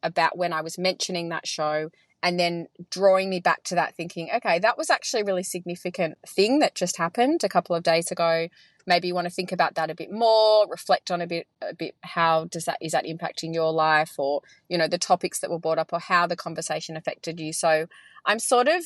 about 0.04 0.38
when 0.38 0.52
I 0.52 0.62
was 0.62 0.78
mentioning 0.78 1.30
that 1.30 1.48
show 1.48 1.89
and 2.21 2.39
then 2.39 2.67
drawing 2.89 3.30
me 3.30 3.39
back 3.39 3.63
to 3.63 3.76
that 3.76 3.95
thinking 3.95 4.30
okay 4.36 4.58
that 4.60 4.78
was 4.78 4.89
actually 4.89 5.21
a 5.21 5.26
really 5.26 5.43
significant 5.43 6.17
thing 6.28 6.60
that 6.60 6.74
just 6.74 6.98
happened 6.98 7.43
a 7.43 7.50
couple 7.50 7.76
of 7.76 7.84
days 7.84 8.10
ago 8.10 8.48
maybe 8.88 9.08
you 9.08 9.15
want 9.15 9.26
to 9.26 9.34
think 9.34 9.52
about 9.52 9.76
that 9.76 9.89
a 9.89 9.95
bit 9.95 10.12
more 10.12 10.65
reflect 10.69 11.12
on 11.12 11.21
a 11.21 11.28
bit 11.28 11.48
a 11.62 11.74
bit 11.76 11.95
how 12.02 12.45
does 12.45 12.65
that 12.65 12.78
is 12.82 12.93
that 12.93 13.06
impacting 13.06 13.54
your 13.54 13.71
life 13.71 14.15
or 14.17 14.41
you 14.69 14.78
know 14.78 14.88
the 14.88 14.98
topics 14.98 15.39
that 15.39 15.52
were 15.52 15.60
brought 15.60 15.78
up 15.78 15.93
or 15.93 16.00
how 16.00 16.26
the 16.26 16.36
conversation 16.36 16.98
affected 16.98 17.39
you 17.39 17.54
so 17.54 17.86
i'm 18.26 18.40
sort 18.40 18.68
of 18.68 18.84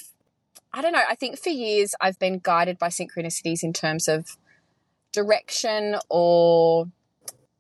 i 0.74 0.82
don't 0.82 0.94
know 0.94 1.04
i 1.10 1.16
think 1.16 1.40
for 1.40 1.50
years 1.50 1.94
i've 2.02 2.20
been 2.20 2.40
guided 2.42 2.78
by 2.78 2.88
synchronicities 2.88 3.64
in 3.64 3.74
terms 3.74 4.08
of 4.08 4.38
direction 5.12 5.96
or 6.10 6.88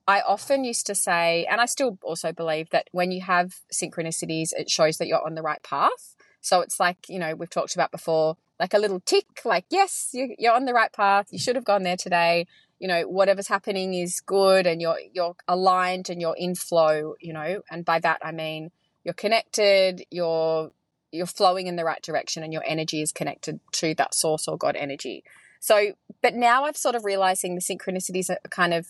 I 0.10 0.22
often 0.22 0.64
used 0.64 0.88
to 0.88 0.96
say, 0.96 1.46
and 1.52 1.62
I 1.62 1.68
still 1.68 2.00
also 2.02 2.32
believe 2.32 2.72
that 2.72 2.88
when 2.92 3.12
you 3.12 3.22
have 3.22 3.58
synchronicities, 3.72 4.50
it 4.58 4.68
shows 4.68 4.98
that 4.98 5.06
you're 5.06 5.24
on 5.24 5.36
the 5.36 5.44
right 5.44 5.62
path. 5.62 6.16
So 6.42 6.62
it's 6.62 6.80
like, 6.80 6.98
you 7.08 7.20
know, 7.20 7.36
we've 7.36 7.50
talked 7.50 7.76
about 7.76 7.92
before, 7.92 8.36
like 8.60 8.74
a 8.74 8.80
little 8.80 9.02
tick, 9.02 9.28
like, 9.46 9.66
yes, 9.70 10.10
you're 10.14 10.56
on 10.56 10.66
the 10.66 10.74
right 10.74 10.92
path. 10.92 11.28
You 11.30 11.38
should 11.38 11.56
have 11.56 11.64
gone 11.64 11.84
there 11.84 11.96
today. 11.96 12.48
You 12.80 12.88
know, 12.88 13.04
whatever's 13.04 13.50
happening 13.50 13.94
is 13.94 14.20
good 14.20 14.66
and 14.66 14.82
you're, 14.82 14.98
you're 15.14 15.36
aligned 15.48 16.10
and 16.10 16.20
you're 16.20 16.36
in 16.36 16.56
flow, 16.56 17.14
you 17.20 17.32
know, 17.32 17.62
and 17.70 17.86
by 17.86 18.00
that 18.00 18.18
I 18.24 18.32
mean 18.32 18.72
you're 19.04 19.14
connected, 19.14 20.04
you're, 20.10 20.72
you're 21.12 21.26
flowing 21.26 21.68
in 21.68 21.76
the 21.76 21.86
right 21.86 22.02
direction 22.02 22.44
and 22.44 22.54
your 22.54 22.64
energy 22.66 23.02
is 23.02 23.12
connected 23.12 23.60
to 23.74 23.94
that 23.96 24.14
source 24.14 24.48
or 24.48 24.58
God 24.58 24.76
energy. 24.76 25.24
So, 25.60 25.94
but 26.22 26.36
now 26.36 26.66
I've 26.66 26.78
sort 26.78 26.96
of 26.96 27.04
realizing 27.04 27.56
the 27.56 27.62
synchronicities 27.62 28.30
are 28.30 28.38
kind 28.50 28.74
of 28.74 28.88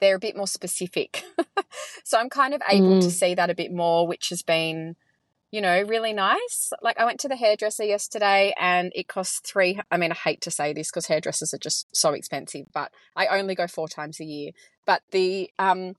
they're 0.00 0.16
a 0.16 0.20
bit 0.20 0.36
more 0.36 0.46
specific. 0.46 1.24
so 2.04 2.18
I'm 2.18 2.30
kind 2.30 2.54
of 2.54 2.62
able 2.68 2.96
mm. 2.96 3.02
to 3.02 3.10
see 3.10 3.34
that 3.34 3.50
a 3.50 3.54
bit 3.54 3.70
more, 3.72 4.06
which 4.06 4.30
has 4.30 4.42
been, 4.42 4.96
you 5.50 5.60
know, 5.60 5.82
really 5.82 6.12
nice. 6.12 6.72
Like 6.82 6.98
I 6.98 7.04
went 7.04 7.20
to 7.20 7.28
the 7.28 7.36
hairdresser 7.36 7.84
yesterday 7.84 8.54
and 8.58 8.92
it 8.94 9.08
cost 9.08 9.46
three. 9.46 9.78
I 9.90 9.98
mean, 9.98 10.10
I 10.10 10.14
hate 10.14 10.40
to 10.42 10.50
say 10.50 10.72
this 10.72 10.90
because 10.90 11.06
hairdressers 11.06 11.54
are 11.54 11.58
just 11.58 11.94
so 11.94 12.12
expensive, 12.12 12.66
but 12.72 12.92
I 13.14 13.26
only 13.26 13.54
go 13.54 13.66
four 13.66 13.88
times 13.88 14.20
a 14.20 14.24
year. 14.24 14.52
But 14.86 15.02
the, 15.10 15.50
um, 15.58 15.96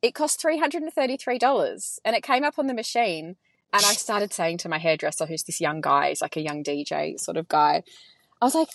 it 0.00 0.14
cost 0.14 0.40
$333 0.42 1.98
and 2.04 2.16
it 2.16 2.22
came 2.22 2.44
up 2.44 2.58
on 2.58 2.66
the 2.66 2.74
machine. 2.74 3.36
And 3.74 3.84
I 3.84 3.94
started 3.94 4.32
saying 4.32 4.58
to 4.58 4.68
my 4.68 4.78
hairdresser, 4.78 5.26
who's 5.26 5.42
this 5.42 5.60
young 5.60 5.80
guy, 5.80 6.10
he's 6.10 6.22
like 6.22 6.36
a 6.36 6.40
young 6.40 6.62
DJ 6.62 7.18
sort 7.18 7.36
of 7.36 7.48
guy, 7.48 7.82
I 8.40 8.44
was 8.44 8.54
like, 8.54 8.68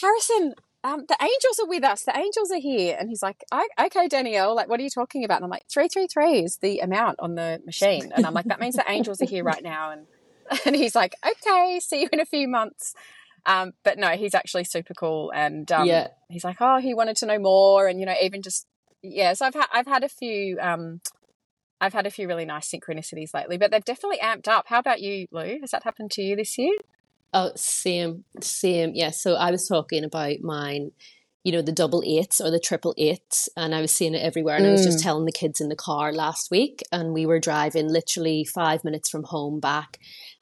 Harrison, 0.00 0.54
um, 0.84 1.04
the 1.06 1.16
angels 1.20 1.58
are 1.60 1.68
with 1.68 1.84
us. 1.84 2.04
The 2.04 2.16
angels 2.16 2.50
are 2.50 2.58
here. 2.58 2.96
And 2.98 3.10
he's 3.10 3.22
like, 3.22 3.44
okay, 3.78 4.08
Danielle, 4.08 4.54
like, 4.54 4.68
what 4.68 4.80
are 4.80 4.82
you 4.82 4.90
talking 4.90 5.22
about? 5.22 5.36
And 5.36 5.44
I'm 5.44 5.50
like, 5.50 5.66
333 5.68 6.44
is 6.44 6.56
the 6.58 6.78
amount 6.78 7.20
on 7.20 7.34
the 7.34 7.60
machine. 7.66 8.10
And 8.14 8.24
I'm 8.24 8.32
like, 8.32 8.46
that 8.46 8.58
means 8.58 8.76
the 8.76 8.90
angels 8.90 9.20
are 9.20 9.26
here 9.26 9.44
right 9.44 9.62
now. 9.62 9.90
And, 9.90 10.06
and 10.64 10.74
he's 10.74 10.94
like, 10.94 11.14
okay, 11.26 11.78
see 11.80 12.02
you 12.02 12.08
in 12.10 12.20
a 12.20 12.24
few 12.24 12.48
months. 12.48 12.94
Um, 13.44 13.72
but 13.82 13.98
no, 13.98 14.08
he's 14.10 14.34
actually 14.34 14.64
super 14.64 14.94
cool. 14.94 15.30
And 15.34 15.70
um, 15.72 15.86
yeah. 15.86 16.08
he's 16.30 16.44
like, 16.44 16.56
oh, 16.60 16.78
he 16.78 16.94
wanted 16.94 17.16
to 17.16 17.26
know 17.26 17.38
more. 17.38 17.86
And, 17.86 18.00
you 18.00 18.06
know, 18.06 18.14
even 18.22 18.40
just, 18.40 18.66
yeah, 19.02 19.34
so 19.34 19.46
I've, 19.46 19.54
ha- 19.54 19.68
I've 19.72 19.86
had 19.86 20.04
a 20.04 20.08
few, 20.08 20.58
um, 20.60 21.00
I've 21.80 21.92
had 21.92 22.06
a 22.06 22.10
few 22.10 22.26
really 22.26 22.44
nice 22.44 22.70
synchronicities 22.70 23.34
lately, 23.34 23.56
but 23.56 23.70
they've 23.70 23.84
definitely 23.84 24.18
amped 24.18 24.48
up. 24.48 24.66
How 24.68 24.78
about 24.78 25.00
you, 25.00 25.26
Lou? 25.30 25.58
Has 25.60 25.70
that 25.70 25.84
happened 25.84 26.10
to 26.12 26.22
you 26.22 26.36
this 26.36 26.58
year? 26.58 26.74
Oh, 27.32 27.52
same, 27.54 28.24
same. 28.40 28.92
Yeah. 28.94 29.10
So 29.10 29.34
I 29.34 29.50
was 29.50 29.68
talking 29.68 30.02
about 30.02 30.40
mine, 30.40 30.92
you 31.44 31.52
know, 31.52 31.62
the 31.62 31.72
double 31.72 32.02
eights 32.06 32.40
or 32.40 32.50
the 32.50 32.58
triple 32.58 32.94
eights, 32.96 33.48
and 33.56 33.74
I 33.74 33.80
was 33.80 33.92
seeing 33.92 34.14
it 34.14 34.22
everywhere. 34.22 34.56
And 34.56 34.64
mm. 34.64 34.70
I 34.70 34.72
was 34.72 34.84
just 34.84 34.98
mm. 34.98 35.02
telling 35.02 35.26
the 35.26 35.32
kids 35.32 35.60
in 35.60 35.68
the 35.68 35.76
car 35.76 36.12
last 36.12 36.50
week, 36.50 36.82
and 36.90 37.12
we 37.12 37.26
were 37.26 37.38
driving 37.38 37.88
literally 37.88 38.44
five 38.44 38.82
minutes 38.82 39.10
from 39.10 39.24
home 39.24 39.60
back. 39.60 39.98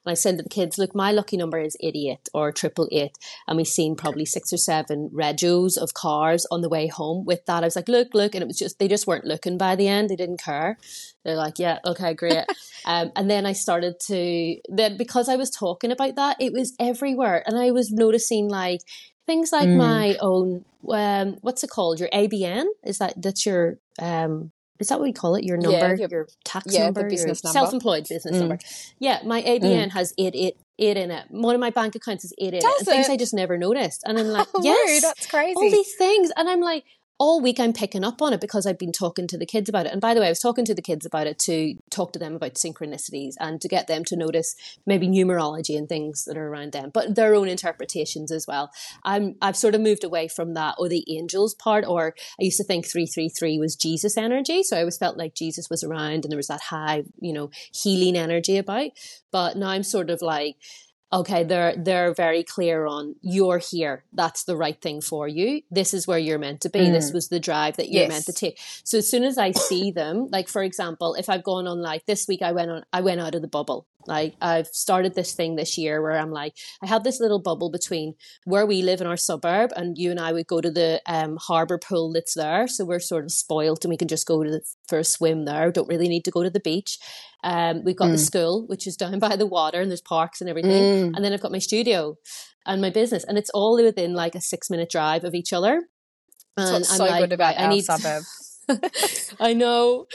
And 0.07 0.11
I 0.11 0.15
said 0.15 0.37
to 0.37 0.43
the 0.43 0.47
kids, 0.47 0.77
look, 0.77 0.95
my 0.95 1.11
lucky 1.11 1.35
number 1.35 1.59
is 1.59 1.75
88 1.81 2.29
or 2.33 2.53
triple 2.53 2.87
eight. 2.93 3.17
And 3.45 3.57
we've 3.57 3.67
seen 3.67 3.97
probably 3.97 4.23
six 4.23 4.53
or 4.53 4.57
seven 4.57 5.09
regos 5.09 5.77
of 5.77 5.93
cars 5.93 6.47
on 6.49 6.61
the 6.61 6.69
way 6.69 6.87
home 6.87 7.25
with 7.25 7.45
that. 7.45 7.61
I 7.61 7.67
was 7.67 7.75
like, 7.75 7.89
look, 7.89 8.13
look. 8.13 8.33
And 8.33 8.41
it 8.41 8.47
was 8.47 8.57
just, 8.57 8.79
they 8.79 8.87
just 8.87 9.05
weren't 9.05 9.25
looking 9.25 9.57
by 9.57 9.75
the 9.75 9.89
end. 9.89 10.09
They 10.09 10.15
didn't 10.15 10.41
care. 10.41 10.77
They're 11.25 11.35
like, 11.35 11.59
yeah, 11.59 11.79
okay, 11.83 12.13
great. 12.13 12.45
um, 12.85 13.11
and 13.17 13.29
then 13.29 13.45
I 13.45 13.51
started 13.51 13.99
to, 14.07 14.57
then 14.69 14.95
because 14.95 15.27
I 15.27 15.35
was 15.35 15.49
talking 15.49 15.91
about 15.91 16.15
that, 16.15 16.37
it 16.39 16.53
was 16.53 16.73
everywhere. 16.79 17.43
And 17.45 17.57
I 17.57 17.71
was 17.71 17.91
noticing 17.91 18.47
like 18.47 18.79
things 19.25 19.51
like 19.51 19.67
mm. 19.67 19.75
my 19.75 20.15
own, 20.21 20.63
um, 20.87 21.35
what's 21.41 21.65
it 21.65 21.69
called? 21.69 21.99
Your 21.99 22.09
ABN? 22.13 22.63
Is 22.85 22.99
that, 22.99 23.21
that's 23.21 23.45
your, 23.45 23.77
um, 23.99 24.53
is 24.79 24.87
that 24.87 24.99
what 24.99 25.05
we 25.05 25.13
call 25.13 25.35
it? 25.35 25.43
Your 25.43 25.57
number, 25.57 25.95
yeah, 25.95 26.07
your 26.09 26.27
tax 26.43 26.73
yeah, 26.73 26.85
number, 26.85 27.09
business 27.09 27.43
number, 27.43 27.53
self-employed 27.53 28.07
business 28.07 28.35
mm. 28.35 28.39
number. 28.39 28.59
Yeah, 28.99 29.19
my 29.25 29.41
ABN 29.41 29.61
mm. 29.61 29.91
has 29.91 30.13
eight 30.17 30.35
eight 30.35 30.57
eight 30.79 30.97
in 30.97 31.11
it. 31.11 31.25
One 31.29 31.55
of 31.55 31.61
my 31.61 31.69
bank 31.69 31.95
accounts 31.95 32.25
is 32.25 32.33
eight 32.37 32.53
in 32.53 32.61
Does 32.61 32.81
it. 32.81 32.85
Things 32.85 33.09
I 33.09 33.17
just 33.17 33.33
never 33.33 33.57
noticed, 33.57 34.03
and 34.05 34.17
I'm 34.17 34.27
like, 34.27 34.47
yes, 34.61 35.01
that's 35.01 35.27
crazy. 35.27 35.55
All 35.55 35.69
these 35.69 35.95
things, 35.95 36.31
and 36.35 36.49
I'm 36.49 36.61
like, 36.61 36.85
all 37.19 37.41
week 37.41 37.59
I'm 37.59 37.73
picking 37.73 38.03
up 38.03 38.21
on 38.21 38.33
it 38.33 38.41
because 38.41 38.65
I've 38.65 38.77
been 38.77 38.91
talking 38.91 39.27
to 39.27 39.37
the 39.37 39.45
kids 39.45 39.69
about 39.69 39.85
it. 39.85 39.91
And 39.91 40.01
by 40.01 40.13
the 40.13 40.19
way, 40.19 40.27
I 40.27 40.31
was 40.31 40.39
talking 40.39 40.65
to 40.65 40.75
the 40.75 40.81
kids 40.81 41.05
about 41.05 41.27
it 41.27 41.39
to 41.39 41.75
talk 41.89 42.13
to 42.13 42.19
them 42.19 42.35
about 42.35 42.53
synchronicities 42.53 43.33
and 43.39 43.59
to 43.61 43.67
get 43.67 43.87
them 43.87 44.03
to 44.05 44.15
notice 44.15 44.55
maybe 44.85 45.07
numerology 45.07 45.77
and 45.77 45.89
things 45.89 46.25
that 46.25 46.37
are 46.37 46.47
around 46.47 46.73
them, 46.73 46.91
but 46.93 47.15
their 47.15 47.33
own 47.33 47.47
interpretations 47.47 48.31
as 48.31 48.45
well. 48.47 48.71
I'm 49.03 49.35
I've 49.41 49.57
sort 49.57 49.75
of 49.75 49.81
moved 49.81 50.03
away 50.03 50.27
from 50.27 50.53
that 50.53 50.75
or 50.77 50.89
the 50.89 51.05
angels 51.09 51.55
part, 51.55 51.85
or 51.85 52.13
I 52.39 52.43
used 52.43 52.57
to 52.57 52.63
think 52.63 52.85
three 52.85 53.07
three 53.07 53.29
three 53.29 53.57
was 53.57 53.75
Jesus 53.75 54.17
energy. 54.17 54.63
So 54.63 54.77
I 54.77 54.81
always 54.81 54.97
felt 54.97 55.17
like 55.17 55.33
Jesus 55.33 55.69
was 55.69 55.83
around 55.83 56.23
and 56.23 56.31
there 56.31 56.37
was 56.37 56.47
that 56.47 56.61
high, 56.61 57.03
you 57.19 57.33
know, 57.33 57.49
healing 57.73 58.15
energy 58.15 58.57
about. 58.57 58.91
But 59.31 59.57
now 59.57 59.69
I'm 59.69 59.83
sort 59.83 60.09
of 60.09 60.21
like 60.21 60.57
okay 61.11 61.43
they're 61.43 61.75
they're 61.77 62.13
very 62.13 62.43
clear 62.43 62.85
on 62.85 63.15
you're 63.21 63.59
here 63.59 64.03
that's 64.13 64.43
the 64.43 64.57
right 64.57 64.81
thing 64.81 64.99
for 64.99 65.27
you 65.27 65.61
this 65.71 65.93
is 65.93 66.05
where 66.05 66.19
you're 66.19 66.39
meant 66.39 66.61
to 66.61 66.69
be 66.69 66.79
mm. 66.79 66.91
this 66.91 67.13
was 67.13 67.29
the 67.29 67.39
drive 67.39 67.77
that 67.77 67.89
you're 67.89 68.03
yes. 68.03 68.11
meant 68.11 68.25
to 68.25 68.33
take 68.33 68.59
so 68.83 68.97
as 68.97 69.09
soon 69.09 69.23
as 69.23 69.37
i 69.37 69.51
see 69.51 69.91
them 69.91 70.27
like 70.31 70.49
for 70.49 70.61
example 70.61 71.15
if 71.15 71.29
i've 71.29 71.43
gone 71.43 71.67
on 71.67 71.81
like 71.81 72.05
this 72.05 72.27
week 72.27 72.41
i 72.41 72.51
went 72.51 72.69
on 72.69 72.83
i 72.91 72.99
went 72.99 73.21
out 73.21 73.35
of 73.35 73.41
the 73.41 73.47
bubble 73.47 73.87
like 74.07 74.35
I've 74.41 74.67
started 74.67 75.15
this 75.15 75.33
thing 75.33 75.55
this 75.55 75.77
year 75.77 76.01
where 76.01 76.17
I'm 76.17 76.31
like, 76.31 76.55
I 76.81 76.87
have 76.87 77.03
this 77.03 77.19
little 77.19 77.39
bubble 77.39 77.69
between 77.69 78.15
where 78.45 78.65
we 78.65 78.81
live 78.81 79.01
in 79.01 79.07
our 79.07 79.17
suburb 79.17 79.71
and 79.75 79.97
you 79.97 80.11
and 80.11 80.19
I 80.19 80.31
would 80.31 80.47
go 80.47 80.61
to 80.61 80.71
the 80.71 81.01
um, 81.05 81.37
harbour 81.39 81.77
pool 81.77 82.13
that's 82.13 82.33
there. 82.33 82.67
So 82.67 82.85
we're 82.85 82.99
sort 82.99 83.25
of 83.25 83.31
spoilt 83.31 83.83
and 83.83 83.89
we 83.89 83.97
can 83.97 84.07
just 84.07 84.25
go 84.25 84.43
to 84.43 84.49
the, 84.49 84.61
for 84.87 84.99
a 84.99 85.03
swim 85.03 85.45
there. 85.45 85.71
Don't 85.71 85.87
really 85.87 86.07
need 86.07 86.25
to 86.25 86.31
go 86.31 86.43
to 86.43 86.49
the 86.49 86.59
beach. 86.59 86.99
Um, 87.43 87.83
we've 87.83 87.95
got 87.95 88.09
mm. 88.09 88.13
the 88.13 88.17
school, 88.17 88.65
which 88.67 88.87
is 88.87 88.97
down 88.97 89.19
by 89.27 89.35
the 89.35 89.45
water 89.45 89.81
and 89.81 89.91
there's 89.91 90.01
parks 90.01 90.41
and 90.41 90.49
everything. 90.49 90.71
Mm. 91.11 91.15
And 91.15 91.23
then 91.23 91.33
I've 91.33 91.41
got 91.41 91.51
my 91.51 91.59
studio 91.59 92.17
and 92.65 92.81
my 92.81 92.89
business 92.89 93.23
and 93.23 93.37
it's 93.37 93.49
all 93.51 93.75
within 93.75 94.13
like 94.13 94.35
a 94.35 94.41
six 94.41 94.69
minute 94.69 94.89
drive 94.89 95.23
of 95.23 95.33
each 95.33 95.53
other. 95.53 95.83
And 96.57 96.67
That's 96.67 96.71
what's 96.71 96.97
so 96.97 97.05
like, 97.05 97.21
good 97.21 97.33
about 97.33 97.57
I 97.57 97.65
our 97.65 97.69
need, 97.69 97.85
suburb. 97.85 98.23
I 99.39 99.53
know 99.53 100.07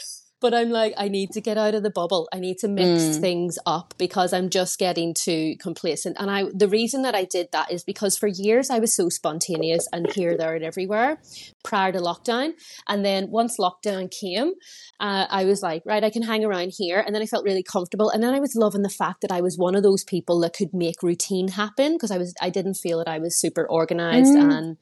but 0.42 0.52
I'm 0.52 0.70
like, 0.70 0.92
I 0.98 1.08
need 1.08 1.30
to 1.32 1.40
get 1.40 1.56
out 1.56 1.74
of 1.74 1.82
the 1.82 1.90
bubble. 1.90 2.28
I 2.32 2.40
need 2.40 2.58
to 2.58 2.68
mix 2.68 3.02
mm. 3.02 3.20
things 3.20 3.58
up 3.64 3.94
because 3.96 4.32
I'm 4.32 4.50
just 4.50 4.78
getting 4.78 5.14
too 5.14 5.54
complacent. 5.58 6.16
And 6.18 6.30
I, 6.30 6.44
the 6.52 6.68
reason 6.68 7.02
that 7.02 7.14
I 7.14 7.24
did 7.24 7.48
that 7.52 7.72
is 7.72 7.84
because 7.84 8.18
for 8.18 8.26
years 8.26 8.68
I 8.68 8.80
was 8.80 8.94
so 8.94 9.08
spontaneous 9.08 9.88
and 9.92 10.12
here, 10.12 10.36
there, 10.36 10.54
and 10.54 10.64
everywhere 10.64 11.18
prior 11.62 11.92
to 11.92 11.98
lockdown. 11.98 12.52
And 12.88 13.04
then 13.04 13.30
once 13.30 13.56
lockdown 13.58 14.10
came, 14.10 14.52
uh, 15.00 15.26
I 15.30 15.44
was 15.44 15.62
like, 15.62 15.82
right, 15.86 16.04
I 16.04 16.10
can 16.10 16.22
hang 16.22 16.44
around 16.44 16.72
here. 16.76 17.00
And 17.00 17.14
then 17.14 17.22
I 17.22 17.26
felt 17.26 17.44
really 17.44 17.62
comfortable. 17.62 18.10
And 18.10 18.22
then 18.22 18.34
I 18.34 18.40
was 18.40 18.54
loving 18.56 18.82
the 18.82 18.88
fact 18.88 19.22
that 19.22 19.32
I 19.32 19.40
was 19.40 19.56
one 19.56 19.74
of 19.74 19.82
those 19.82 20.04
people 20.04 20.40
that 20.40 20.54
could 20.54 20.74
make 20.74 21.02
routine 21.02 21.48
happen 21.48 21.94
because 21.94 22.10
I 22.10 22.18
was, 22.18 22.34
I 22.40 22.50
didn't 22.50 22.74
feel 22.74 22.98
that 22.98 23.08
I 23.08 23.18
was 23.18 23.36
super 23.36 23.66
organized 23.66 24.34
mm. 24.34 24.52
and 24.52 24.76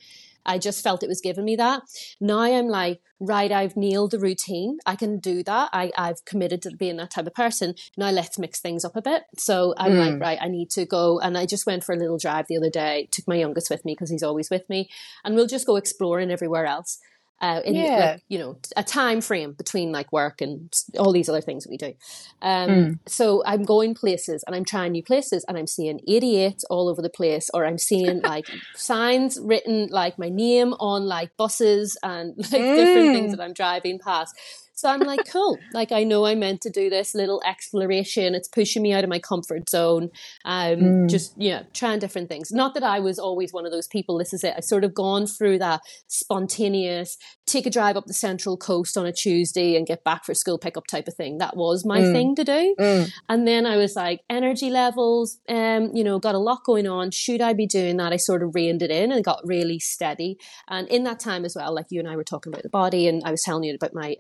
I 0.51 0.59
just 0.59 0.83
felt 0.83 1.05
it 1.05 1.09
was 1.09 1.21
giving 1.21 1.45
me 1.45 1.55
that. 1.57 1.83
Now 2.21 2.41
I'm 2.41 2.67
like, 2.67 3.01
right, 3.21 3.53
I've 3.53 3.77
nailed 3.77 4.11
the 4.11 4.19
routine. 4.19 4.79
I 4.85 4.97
can 4.97 5.21
do 5.21 5.45
that. 5.45 5.71
I, 5.73 5.93
I've 5.97 6.25
committed 6.25 6.63
to 6.63 6.75
being 6.75 6.97
that 6.97 7.13
type 7.13 7.27
of 7.27 7.35
person. 7.35 7.75
Now 7.97 8.11
let's 8.11 8.39
mix 8.39 8.61
things 8.61 8.85
up 8.85 8.97
a 8.97 9.03
bit. 9.03 9.23
So 9.37 9.75
I'm 9.77 9.93
mm. 9.93 9.99
like, 9.99 10.21
right, 10.21 10.39
I 10.41 10.49
need 10.49 10.71
to 10.71 10.87
go. 10.87 11.21
And 11.21 11.39
I 11.39 11.47
just 11.47 11.67
went 11.67 11.85
for 11.85 11.95
a 11.95 11.99
little 11.99 12.19
drive 12.19 12.47
the 12.49 12.57
other 12.57 12.71
day, 12.71 13.09
took 13.13 13.29
my 13.29 13.37
youngest 13.37 13.71
with 13.71 13.85
me 13.85 13.93
because 13.93 14.11
he's 14.11 14.25
always 14.25 14.51
with 14.51 14.69
me. 14.69 14.91
And 15.23 15.37
we'll 15.37 15.47
just 15.47 15.67
go 15.67 15.77
exploring 15.77 16.33
everywhere 16.33 16.67
else 16.67 16.99
uh, 17.41 17.61
in 17.65 17.75
yeah. 17.75 18.13
like, 18.13 18.23
you 18.29 18.39
know 18.39 18.59
a 18.77 18.83
time 18.83 19.21
frame 19.21 19.53
between 19.53 19.93
like 19.93 20.13
work 20.13 20.41
and 20.41 20.75
all 20.99 21.13
these 21.13 21.29
other 21.29 21.41
things 21.41 21.65
that 21.65 21.71
we 21.71 21.77
do. 21.77 21.95
Um, 22.43 22.71
mm. 22.71 22.99
So 23.07 23.43
I'm 23.47 23.65
going 23.65 23.95
places 23.95 24.45
and 24.47 24.55
I'm 24.55 24.65
trying 24.65 24.93
new 24.93 25.03
places 25.03 25.45
and 25.49 25.57
I'm 25.57 25.67
seeing 25.67 26.01
88 26.07 26.63
all 26.69 26.89
over 26.89 27.03
the 27.03 27.11
place, 27.11 27.51
or 27.55 27.65
I'm 27.65 27.79
seeing 27.79 28.21
like 28.25 28.47
signs 28.75 29.39
written 29.41 29.89
like 29.91 30.19
my 30.19 30.29
name 30.29 30.75
on 30.75 31.07
like 31.07 31.37
buses 31.37 31.97
and 32.03 32.37
like 32.37 32.47
mm. 32.49 32.77
different 32.77 33.15
things 33.15 33.33
mm. 33.33 33.37
that 33.37 33.43
I'm 33.43 33.55
driving 33.55 33.99
past. 33.99 34.35
So 34.81 34.89
I'm 34.89 35.01
like, 35.01 35.29
cool. 35.31 35.59
Like 35.75 35.93
I 35.93 36.05
know 36.05 36.25
I'm 36.25 36.39
meant 36.39 36.63
to 36.63 36.71
do 36.71 36.89
this 36.89 37.15
little 37.15 37.43
exploration. 37.45 38.35
It's 38.35 38.49
pushing 38.49 38.81
me 38.81 38.95
out 38.95 39.05
of 39.05 39.11
my 39.11 39.19
comfort 39.19 39.69
zone. 39.69 40.09
Um, 40.47 40.77
mm. 40.77 41.11
just 41.11 41.39
you 41.39 41.51
know, 41.51 41.65
trying 41.75 41.99
different 41.99 42.31
things. 42.31 42.51
Not 42.51 42.73
that 42.73 42.83
I 42.83 42.99
was 42.99 43.19
always 43.19 43.53
one 43.53 43.67
of 43.67 43.73
those 43.73 43.87
people. 43.87 44.17
This 44.17 44.33
is 44.33 44.43
it. 44.43 44.55
I've 44.57 44.65
sort 44.65 44.85
of 44.85 44.95
gone 44.95 45.27
through 45.27 45.59
that 45.59 45.83
spontaneous 46.07 47.19
take 47.51 47.67
a 47.67 47.71
drive 47.71 47.97
up 47.97 48.07
the 48.07 48.15
central 48.15 48.57
coast 48.57 48.97
on 48.97 49.07
a 49.07 49.13
Tuesday 49.13 49.77
and 49.77 49.87
get 49.87 50.05
back 50.05 50.25
for 50.25 50.35
school 50.35 50.59
pickup 50.59 50.87
type 50.87 51.09
of 51.09 51.15
thing. 51.15 51.39
That 51.39 51.57
was 51.57 51.85
my 51.85 52.01
mm. 52.01 52.13
thing 52.13 52.35
to 52.37 52.45
do. 52.45 52.75
Mm. 52.79 53.13
And 53.29 53.49
then 53.49 53.67
I 53.67 53.77
was 53.77 53.97
like, 53.97 54.21
energy 54.31 54.71
levels, 54.71 55.39
um, 55.49 55.91
you 55.95 56.05
know, 56.05 56.19
got 56.19 56.35
a 56.35 56.39
lot 56.39 56.65
going 56.65 56.87
on. 56.87 57.11
Should 57.11 57.41
I 57.41 57.53
be 57.53 57.67
doing 57.67 57.97
that? 57.97 58.13
I 58.13 58.17
sort 58.17 58.43
of 58.43 58.55
reined 58.55 58.83
it 58.83 58.91
in 58.91 59.13
and 59.13 59.25
got 59.25 59.41
really 59.45 59.79
steady. 59.79 60.39
And 60.69 60.89
in 60.89 61.05
that 61.05 61.21
time 61.21 61.45
as 61.45 61.57
well, 61.57 61.75
like 61.75 61.87
you 61.91 62.01
and 62.01 62.09
I 62.09 62.17
were 62.17 62.25
talking 62.25 62.53
about 62.53 62.63
the 62.63 62.69
body, 62.69 63.09
and 63.09 63.23
I 63.25 63.31
was 63.31 63.43
telling 63.43 63.65
you 63.65 63.75
about 63.75 63.95
my 63.95 64.17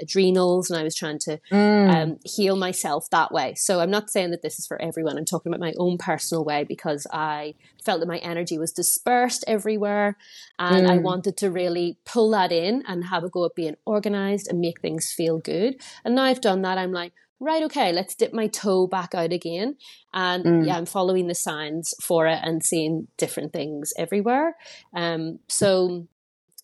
and 0.58 0.78
I 0.78 0.82
was 0.82 0.94
trying 0.94 1.18
to 1.20 1.38
mm. 1.50 1.94
um, 1.94 2.16
heal 2.24 2.56
myself 2.56 3.08
that 3.10 3.30
way. 3.32 3.54
So 3.54 3.80
I'm 3.80 3.90
not 3.90 4.10
saying 4.10 4.30
that 4.32 4.42
this 4.42 4.58
is 4.58 4.66
for 4.66 4.80
everyone. 4.82 5.16
I'm 5.16 5.24
talking 5.24 5.52
about 5.52 5.60
my 5.60 5.74
own 5.78 5.98
personal 5.98 6.44
way 6.44 6.64
because 6.64 7.06
I 7.12 7.54
felt 7.84 8.00
that 8.00 8.08
my 8.08 8.18
energy 8.18 8.58
was 8.58 8.72
dispersed 8.72 9.44
everywhere, 9.46 10.16
and 10.58 10.86
mm. 10.86 10.90
I 10.90 10.98
wanted 10.98 11.36
to 11.38 11.50
really 11.50 11.98
pull 12.04 12.30
that 12.30 12.52
in 12.52 12.82
and 12.86 13.04
have 13.04 13.24
a 13.24 13.28
go 13.28 13.44
at 13.44 13.54
being 13.54 13.76
organized 13.86 14.48
and 14.48 14.60
make 14.60 14.80
things 14.80 15.12
feel 15.12 15.38
good. 15.38 15.80
And 16.04 16.14
now 16.14 16.24
I've 16.24 16.40
done 16.40 16.62
that, 16.62 16.78
I'm 16.78 16.92
like, 16.92 17.12
right, 17.40 17.62
okay, 17.62 17.92
let's 17.92 18.14
dip 18.14 18.32
my 18.32 18.46
toe 18.46 18.86
back 18.86 19.14
out 19.14 19.32
again. 19.32 19.76
And 20.12 20.44
mm. 20.44 20.66
yeah, 20.66 20.76
I'm 20.76 20.86
following 20.86 21.26
the 21.26 21.34
signs 21.34 21.94
for 22.02 22.26
it 22.26 22.38
and 22.42 22.62
seeing 22.62 23.08
different 23.16 23.52
things 23.52 23.92
everywhere. 23.96 24.56
Um, 24.94 25.38
so 25.48 26.06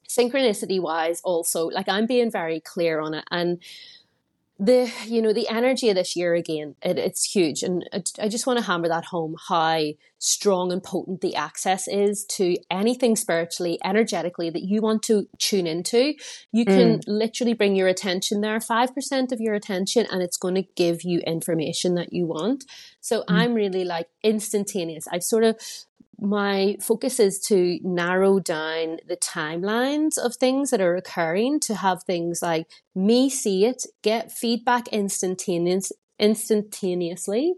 synchronicity 0.09 0.81
wise, 0.81 1.21
also, 1.23 1.67
like 1.67 1.89
I'm 1.89 2.07
being 2.07 2.31
very 2.31 2.61
clear 2.61 3.01
on 3.01 3.15
it. 3.15 3.25
And 3.31 3.63
the 4.59 4.91
you 5.05 5.21
know 5.21 5.35
the 5.35 5.49
energy 5.49 5.91
of 5.91 5.97
this 5.97 6.17
year 6.17 6.35
again 6.35 6.75
it, 6.81 6.99
it's 6.99 7.31
huge 7.31 7.63
and 7.63 7.87
I 8.19 8.29
just 8.29 8.47
want 8.47 8.59
to 8.59 8.65
hammer 8.65 8.89
that 8.89 9.05
home 9.05 9.37
how 9.49 9.83
strong 10.19 10.73
and 10.73 10.83
potent 10.83 11.21
the 11.21 11.37
access 11.37 11.87
is 11.87 12.25
to 12.31 12.57
anything 12.71 13.17
spiritually 13.17 13.79
energetically 13.85 14.49
that 14.49 14.63
you 14.63 14.81
want 14.81 15.03
to 15.05 15.29
tune 15.39 15.67
into 15.67 16.15
you 16.53 16.65
can 16.65 17.01
mm. 17.01 17.03
literally 17.07 17.53
bring 17.53 17.77
your 17.77 17.89
attention 17.89 18.41
there 18.41 18.59
5% 18.59 19.33
of 19.33 19.41
your 19.43 19.53
attention 19.53 20.07
and 20.11 20.23
it's 20.23 20.39
going 20.39 20.55
to 20.55 20.65
give 20.75 21.03
you 21.03 21.21
information 21.27 21.95
that 21.97 22.15
you 22.15 22.27
want 22.27 22.65
so 23.03 23.21
mm. 23.21 23.25
i'm 23.29 23.53
really 23.53 23.85
like 23.85 24.09
instantaneous 24.23 25.07
i've 25.13 25.23
sort 25.23 25.45
of 25.45 25.61
my 26.19 26.77
focus 26.81 27.21
is 27.21 27.39
to 27.41 27.79
narrow 27.83 28.39
down 28.39 28.99
the 29.07 29.17
timelines 29.17 30.17
of 30.19 30.35
things 30.37 30.71
that 30.71 30.81
are 30.81 30.97
occurring 30.97 31.61
to 31.61 31.75
have 31.75 32.03
things 32.03 32.41
like 32.43 32.67
me 32.95 33.29
see 33.29 33.65
it, 33.65 33.85
get 34.03 34.33
feedback 34.33 34.89
instantaneous, 34.89 35.93
instantaneously, 36.19 37.55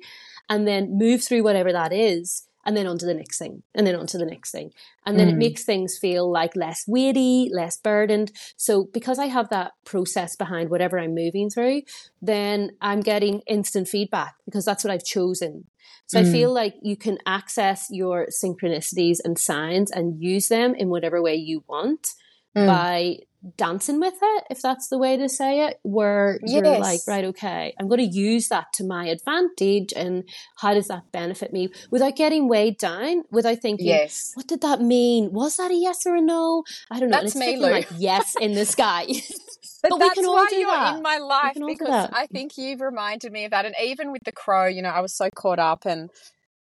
and 0.48 0.66
then 0.66 0.98
move 0.98 1.22
through 1.22 1.42
whatever 1.42 1.72
that 1.72 1.92
is 1.92 2.47
and 2.68 2.76
then 2.76 2.86
on 2.86 2.98
to 2.98 3.06
the 3.06 3.14
next 3.14 3.38
thing 3.38 3.62
and 3.74 3.86
then 3.86 3.96
on 3.96 4.06
to 4.06 4.18
the 4.18 4.26
next 4.26 4.50
thing. 4.50 4.72
And 5.06 5.18
then 5.18 5.28
mm. 5.28 5.32
it 5.32 5.36
makes 5.36 5.64
things 5.64 5.96
feel 5.96 6.30
like 6.30 6.54
less 6.54 6.84
weighty, 6.86 7.48
less 7.50 7.78
burdened. 7.78 8.30
So 8.58 8.84
because 8.92 9.18
I 9.18 9.24
have 9.24 9.48
that 9.48 9.72
process 9.86 10.36
behind 10.36 10.68
whatever 10.68 10.98
I'm 10.98 11.14
moving 11.14 11.48
through, 11.48 11.80
then 12.20 12.72
I'm 12.82 13.00
getting 13.00 13.40
instant 13.46 13.88
feedback 13.88 14.34
because 14.44 14.66
that's 14.66 14.84
what 14.84 14.92
I've 14.92 15.02
chosen. 15.02 15.64
So 16.08 16.20
mm. 16.20 16.28
I 16.28 16.30
feel 16.30 16.52
like 16.52 16.74
you 16.82 16.94
can 16.94 17.16
access 17.24 17.86
your 17.90 18.26
synchronicities 18.26 19.16
and 19.24 19.38
signs 19.38 19.90
and 19.90 20.22
use 20.22 20.48
them 20.48 20.74
in 20.74 20.90
whatever 20.90 21.22
way 21.22 21.36
you 21.36 21.64
want 21.66 22.06
mm. 22.54 22.66
by 22.66 23.20
dancing 23.56 24.00
with 24.00 24.14
it, 24.20 24.44
if 24.50 24.60
that's 24.60 24.88
the 24.88 24.98
way 24.98 25.16
to 25.16 25.28
say 25.28 25.66
it, 25.66 25.78
where 25.82 26.38
yes. 26.42 26.52
you're 26.52 26.78
like, 26.78 27.00
right, 27.06 27.24
okay, 27.26 27.74
I'm 27.78 27.88
going 27.88 27.98
to 27.98 28.18
use 28.18 28.48
that 28.48 28.72
to 28.74 28.84
my 28.84 29.06
advantage. 29.06 29.92
And 29.94 30.28
how 30.56 30.74
does 30.74 30.88
that 30.88 31.10
benefit 31.12 31.52
me 31.52 31.68
without 31.90 32.16
getting 32.16 32.48
weighed 32.48 32.78
down, 32.78 33.22
without 33.30 33.58
thinking, 33.58 33.86
yes. 33.86 34.32
what 34.34 34.46
did 34.46 34.60
that 34.62 34.80
mean? 34.80 35.32
Was 35.32 35.56
that 35.56 35.70
a 35.70 35.74
yes 35.74 36.04
or 36.06 36.16
a 36.16 36.20
no? 36.20 36.64
I 36.90 37.00
don't 37.00 37.10
know. 37.10 37.20
That's 37.20 37.36
me, 37.36 37.56
Lou. 37.56 37.70
like 37.70 37.88
yes 37.96 38.34
in 38.40 38.52
the 38.52 38.66
sky. 38.66 39.06
but, 39.82 39.90
but 39.90 39.98
that's 39.98 40.18
why 40.18 40.48
you're 40.52 40.70
that. 40.70 40.96
in 40.96 41.02
my 41.02 41.18
life 41.18 41.54
because 41.54 42.08
I 42.12 42.26
think 42.26 42.58
you've 42.58 42.80
reminded 42.80 43.32
me 43.32 43.44
of 43.44 43.52
that. 43.52 43.64
And 43.64 43.74
even 43.82 44.10
with 44.10 44.22
the 44.24 44.32
crow, 44.32 44.66
you 44.66 44.82
know, 44.82 44.90
I 44.90 45.00
was 45.00 45.14
so 45.14 45.30
caught 45.30 45.58
up 45.58 45.86
and 45.86 46.10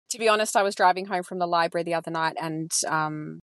to 0.10 0.18
be 0.18 0.30
honest, 0.30 0.56
I 0.56 0.64
was 0.64 0.76
driving 0.76 1.06
home 1.06 1.24
from 1.24 1.40
the 1.40 1.48
library 1.48 1.84
the 1.84 1.94
other 1.94 2.12
night 2.12 2.38
and 2.40 2.72
um, 2.88 3.42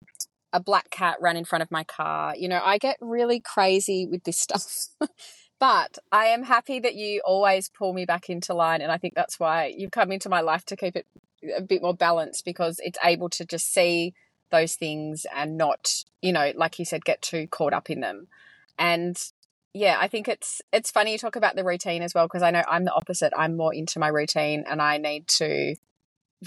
a 0.53 0.61
black 0.61 0.91
cat 0.91 1.17
ran 1.21 1.37
in 1.37 1.45
front 1.45 1.63
of 1.63 1.71
my 1.71 1.85
car. 1.85 2.35
You 2.37 2.49
know, 2.49 2.61
I 2.63 2.79
get 2.79 2.97
really 3.01 3.41
crazy 3.41 4.07
with 4.07 4.25
this 4.25 4.39
stuff. 4.41 4.89
but 5.59 5.99
I 6.11 6.27
am 6.27 6.43
happy 6.43 6.81
that 6.81 6.95
you 6.95 7.23
always 7.25 7.69
pull 7.69 7.93
me 7.93 8.05
back 8.05 8.29
into 8.29 8.55
line. 8.55 8.81
And 8.81 8.93
I 8.93 8.99
think 8.99 9.15
that's 9.15 9.41
why 9.41 9.73
you've 9.77 9.91
come 9.91 10.13
into 10.13 10.29
my 10.29 10.41
life 10.41 10.65
to 10.67 10.77
keep 10.77 10.97
it 10.97 11.07
a 11.57 11.63
bit 11.63 11.83
more 11.83 11.95
balanced 11.95 12.45
because 12.45 12.81
it's 12.83 12.99
able 13.03 13.29
to 13.31 13.45
just 13.45 13.73
see 13.73 14.15
those 14.51 14.75
things 14.75 15.27
and 15.35 15.57
not, 15.57 16.05
you 16.21 16.33
know, 16.33 16.53
like 16.55 16.79
you 16.79 16.85
said, 16.85 17.05
get 17.05 17.23
too 17.23 17.47
caught 17.49 17.73
up 17.73 17.91
in 17.91 18.01
them. 18.01 18.29
And 18.79 19.17
yeah, 19.75 19.97
I 19.99 20.09
think 20.09 20.29
it's 20.29 20.61
it's 20.73 20.91
funny 20.91 21.13
you 21.13 21.19
talk 21.19 21.37
about 21.37 21.57
the 21.57 21.65
routine 21.65 22.03
as 22.03 22.15
well 22.15 22.27
because 22.27 22.43
I 22.43 22.51
know 22.51 22.63
I'm 22.69 22.85
the 22.85 22.93
opposite. 22.93 23.33
I'm 23.37 23.57
more 23.57 23.73
into 23.73 23.99
my 23.99 24.09
routine 24.09 24.65
and 24.69 24.83
I 24.83 24.99
need 24.99 25.27
to 25.29 25.77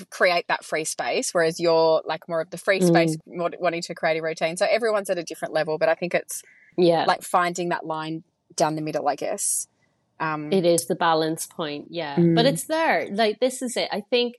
create 0.10 0.48
that 0.48 0.64
free 0.64 0.84
space, 0.84 1.34
whereas 1.34 1.60
you're 1.60 2.02
like 2.06 2.28
more 2.28 2.42
of 2.42 2.50
the 2.50 2.58
free 2.58 2.82
space, 2.82 3.18
mm. 3.18 3.60
wanting 3.60 3.82
to 3.82 3.96
create 3.96 4.18
a 4.18 4.22
routine. 4.22 4.58
So 4.58 4.68
everyone's 4.70 5.10
at 5.10 5.18
a 5.18 5.24
different 5.24 5.54
level, 5.54 5.78
but 5.78 5.90
I 5.90 5.96
think 5.96 6.14
it's 6.14 6.44
yeah, 6.78 7.06
like 7.06 7.22
finding 7.22 7.70
that 7.70 7.86
line 7.86 8.24
down 8.56 8.76
the 8.76 8.82
middle, 8.82 9.08
I 9.08 9.16
guess. 9.16 9.68
Um, 10.20 10.52
it 10.52 10.66
is 10.66 10.88
the 10.88 10.96
balance 10.96 11.46
point, 11.46 11.88
yeah, 11.90 12.16
mm. 12.16 12.36
but 12.36 12.46
it's 12.46 12.66
there. 12.66 13.08
Like 13.12 13.40
this 13.40 13.62
is 13.62 13.76
it. 13.78 13.90
I 13.92 14.02
think 14.02 14.36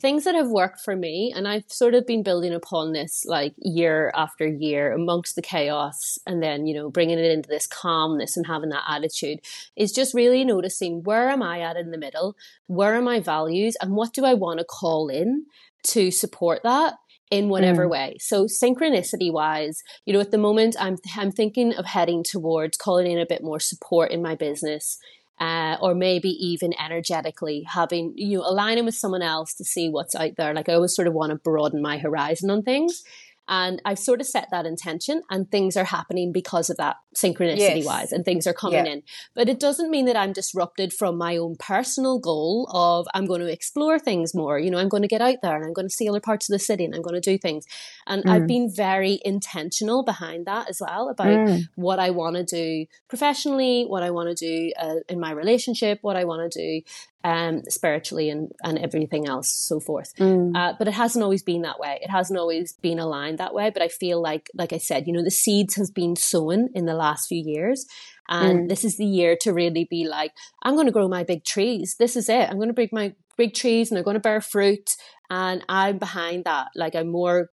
things 0.00 0.24
that 0.24 0.34
have 0.34 0.48
worked 0.48 0.80
for 0.80 0.96
me, 0.96 1.32
and 1.34 1.48
I've 1.48 1.64
sort 1.68 1.94
of 1.94 2.06
been 2.06 2.22
building 2.22 2.52
upon 2.52 2.92
this 2.92 3.24
like 3.26 3.54
year 3.58 4.12
after 4.14 4.46
year 4.46 4.92
amongst 4.92 5.36
the 5.36 5.42
chaos, 5.42 6.18
and 6.26 6.42
then, 6.42 6.66
you 6.66 6.74
know, 6.74 6.90
bringing 6.90 7.18
it 7.18 7.30
into 7.30 7.48
this 7.48 7.66
calmness 7.66 8.36
and 8.36 8.46
having 8.46 8.70
that 8.70 8.84
attitude 8.88 9.40
is 9.76 9.92
just 9.92 10.14
really 10.14 10.44
noticing 10.44 11.02
where 11.02 11.30
am 11.30 11.42
I 11.42 11.60
at 11.60 11.76
in 11.76 11.90
the 11.90 11.98
middle? 11.98 12.36
Where 12.66 12.94
are 12.94 13.02
my 13.02 13.20
values? 13.20 13.76
And 13.80 13.92
what 13.92 14.12
do 14.12 14.24
I 14.24 14.34
want 14.34 14.58
to 14.58 14.64
call 14.64 15.08
in 15.08 15.46
to 15.84 16.10
support 16.10 16.62
that? 16.64 16.94
in 17.30 17.48
whatever 17.48 17.86
mm. 17.86 17.90
way. 17.90 18.16
So 18.20 18.44
synchronicity 18.44 19.32
wise, 19.32 19.82
you 20.04 20.12
know, 20.12 20.20
at 20.20 20.30
the 20.30 20.38
moment 20.38 20.76
I'm 20.78 20.98
I'm 21.16 21.32
thinking 21.32 21.74
of 21.74 21.86
heading 21.86 22.22
towards 22.22 22.76
calling 22.76 23.10
in 23.10 23.18
a 23.18 23.26
bit 23.26 23.42
more 23.42 23.58
support 23.58 24.10
in 24.10 24.22
my 24.22 24.34
business 24.34 24.98
uh, 25.40 25.76
or 25.80 25.94
maybe 25.94 26.30
even 26.30 26.72
energetically 26.78 27.64
having 27.68 28.12
you 28.16 28.38
know 28.38 28.44
aligning 28.46 28.84
with 28.84 28.94
someone 28.94 29.22
else 29.22 29.54
to 29.54 29.64
see 29.64 29.88
what's 29.88 30.14
out 30.14 30.36
there. 30.36 30.54
Like 30.54 30.68
i 30.68 30.74
always 30.74 30.94
sort 30.94 31.08
of 31.08 31.14
want 31.14 31.30
to 31.30 31.36
broaden 31.36 31.82
my 31.82 31.98
horizon 31.98 32.50
on 32.50 32.62
things 32.62 33.02
and 33.48 33.80
I've 33.84 33.98
sort 33.98 34.20
of 34.20 34.26
set 34.26 34.48
that 34.50 34.66
intention 34.66 35.22
and 35.30 35.50
things 35.50 35.76
are 35.76 35.84
happening 35.84 36.32
because 36.32 36.70
of 36.70 36.76
that 36.78 36.96
synchronicity 37.14 37.78
yes. 37.78 37.86
wise 37.86 38.12
and 38.12 38.24
things 38.24 38.46
are 38.46 38.54
coming 38.54 38.86
yeah. 38.86 38.92
in. 38.92 39.02
But 39.34 39.48
it 39.48 39.60
doesn't 39.60 39.90
mean 39.90 40.06
that 40.06 40.16
I'm 40.16 40.32
disrupted 40.32 40.92
from 40.92 41.18
my 41.18 41.36
own 41.36 41.56
personal 41.56 42.18
goal 42.18 42.68
of 42.72 43.06
I'm 43.14 43.26
going 43.26 43.40
to 43.40 43.52
explore 43.52 43.98
things 43.98 44.34
more. 44.34 44.58
You 44.58 44.70
know, 44.70 44.78
I'm 44.78 44.88
going 44.88 45.02
to 45.02 45.08
get 45.08 45.20
out 45.20 45.36
there 45.42 45.56
and 45.56 45.64
I'm 45.64 45.72
going 45.72 45.88
to 45.88 45.94
see 45.94 46.08
other 46.08 46.20
parts 46.20 46.48
of 46.48 46.54
the 46.54 46.58
city 46.58 46.84
and 46.84 46.94
I'm 46.94 47.02
going 47.02 47.20
to 47.20 47.20
do 47.20 47.38
things. 47.38 47.66
And 48.06 48.24
mm. 48.24 48.30
I've 48.30 48.46
been 48.46 48.72
very 48.74 49.20
intentional 49.24 50.02
behind 50.02 50.46
that 50.46 50.70
as 50.70 50.80
well 50.80 51.08
about 51.08 51.26
mm. 51.26 51.62
what 51.74 51.98
I 51.98 52.10
want 52.10 52.36
to 52.36 52.44
do 52.44 52.86
professionally, 53.08 53.84
what 53.86 54.02
I 54.02 54.10
want 54.10 54.30
to 54.30 54.34
do 54.34 54.72
uh, 54.78 54.96
in 55.08 55.20
my 55.20 55.32
relationship, 55.32 55.98
what 56.02 56.16
I 56.16 56.24
want 56.24 56.50
to 56.50 56.58
do 56.58 56.84
um, 57.24 57.62
spiritually 57.68 58.28
and, 58.28 58.52
and 58.62 58.78
everything 58.78 59.26
else, 59.26 59.48
so 59.50 59.80
forth. 59.80 60.14
Mm. 60.16 60.54
Uh, 60.54 60.74
but 60.78 60.86
it 60.86 60.94
hasn't 60.94 61.22
always 61.22 61.42
been 61.42 61.62
that 61.62 61.80
way. 61.80 61.98
It 62.02 62.10
hasn't 62.10 62.38
always 62.38 62.74
been 62.74 62.98
aligned 62.98 63.38
that 63.38 63.54
way. 63.54 63.70
But 63.70 63.82
I 63.82 63.88
feel 63.88 64.20
like, 64.20 64.50
like 64.54 64.74
I 64.74 64.78
said, 64.78 65.06
you 65.06 65.12
know, 65.12 65.24
the 65.24 65.30
seeds 65.30 65.74
has 65.76 65.90
been 65.90 66.16
sown 66.16 66.68
in 66.74 66.84
the 66.84 66.94
last 66.94 67.26
few 67.26 67.42
years. 67.42 67.86
And 68.28 68.60
mm. 68.60 68.68
this 68.68 68.84
is 68.84 68.98
the 68.98 69.06
year 69.06 69.36
to 69.40 69.52
really 69.52 69.86
be 69.90 70.06
like, 70.06 70.32
I'm 70.62 70.74
going 70.74 70.86
to 70.86 70.92
grow 70.92 71.08
my 71.08 71.24
big 71.24 71.44
trees. 71.44 71.96
This 71.98 72.14
is 72.14 72.28
it. 72.28 72.48
I'm 72.48 72.56
going 72.56 72.68
to 72.68 72.74
bring 72.74 72.90
my 72.92 73.14
big 73.38 73.54
trees 73.54 73.90
and 73.90 73.96
they're 73.96 74.04
going 74.04 74.14
to 74.14 74.20
bear 74.20 74.42
fruit. 74.42 74.90
And 75.30 75.64
I'm 75.68 75.98
behind 75.98 76.44
that. 76.44 76.68
Like 76.76 76.94
I'm 76.94 77.08
more 77.08 77.50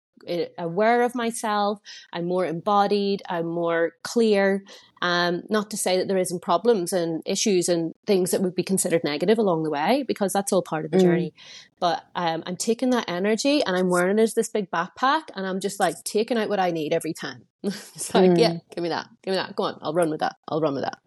aware 0.58 1.04
of 1.04 1.16
myself. 1.16 1.80
I'm 2.12 2.26
more 2.26 2.46
embodied. 2.46 3.22
I'm 3.30 3.48
more 3.48 3.94
clear. 4.04 4.64
Um, 5.02 5.44
not 5.50 5.70
to 5.72 5.78
say 5.78 5.98
that 5.98 6.08
there 6.08 6.18
isn't 6.18 6.42
problems 6.42 6.92
and 6.92 7.22
issues 7.26 7.70
and 7.70 7.94
things 8.06 8.32
that 8.32 8.42
would 8.42 8.56
be 8.56 8.64
considered 8.64 9.04
negative 9.04 9.38
along 9.38 9.64
the 9.64 9.70
way, 9.70 10.04
because 10.08 10.34
that's 10.34 10.52
all 10.52 10.62
part 10.62 10.86
of 10.86 10.92
the 10.92 10.98
mm. 10.98 11.02
journey. 11.02 11.34
But 11.80 12.04
um, 12.16 12.44
I'm 12.46 12.58
taking 12.58 12.90
that 12.92 13.06
energy 13.08 13.64
and 13.64 13.76
I'm 13.76 13.90
wearing 13.90 14.18
it 14.18 14.24
as 14.24 14.34
this 14.34 14.50
big 14.50 14.72
backpack, 14.72 15.24
and 15.36 15.46
I'm 15.46 15.60
just 15.60 15.80
like 15.80 16.04
taking 16.04 16.38
out 16.38 16.50
what 16.50 16.60
I 16.60 16.72
need 16.72 16.94
every 16.94 17.14
time. 17.14 17.44
it's 17.64 18.14
like, 18.14 18.32
mm. 18.32 18.40
yeah, 18.40 18.58
give 18.74 18.84
me 18.84 18.90
that, 18.90 19.08
give 19.24 19.34
me 19.34 19.38
that. 19.38 19.56
Go 19.56 19.64
on, 19.64 19.80
I'll 19.82 19.94
run 19.94 20.10
with 20.10 20.22
that. 20.22 20.36
I'll 20.48 20.62
run 20.62 20.74
with 20.74 20.84
that. 20.84 20.98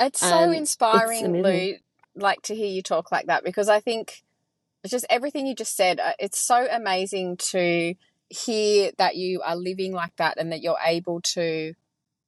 It's 0.00 0.20
so 0.20 0.44
um, 0.44 0.52
inspiring, 0.52 1.36
it's 1.36 1.44
Lou, 1.44 1.74
like 2.22 2.42
to 2.42 2.54
hear 2.54 2.66
you 2.68 2.82
talk 2.82 3.10
like 3.10 3.26
that, 3.26 3.44
because 3.44 3.68
I 3.68 3.80
think 3.80 4.22
it's 4.84 4.90
just 4.92 5.06
everything 5.08 5.46
you 5.46 5.54
just 5.54 5.76
said. 5.76 5.98
Uh, 5.98 6.12
it's 6.18 6.38
so 6.38 6.68
amazing 6.70 7.38
to 7.38 7.94
hear 8.34 8.90
that 8.98 9.16
you 9.16 9.40
are 9.42 9.56
living 9.56 9.92
like 9.92 10.16
that 10.16 10.38
and 10.38 10.52
that 10.52 10.62
you're 10.62 10.78
able 10.84 11.20
to 11.20 11.74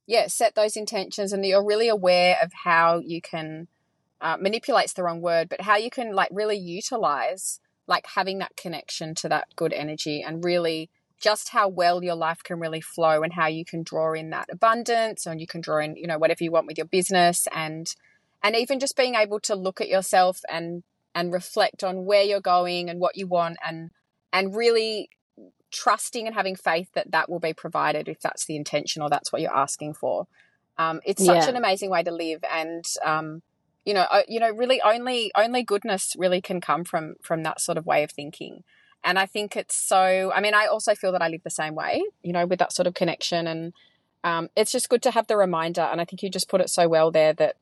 yeah, 0.07 0.29
set 0.29 0.55
those 0.55 0.77
intentions 0.77 1.33
and 1.33 1.45
you're 1.45 1.65
really 1.65 1.89
aware 1.89 2.37
of 2.41 2.53
how 2.65 2.99
you 2.99 3.21
can 3.21 3.67
uh, 4.21 4.37
manipulate's 4.41 4.93
the 4.93 5.03
wrong 5.03 5.21
word, 5.21 5.49
but 5.49 5.61
how 5.61 5.77
you 5.77 5.91
can 5.91 6.15
like 6.15 6.31
really 6.33 6.57
utilize 6.57 7.61
like 7.87 8.07
having 8.15 8.39
that 8.39 8.57
connection 8.57 9.15
to 9.15 9.29
that 9.29 9.49
good 9.57 9.73
energy 9.73 10.23
and 10.23 10.45
really 10.45 10.89
just 11.19 11.51
how 11.51 11.69
well 11.69 12.03
your 12.03 12.15
life 12.15 12.43
can 12.43 12.59
really 12.59 12.81
flow 12.81 13.23
and 13.23 13.33
how 13.35 13.47
you 13.47 13.65
can 13.65 13.83
draw 13.83 14.13
in 14.13 14.31
that 14.31 14.49
abundance 14.51 15.27
and 15.27 15.41
you 15.41 15.47
can 15.47 15.61
draw 15.61 15.79
in 15.79 15.97
you 15.97 16.07
know 16.07 16.19
whatever 16.19 16.45
you 16.45 16.51
want 16.51 16.67
with 16.67 16.77
your 16.77 16.87
business 16.87 17.47
and 17.53 17.95
and 18.43 18.55
even 18.55 18.79
just 18.79 18.97
being 18.97 19.15
able 19.15 19.41
to 19.41 19.55
look 19.55 19.81
at 19.81 19.89
yourself 19.89 20.41
and 20.51 20.83
and 21.15 21.33
reflect 21.33 21.83
on 21.83 22.05
where 22.05 22.23
you're 22.23 22.41
going 22.41 22.91
and 22.91 23.01
what 23.01 23.17
you 23.17 23.27
want 23.27 23.57
and 23.65 23.91
and 24.33 24.55
really 24.55 25.09
trusting 25.71 26.27
and 26.27 26.35
having 26.35 26.57
faith 26.57 26.89
that 26.95 27.11
that 27.11 27.31
will 27.31 27.41
be 27.41 27.53
provided 27.53 28.09
if 28.09 28.21
that's 28.21 28.47
the 28.47 28.57
intention 28.57 29.03
or 29.03 29.11
that's 29.11 29.33
what 29.33 29.43
you're 29.43 29.57
asking 29.57 29.95
for. 29.95 30.27
Um, 30.79 31.01
it's 31.05 31.25
such 31.25 31.45
yeah. 31.45 31.51
an 31.51 31.57
amazing 31.57 31.91
way 31.91 32.03
to 32.03 32.11
live 32.11 32.45
and 32.51 32.85
um, 33.05 33.43
you 33.85 33.95
know 33.95 34.07
you 34.29 34.41
know 34.41 34.51
really 34.51 34.81
only 34.83 35.31
only 35.35 35.63
goodness 35.63 36.15
really 36.19 36.43
can 36.43 36.61
come 36.61 36.85
from 36.85 37.15
from 37.23 37.43
that 37.45 37.61
sort 37.61 37.79
of 37.79 37.87
way 37.87 38.03
of 38.03 38.11
thinking. 38.11 38.65
And 39.05 39.19
i 39.19 39.27
think 39.27 39.57
it's 39.57 39.77
so 39.77 40.33
i 40.35 40.41
mean 40.41 40.53
i 40.53 40.67
also 40.67 40.95
feel 40.95 41.13
that 41.13 41.23
i 41.23 41.29
live 41.29 41.43
the 41.45 41.51
same 41.51 41.77
way 41.77 42.03
you 42.23 42.33
know 42.33 42.45
with 42.45 42.59
that 42.59 42.73
sort 42.73 42.89
of 42.89 42.95
connection 42.95 43.47
and 43.47 43.73
um, 44.25 44.49
it's 44.57 44.73
just 44.73 44.89
good 44.89 45.03
to 45.03 45.13
have 45.13 45.29
the 45.29 45.37
reminder. 45.37 45.83
And 45.83 46.01
i 46.01 46.05
think 46.05 46.23
you 46.23 46.29
just 46.29 46.49
put 46.49 46.61
it 46.61 46.69
so 46.69 46.89
well 46.89 47.11
there 47.11 47.33
that 47.35 47.57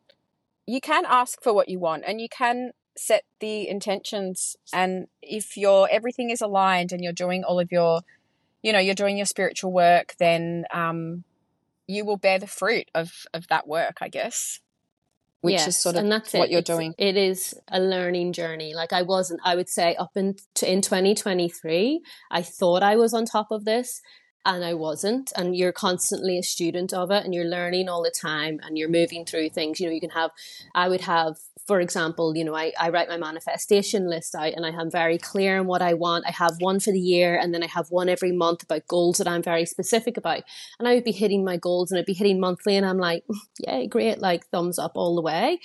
you 0.67 0.81
can 0.81 1.05
ask 1.07 1.43
for 1.43 1.53
what 1.53 1.69
you 1.69 1.79
want 1.79 2.05
and 2.07 2.21
you 2.21 2.29
can 2.29 2.73
set 2.97 3.25
the 3.41 3.69
intentions 3.69 4.57
and 4.73 5.07
if 5.21 5.57
your 5.57 5.89
everything 5.91 6.31
is 6.31 6.41
aligned 6.41 6.93
and 6.93 7.03
you're 7.03 7.13
doing 7.13 7.43
all 7.43 7.59
of 7.59 7.73
your 7.73 8.03
you 8.63 8.73
know 8.73 8.79
you're 8.79 8.95
doing 8.95 9.17
your 9.17 9.27
spiritual 9.27 9.73
work 9.73 10.15
then 10.19 10.65
um, 10.73 11.25
you 11.87 12.05
will 12.05 12.17
bear 12.17 12.39
the 12.39 12.47
fruit 12.47 12.89
of 12.95 13.27
of 13.33 13.49
that 13.49 13.67
work 13.67 13.99
i 14.01 14.09
guess 14.09 14.61
which 15.45 15.53
yes, 15.53 15.67
is 15.69 15.77
sort 15.77 15.97
of 15.97 16.01
and 16.01 16.11
that's 16.11 16.33
what 16.33 16.49
it. 16.49 16.53
you're 16.53 16.61
it's, 16.61 16.71
doing. 16.71 16.95
It 16.97 17.19
is 17.19 17.55
a 17.69 17.79
learning 17.79 18.33
journey. 18.33 18.73
Like 18.73 18.95
I 18.95 19.03
wasn't, 19.03 19.43
I 19.45 19.57
would 19.57 19.69
say 19.69 19.95
up 19.97 20.13
in, 20.17 20.37
in 20.67 20.81
2023, 20.81 22.01
I 22.31 22.41
thought 22.41 22.83
I 22.83 22.97
was 22.97 23.13
on 23.13 23.27
top 23.27 23.49
of 23.51 23.67
this 23.67 24.01
and 24.47 24.65
I 24.65 24.73
wasn't. 24.73 25.35
And 25.37 25.55
you're 25.55 25.71
constantly 25.71 26.39
a 26.39 26.43
student 26.43 26.95
of 26.95 27.11
it 27.11 27.27
and 27.27 27.35
you're 27.35 27.45
learning 27.45 27.91
all 27.91 28.03
the 28.03 28.11
time 28.11 28.59
and 28.63 28.79
you're 28.79 28.89
moving 28.89 29.27
through 29.27 29.51
things. 29.51 29.81
You 29.81 29.89
know, 29.89 29.93
you 29.93 30.01
can 30.01 30.11
have, 30.11 30.31
I 30.75 30.89
would 30.89 31.03
have 31.03 31.37
for 31.67 31.81
example, 31.81 32.37
you 32.37 32.45
know, 32.45 32.55
I, 32.55 32.73
I 32.79 32.91
write 32.91 33.09
my 33.09 33.17
manifestation 33.17 34.09
list 34.09 34.35
out 34.35 34.53
and 34.53 34.67
I 34.67 34.71
am 34.71 34.91
very 34.91 35.17
clear 35.17 35.59
on 35.59 35.67
what 35.67 35.81
I 35.81 35.95
want. 35.95 36.27
I 36.27 36.31
have 36.31 36.57
one 36.61 36.79
for 36.79 36.93
the 36.93 37.01
year 37.01 37.39
and 37.39 37.55
then 37.55 37.62
I 37.62 37.67
have 37.69 37.91
one 37.91 38.09
every 38.09 38.33
month 38.33 38.62
about 38.62 38.87
goals 38.87 39.19
that 39.19 39.29
I'm 39.29 39.43
very 39.43 39.65
specific 39.65 40.17
about. 40.17 40.43
And 40.79 40.87
I 40.87 40.95
would 40.95 41.05
be 41.05 41.12
hitting 41.12 41.45
my 41.45 41.57
goals 41.57 41.91
and 41.91 41.99
I'd 41.99 42.05
be 42.05 42.12
hitting 42.12 42.39
monthly 42.39 42.77
and 42.77 42.85
I'm 42.85 42.99
like, 42.99 43.25
yeah, 43.59 43.87
great, 43.87 44.19
like 44.19 44.47
thumbs 44.49 44.79
up 44.79 44.93
all 44.95 45.15
the 45.15 45.23
way. 45.23 45.61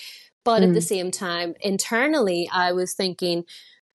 But 0.46 0.62
mm. 0.62 0.70
at 0.70 0.74
the 0.74 0.80
mm. 0.80 0.84
same 0.88 1.12
time, 1.12 1.56
internally, 1.60 2.50
I 2.52 2.72
was 2.72 2.94
thinking, 2.94 3.44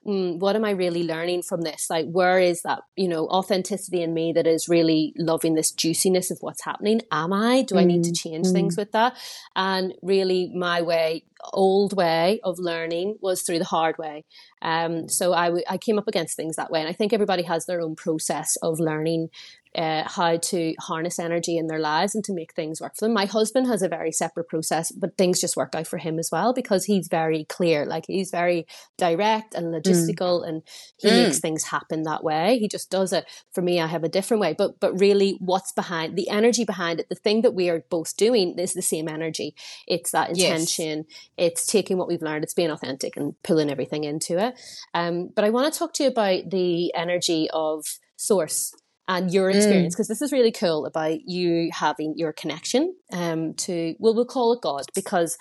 mm, 0.07 0.39
what 0.39 0.57
am 0.57 0.65
I 0.65 0.71
really 0.71 1.03
learning 1.03 1.43
from 1.43 1.63
this? 1.63 1.89
Like, 1.89 2.07
where 2.11 2.39
is 2.39 2.63
that, 2.63 2.83
you 2.97 3.09
know, 3.09 3.27
authenticity 3.29 4.03
in 4.03 4.15
me 4.15 4.33
that 4.33 4.47
is 4.47 4.69
really 4.69 5.13
loving 5.17 5.55
this 5.55 5.71
juiciness 5.71 6.31
of 6.31 6.39
what's 6.41 6.65
happening? 6.65 7.01
Am 7.11 7.33
I? 7.33 7.63
Do 7.63 7.75
mm, 7.75 7.81
I 7.81 7.85
need 7.85 8.05
to 8.05 8.11
mm, 8.11 8.19
change 8.19 8.47
mm. 8.47 8.53
things 8.53 8.77
with 8.77 8.93
that? 8.93 9.17
And 9.57 9.95
really, 10.03 10.51
my 10.55 10.83
way, 10.83 11.25
old 11.53 11.95
way 11.95 12.41
of 12.43 12.59
learning 12.59 13.17
was 13.21 13.43
through 13.43 13.59
the 13.59 13.65
hard 13.65 13.99
way. 13.99 14.25
Um, 14.63 15.09
so 15.09 15.33
I, 15.33 15.47
w- 15.47 15.65
I 15.69 15.79
came 15.79 15.99
up 15.99 16.09
against 16.09 16.37
things 16.37 16.57
that 16.57 16.71
way. 16.71 16.81
And 16.81 16.89
I 16.89 16.93
think 16.93 17.13
everybody 17.13 17.43
has 17.43 17.67
their 17.67 17.81
own 17.81 17.97
process 17.97 18.57
of 18.57 18.81
learning 18.81 19.29
uh, 19.77 20.05
how 20.07 20.37
to 20.37 20.75
harness 20.81 21.19
energy 21.19 21.57
in 21.57 21.67
their 21.67 21.79
lives 21.79 22.15
and 22.15 22.23
to 22.25 22.33
make 22.33 22.55
things 22.55 22.81
work 22.81 22.95
for 22.97 23.07
them. 23.07 23.15
My 23.15 23.27
husband 23.27 23.67
has 23.67 23.83
a 23.83 23.89
very 23.89 24.13
separate 24.13 24.49
process, 24.49 24.93
but 24.93 25.17
things 25.17 25.41
just 25.41 25.57
work 25.57 25.75
out 25.75 25.87
for 25.87 25.99
him 25.99 26.19
as 26.19 26.31
well 26.31 26.53
because 26.53 26.85
he's 26.85 27.09
very 27.09 27.45
clear. 27.45 27.85
Like 27.85 28.05
he's 28.07 28.31
very 28.31 28.67
direct 28.99 29.55
and 29.55 29.67
mm. 29.67 29.81
logistical, 29.81 30.43
mm. 30.43 30.49
and 30.49 30.63
he 30.99 31.09
mm. 31.09 31.25
makes 31.25 31.41
things 31.41 31.65
happen 31.65 32.03
that 32.03 32.23
way. 32.23 32.59
He 32.59 32.69
just 32.69 32.91
does 32.91 33.13
it. 33.13 33.25
For 33.53 33.63
me, 33.63 33.81
I 33.81 33.87
have 33.87 34.05
a 34.05 34.09
different 34.09 34.41
way. 34.41 34.55
But 34.57 34.79
but 34.81 34.99
really, 34.99 35.37
what's 35.41 35.73
behind 35.73 36.17
the 36.17 36.29
energy 36.29 36.65
behind 36.65 37.01
it? 37.01 37.09
The 37.09 37.15
thing 37.15 37.43
that 37.43 37.55
we 37.55 37.69
are 37.69 37.85
both 37.91 38.17
doing 38.17 38.59
is 38.59 38.75
the 38.75 38.83
same 38.83 39.09
energy. 39.09 39.55
It's 39.87 40.13
that 40.13 40.31
intention. 40.31 41.07
Yes. 41.09 41.19
It's 41.37 41.67
taking 41.67 41.99
what 41.99 42.09
we've 42.09 42.23
learned. 42.23 42.45
It's 42.45 42.55
being 42.55 42.71
authentic 42.71 43.17
and 43.17 43.35
pulling 43.43 43.71
everything 43.71 44.05
into 44.05 44.39
it. 44.39 44.55
Um, 44.95 45.31
but 45.35 45.45
I 45.45 45.51
want 45.51 45.73
to 45.73 45.79
talk 45.79 45.93
to 45.95 46.05
you 46.05 46.11
about 46.11 46.51
the 46.51 46.95
energy 46.95 47.49
of 47.53 47.85
source 48.17 48.73
and 49.09 49.33
your 49.33 49.51
mm. 49.51 49.57
experience 49.57 49.95
because 49.95 50.07
mm. 50.07 50.11
this 50.11 50.23
is 50.23 50.33
really 50.33 50.53
cool 50.53 50.87
about 50.87 51.19
you 51.27 51.71
having 51.73 52.15
your 52.17 52.33
connection 52.33 52.95
um, 53.13 53.55
to 53.55 53.95
well 53.99 54.15
we'll 54.15 54.25
call 54.25 54.53
it 54.53 54.61
god 54.63 54.85
because 54.95 55.37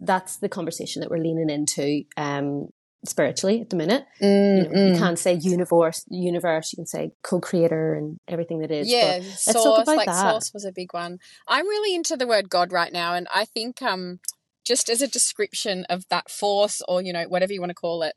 that's 0.00 0.38
the 0.38 0.48
conversation 0.48 1.00
that 1.00 1.10
we're 1.10 1.18
leaning 1.18 1.48
into 1.48 2.02
um, 2.16 2.68
spiritually 3.04 3.60
at 3.60 3.70
the 3.70 3.76
minute 3.76 4.04
mm, 4.20 4.56
you, 4.56 4.62
know, 4.64 4.70
mm. 4.70 4.92
you, 4.92 4.98
can't 4.98 5.18
say 5.18 5.34
universe 5.34 6.04
universe 6.08 6.72
you 6.72 6.76
can 6.76 6.86
say 6.86 7.10
co-creator 7.22 7.94
and 7.94 8.18
everything 8.26 8.58
that 8.58 8.70
is 8.70 8.90
yeah 8.90 9.20
source 9.20 9.86
like 9.86 10.06
that. 10.06 10.30
source 10.30 10.52
was 10.52 10.64
a 10.64 10.72
big 10.72 10.92
one 10.92 11.18
i'm 11.46 11.66
really 11.66 11.94
into 11.94 12.16
the 12.16 12.26
word 12.26 12.50
god 12.50 12.72
right 12.72 12.92
now 12.92 13.14
and 13.14 13.28
i 13.32 13.44
think 13.44 13.80
um 13.82 14.18
just 14.64 14.88
as 14.88 15.00
a 15.00 15.06
description 15.06 15.84
of 15.88 16.04
that 16.08 16.28
force 16.28 16.82
or 16.88 17.00
you 17.00 17.12
know 17.12 17.24
whatever 17.28 17.52
you 17.52 17.60
want 17.60 17.70
to 17.70 17.74
call 17.74 18.02
it 18.02 18.14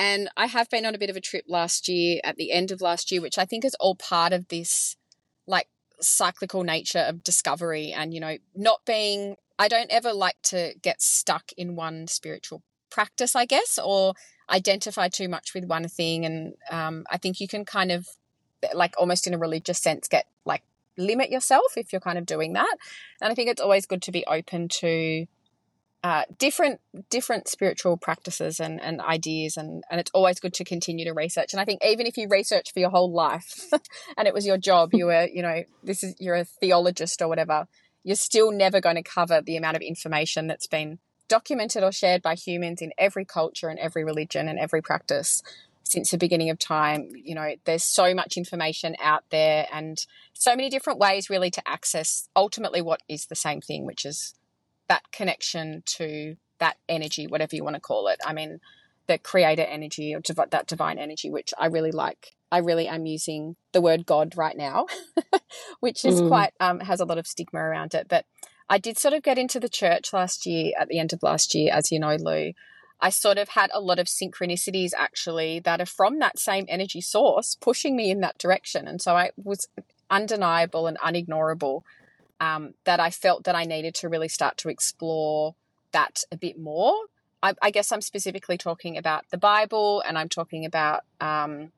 and 0.00 0.30
I 0.34 0.46
have 0.46 0.70
been 0.70 0.86
on 0.86 0.94
a 0.94 0.98
bit 0.98 1.10
of 1.10 1.16
a 1.16 1.20
trip 1.20 1.44
last 1.46 1.86
year 1.86 2.22
at 2.24 2.36
the 2.36 2.52
end 2.52 2.70
of 2.70 2.80
last 2.80 3.12
year, 3.12 3.20
which 3.20 3.36
I 3.36 3.44
think 3.44 3.66
is 3.66 3.76
all 3.78 3.94
part 3.94 4.32
of 4.32 4.48
this 4.48 4.96
like 5.46 5.68
cyclical 6.00 6.62
nature 6.62 7.04
of 7.06 7.22
discovery 7.22 7.92
and, 7.92 8.14
you 8.14 8.20
know, 8.20 8.38
not 8.54 8.80
being, 8.86 9.36
I 9.58 9.68
don't 9.68 9.90
ever 9.90 10.14
like 10.14 10.40
to 10.44 10.72
get 10.80 11.02
stuck 11.02 11.52
in 11.54 11.76
one 11.76 12.06
spiritual 12.06 12.62
practice, 12.88 13.36
I 13.36 13.44
guess, 13.44 13.78
or 13.78 14.14
identify 14.48 15.08
too 15.08 15.28
much 15.28 15.52
with 15.52 15.66
one 15.66 15.86
thing. 15.86 16.24
And 16.24 16.54
um, 16.70 17.04
I 17.10 17.18
think 17.18 17.38
you 17.38 17.46
can 17.46 17.66
kind 17.66 17.92
of, 17.92 18.08
like, 18.72 18.94
almost 18.96 19.26
in 19.26 19.34
a 19.34 19.38
religious 19.38 19.80
sense, 19.80 20.08
get 20.08 20.26
like 20.46 20.62
limit 20.96 21.28
yourself 21.30 21.76
if 21.76 21.92
you're 21.92 22.00
kind 22.00 22.16
of 22.16 22.24
doing 22.24 22.54
that. 22.54 22.74
And 23.20 23.30
I 23.30 23.34
think 23.34 23.50
it's 23.50 23.60
always 23.60 23.84
good 23.84 24.00
to 24.02 24.12
be 24.12 24.24
open 24.26 24.68
to 24.80 25.26
uh, 26.02 26.24
different 26.38 26.80
different 27.10 27.46
spiritual 27.46 27.96
practices 27.96 28.58
and, 28.58 28.80
and 28.80 29.00
ideas 29.02 29.56
and, 29.56 29.84
and 29.90 30.00
it's 30.00 30.10
always 30.14 30.40
good 30.40 30.54
to 30.54 30.64
continue 30.64 31.04
to 31.04 31.12
research. 31.12 31.52
And 31.52 31.60
i 31.60 31.64
think 31.64 31.84
even 31.84 32.06
if 32.06 32.16
you 32.16 32.28
research 32.28 32.72
for 32.72 32.80
your 32.80 32.90
whole 32.90 33.12
life 33.12 33.70
and 34.16 34.26
it 34.26 34.34
was 34.34 34.46
your 34.46 34.58
job 34.58 34.90
you 34.92 35.06
were 35.06 35.26
you 35.26 35.42
know 35.42 35.62
this 35.82 36.02
is 36.02 36.14
you're 36.18 36.36
a 36.36 36.44
theologist 36.44 37.20
or 37.20 37.28
whatever 37.28 37.66
you're 38.02 38.16
still 38.16 38.50
never 38.50 38.80
going 38.80 38.96
to 38.96 39.02
cover 39.02 39.42
the 39.42 39.56
amount 39.56 39.76
of 39.76 39.82
information 39.82 40.46
that's 40.46 40.66
been 40.66 40.98
documented 41.28 41.82
or 41.82 41.92
shared 41.92 42.22
by 42.22 42.34
humans 42.34 42.82
in 42.82 42.92
every 42.98 43.24
culture 43.24 43.68
and 43.68 43.78
every 43.78 44.04
religion 44.04 44.48
and 44.48 44.58
every 44.58 44.82
practice 44.82 45.42
since 45.84 46.10
the 46.10 46.18
beginning 46.18 46.50
of 46.50 46.58
time. 46.58 47.08
You 47.14 47.34
know 47.34 47.54
there's 47.64 47.84
so 47.84 48.14
much 48.14 48.36
information 48.36 48.96
out 49.00 49.24
there 49.30 49.66
and 49.72 50.04
so 50.34 50.56
many 50.56 50.70
different 50.70 50.98
ways 50.98 51.30
really 51.30 51.50
to 51.50 51.68
access 51.68 52.28
ultimately 52.34 52.82
what 52.82 53.02
is 53.08 53.26
the 53.26 53.34
same 53.34 53.60
thing 53.60 53.86
which 53.86 54.04
is 54.04 54.34
that 54.90 55.10
connection 55.12 55.84
to 55.86 56.36
that 56.58 56.76
energy, 56.88 57.28
whatever 57.28 57.54
you 57.54 57.64
want 57.64 57.76
to 57.76 57.80
call 57.80 58.08
it. 58.08 58.18
I 58.26 58.32
mean, 58.32 58.58
the 59.06 59.18
creator 59.18 59.62
energy 59.62 60.14
or 60.14 60.20
div- 60.20 60.50
that 60.50 60.66
divine 60.66 60.98
energy, 60.98 61.30
which 61.30 61.54
I 61.56 61.66
really 61.66 61.92
like. 61.92 62.34
I 62.52 62.58
really 62.58 62.88
am 62.88 63.06
using 63.06 63.54
the 63.72 63.80
word 63.80 64.04
God 64.04 64.36
right 64.36 64.56
now, 64.56 64.86
which 65.80 66.04
is 66.04 66.20
mm. 66.20 66.28
quite 66.28 66.52
um, 66.58 66.80
has 66.80 66.98
a 66.98 67.04
lot 67.04 67.18
of 67.18 67.26
stigma 67.26 67.60
around 67.60 67.94
it. 67.94 68.08
But 68.08 68.26
I 68.68 68.78
did 68.78 68.98
sort 68.98 69.14
of 69.14 69.22
get 69.22 69.38
into 69.38 69.60
the 69.60 69.68
church 69.68 70.12
last 70.12 70.44
year, 70.44 70.72
at 70.78 70.88
the 70.88 70.98
end 70.98 71.12
of 71.12 71.22
last 71.22 71.54
year, 71.54 71.72
as 71.72 71.92
you 71.92 72.00
know, 72.00 72.16
Lou. 72.16 72.52
I 73.00 73.10
sort 73.10 73.38
of 73.38 73.50
had 73.50 73.70
a 73.72 73.80
lot 73.80 73.98
of 74.00 74.08
synchronicities 74.08 74.90
actually 74.98 75.60
that 75.60 75.80
are 75.80 75.86
from 75.86 76.18
that 76.18 76.38
same 76.38 76.66
energy 76.68 77.00
source 77.00 77.56
pushing 77.60 77.96
me 77.96 78.10
in 78.10 78.20
that 78.20 78.38
direction. 78.38 78.86
And 78.86 79.00
so 79.00 79.16
I 79.16 79.30
was 79.36 79.68
undeniable 80.10 80.86
and 80.86 80.98
unignorable 80.98 81.82
um, 82.40 82.74
that 82.84 83.00
I 83.00 83.10
felt 83.10 83.44
that 83.44 83.54
I 83.54 83.64
needed 83.64 83.94
to 83.96 84.08
really 84.08 84.28
start 84.28 84.56
to 84.58 84.68
explore 84.68 85.54
that 85.92 86.24
a 86.32 86.36
bit 86.36 86.58
more. 86.58 86.94
I, 87.42 87.54
I 87.62 87.70
guess 87.70 87.92
I'm 87.92 88.00
specifically 88.00 88.58
talking 88.58 88.96
about 88.96 89.24
the 89.30 89.38
Bible 89.38 90.02
and 90.06 90.18
I'm 90.18 90.28
talking 90.28 90.64
about, 90.64 91.02
um, 91.20 91.72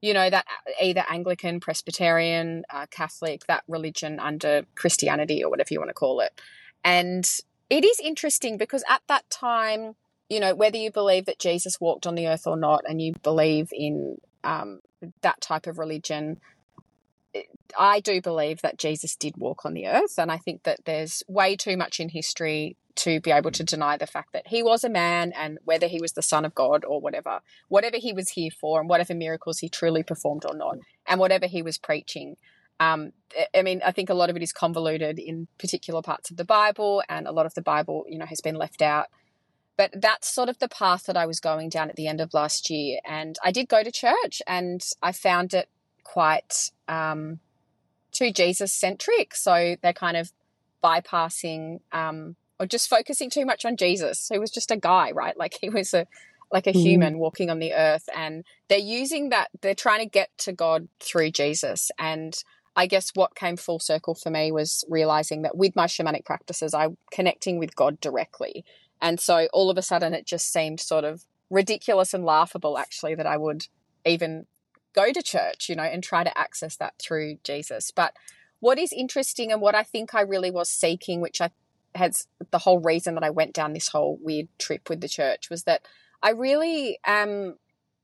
you 0.00 0.14
know, 0.14 0.28
that 0.30 0.46
either 0.80 1.04
Anglican, 1.08 1.60
Presbyterian, 1.60 2.64
uh, 2.70 2.86
Catholic, 2.90 3.46
that 3.46 3.64
religion 3.68 4.18
under 4.20 4.64
Christianity 4.74 5.42
or 5.42 5.50
whatever 5.50 5.68
you 5.72 5.80
want 5.80 5.90
to 5.90 5.94
call 5.94 6.20
it. 6.20 6.40
And 6.84 7.28
it 7.70 7.84
is 7.84 7.98
interesting 8.00 8.56
because 8.58 8.84
at 8.88 9.02
that 9.08 9.28
time, 9.30 9.94
you 10.28 10.40
know, 10.40 10.54
whether 10.54 10.76
you 10.76 10.90
believe 10.90 11.26
that 11.26 11.38
Jesus 11.38 11.80
walked 11.80 12.06
on 12.06 12.14
the 12.14 12.26
earth 12.28 12.46
or 12.46 12.56
not, 12.56 12.84
and 12.88 13.00
you 13.00 13.14
believe 13.22 13.68
in 13.72 14.18
um, 14.42 14.80
that 15.22 15.40
type 15.40 15.66
of 15.66 15.78
religion, 15.78 16.40
I 17.78 18.00
do 18.00 18.20
believe 18.20 18.62
that 18.62 18.78
Jesus 18.78 19.16
did 19.16 19.36
walk 19.36 19.64
on 19.64 19.74
the 19.74 19.88
earth, 19.88 20.18
and 20.18 20.30
I 20.30 20.38
think 20.38 20.62
that 20.62 20.84
there's 20.84 21.22
way 21.26 21.56
too 21.56 21.76
much 21.76 22.00
in 22.00 22.08
history 22.08 22.76
to 22.96 23.20
be 23.20 23.32
able 23.32 23.50
to 23.50 23.64
deny 23.64 23.96
the 23.96 24.06
fact 24.06 24.32
that 24.32 24.46
he 24.46 24.62
was 24.62 24.84
a 24.84 24.88
man 24.88 25.32
and 25.32 25.58
whether 25.64 25.88
he 25.88 26.00
was 26.00 26.12
the 26.12 26.22
son 26.22 26.44
of 26.44 26.54
God 26.54 26.84
or 26.84 27.00
whatever, 27.00 27.40
whatever 27.68 27.96
he 27.96 28.12
was 28.12 28.30
here 28.30 28.50
for 28.52 28.80
and 28.80 28.88
whatever 28.88 29.14
miracles 29.14 29.58
he 29.58 29.68
truly 29.68 30.04
performed 30.04 30.44
or 30.48 30.56
not, 30.56 30.78
and 31.08 31.18
whatever 31.18 31.46
he 31.46 31.62
was 31.62 31.78
preaching. 31.78 32.36
um, 32.80 33.12
I 33.54 33.62
mean, 33.62 33.82
I 33.84 33.90
think 33.90 34.10
a 34.10 34.14
lot 34.14 34.30
of 34.30 34.36
it 34.36 34.42
is 34.42 34.52
convoluted 34.52 35.18
in 35.18 35.48
particular 35.58 36.02
parts 36.02 36.30
of 36.30 36.36
the 36.36 36.44
Bible, 36.44 37.02
and 37.08 37.26
a 37.26 37.32
lot 37.32 37.46
of 37.46 37.54
the 37.54 37.62
Bible, 37.62 38.04
you 38.08 38.18
know, 38.18 38.26
has 38.26 38.40
been 38.40 38.56
left 38.56 38.82
out. 38.82 39.06
But 39.76 39.90
that's 40.00 40.32
sort 40.32 40.48
of 40.48 40.60
the 40.60 40.68
path 40.68 41.04
that 41.06 41.16
I 41.16 41.26
was 41.26 41.40
going 41.40 41.68
down 41.68 41.90
at 41.90 41.96
the 41.96 42.06
end 42.06 42.20
of 42.20 42.32
last 42.32 42.70
year. 42.70 43.00
And 43.04 43.36
I 43.42 43.50
did 43.50 43.68
go 43.68 43.82
to 43.82 43.90
church, 43.90 44.40
and 44.46 44.86
I 45.02 45.10
found 45.10 45.52
it 45.52 45.68
quite 46.04 46.70
um, 46.88 47.40
too 48.12 48.30
Jesus 48.30 48.72
centric. 48.72 49.34
So 49.34 49.76
they're 49.82 49.92
kind 49.92 50.16
of 50.16 50.32
bypassing 50.82 51.80
um, 51.92 52.36
or 52.60 52.66
just 52.66 52.88
focusing 52.88 53.30
too 53.30 53.44
much 53.44 53.64
on 53.64 53.76
Jesus. 53.76 54.28
He 54.30 54.38
was 54.38 54.50
just 54.50 54.70
a 54.70 54.76
guy, 54.76 55.10
right? 55.10 55.36
Like 55.36 55.58
he 55.60 55.68
was 55.68 55.92
a 55.94 56.06
like 56.52 56.66
a 56.66 56.72
mm. 56.72 56.80
human 56.82 57.18
walking 57.18 57.50
on 57.50 57.58
the 57.58 57.74
earth, 57.74 58.08
and 58.14 58.44
they're 58.68 58.78
using 58.78 59.30
that. 59.30 59.48
They're 59.60 59.74
trying 59.74 60.00
to 60.00 60.08
get 60.08 60.30
to 60.38 60.52
God 60.52 60.88
through 61.00 61.32
Jesus, 61.32 61.90
and 61.98 62.36
I 62.76 62.86
guess 62.86 63.10
what 63.14 63.34
came 63.34 63.56
full 63.56 63.78
circle 63.78 64.14
for 64.14 64.30
me 64.30 64.50
was 64.52 64.84
realizing 64.88 65.42
that 65.42 65.56
with 65.56 65.76
my 65.76 65.86
shamanic 65.86 66.24
practices, 66.24 66.74
I'm 66.74 66.96
connecting 67.10 67.58
with 67.58 67.76
God 67.76 68.00
directly. 68.00 68.64
And 69.00 69.20
so 69.20 69.48
all 69.52 69.70
of 69.70 69.78
a 69.78 69.82
sudden, 69.82 70.14
it 70.14 70.26
just 70.26 70.52
seemed 70.52 70.80
sort 70.80 71.04
of 71.04 71.24
ridiculous 71.50 72.14
and 72.14 72.24
laughable, 72.24 72.78
actually, 72.78 73.14
that 73.14 73.26
I 73.26 73.36
would 73.36 73.66
even 74.04 74.46
go 74.94 75.12
to 75.12 75.22
church, 75.22 75.68
you 75.68 75.76
know, 75.76 75.82
and 75.82 76.02
try 76.02 76.24
to 76.24 76.38
access 76.38 76.76
that 76.76 76.94
through 76.98 77.38
Jesus. 77.44 77.90
But 77.90 78.14
what 78.60 78.78
is 78.78 78.92
interesting 78.92 79.52
and 79.52 79.60
what 79.60 79.74
I 79.74 79.82
think 79.82 80.14
I 80.14 80.22
really 80.22 80.50
was 80.50 80.70
seeking, 80.70 81.20
which 81.20 81.40
I 81.40 81.50
has 81.94 82.26
the 82.50 82.58
whole 82.58 82.80
reason 82.80 83.14
that 83.14 83.22
I 83.22 83.30
went 83.30 83.52
down 83.52 83.72
this 83.72 83.88
whole 83.88 84.18
weird 84.20 84.48
trip 84.58 84.88
with 84.88 85.00
the 85.00 85.08
church, 85.08 85.50
was 85.50 85.64
that 85.64 85.82
I 86.22 86.30
really 86.30 86.98
um, 87.06 87.56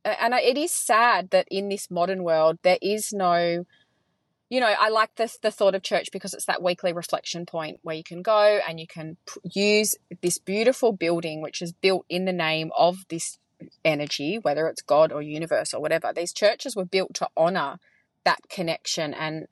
am, 0.04 0.16
and 0.20 0.34
it 0.34 0.58
is 0.58 0.70
sad 0.70 1.30
that 1.30 1.48
in 1.50 1.68
this 1.68 1.90
modern 1.90 2.22
world, 2.22 2.58
there 2.62 2.78
is 2.82 3.12
no 3.12 3.64
you 4.50 4.58
know, 4.58 4.66
I 4.66 4.88
like 4.88 5.14
this 5.14 5.38
the 5.38 5.52
thought 5.52 5.76
of 5.76 5.82
church 5.82 6.10
because 6.12 6.34
it's 6.34 6.46
that 6.46 6.60
weekly 6.60 6.92
reflection 6.92 7.46
point 7.46 7.78
where 7.82 7.94
you 7.94 8.02
can 8.02 8.20
go 8.20 8.58
and 8.68 8.80
you 8.80 8.86
can 8.88 9.16
use 9.44 9.94
this 10.22 10.38
beautiful 10.38 10.92
building 10.92 11.40
which 11.40 11.62
is 11.62 11.72
built 11.72 12.04
in 12.08 12.24
the 12.24 12.32
name 12.32 12.72
of 12.76 13.06
this 13.08 13.38
energy, 13.84 14.38
whether 14.38 14.68
it's 14.68 14.82
God 14.82 15.12
or 15.12 15.22
universe 15.22 15.74
or 15.74 15.80
whatever. 15.80 16.12
These 16.14 16.32
churches 16.32 16.76
were 16.76 16.84
built 16.84 17.14
to 17.14 17.28
honor 17.36 17.78
that 18.24 18.40
connection 18.48 19.14
and 19.14 19.46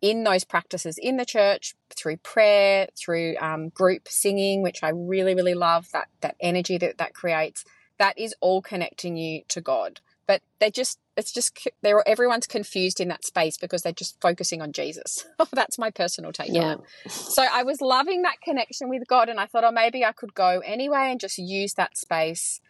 in 0.00 0.24
those 0.24 0.42
practices 0.42 0.98
in 1.00 1.16
the 1.16 1.24
church 1.24 1.74
through 1.94 2.16
prayer, 2.18 2.88
through 2.98 3.36
um, 3.40 3.68
group 3.68 4.08
singing, 4.08 4.62
which 4.62 4.82
I 4.82 4.90
really 4.90 5.34
really 5.34 5.54
love 5.54 5.88
that 5.92 6.08
that 6.20 6.36
energy 6.40 6.78
that 6.78 6.98
that 6.98 7.14
creates. 7.14 7.64
That 7.98 8.18
is 8.18 8.34
all 8.40 8.62
connecting 8.62 9.16
you 9.16 9.42
to 9.48 9.60
God 9.60 10.00
but 10.26 10.40
they 10.60 10.70
just 10.70 10.98
it's 11.16 11.32
just 11.32 11.68
they're 11.82 12.06
everyone's 12.08 12.46
confused 12.46 13.00
in 13.00 13.08
that 13.08 13.24
space 13.24 13.58
because 13.58 13.82
they're 13.82 13.92
just 13.92 14.20
focusing 14.20 14.62
on 14.62 14.72
Jesus. 14.72 15.26
That's 15.52 15.78
my 15.78 15.90
personal 15.90 16.32
take 16.32 16.52
yeah. 16.52 16.62
on 16.62 16.70
it. 17.04 17.12
So 17.12 17.44
I 17.50 17.62
was 17.64 17.80
loving 17.80 18.22
that 18.22 18.40
connection 18.42 18.88
with 18.88 19.02
God 19.06 19.28
and 19.28 19.38
I 19.38 19.46
thought, 19.46 19.64
oh 19.64 19.72
maybe 19.72 20.04
I 20.04 20.12
could 20.12 20.34
go 20.34 20.62
anyway 20.64 21.08
and 21.10 21.20
just 21.20 21.38
use 21.38 21.74
that 21.74 21.98
space 21.98 22.60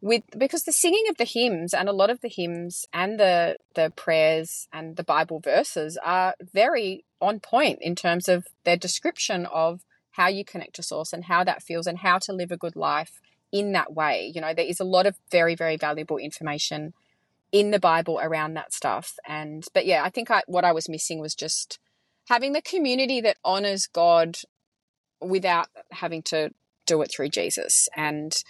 with 0.00 0.22
because 0.36 0.64
the 0.64 0.72
singing 0.72 1.04
of 1.10 1.16
the 1.16 1.24
hymns 1.24 1.74
and 1.74 1.88
a 1.88 1.92
lot 1.92 2.10
of 2.10 2.20
the 2.20 2.28
hymns 2.28 2.86
and 2.92 3.20
the 3.20 3.56
the 3.74 3.92
prayers 3.96 4.68
and 4.72 4.96
the 4.96 5.04
Bible 5.04 5.40
verses 5.40 5.98
are 6.02 6.34
very 6.52 7.04
on 7.20 7.40
point 7.40 7.78
in 7.82 7.94
terms 7.94 8.28
of 8.28 8.46
their 8.64 8.76
description 8.76 9.46
of 9.46 9.82
how 10.12 10.28
you 10.28 10.44
connect 10.44 10.74
to 10.76 10.82
source 10.82 11.12
and 11.12 11.24
how 11.24 11.44
that 11.44 11.62
feels 11.62 11.86
and 11.86 11.98
how 11.98 12.18
to 12.18 12.32
live 12.32 12.50
a 12.50 12.56
good 12.56 12.76
life 12.76 13.20
in 13.52 13.72
that 13.72 13.92
way. 13.92 14.30
You 14.34 14.40
know, 14.40 14.54
there 14.54 14.64
is 14.64 14.80
a 14.80 14.84
lot 14.84 15.06
of 15.06 15.16
very, 15.30 15.54
very 15.54 15.76
valuable 15.76 16.16
information 16.16 16.94
in 17.52 17.70
the 17.70 17.80
Bible 17.80 18.20
around 18.22 18.54
that 18.54 18.72
stuff. 18.72 19.16
And, 19.26 19.66
but 19.74 19.86
yeah, 19.86 20.02
I 20.04 20.10
think 20.10 20.30
I, 20.30 20.42
what 20.46 20.64
I 20.64 20.72
was 20.72 20.88
missing 20.88 21.20
was 21.20 21.34
just 21.34 21.78
having 22.28 22.52
the 22.52 22.62
community 22.62 23.20
that 23.20 23.38
honors 23.44 23.86
God 23.86 24.38
without 25.20 25.68
having 25.90 26.22
to 26.22 26.50
do 26.86 27.02
it 27.02 27.10
through 27.10 27.28
Jesus. 27.30 27.88
And 27.96 28.42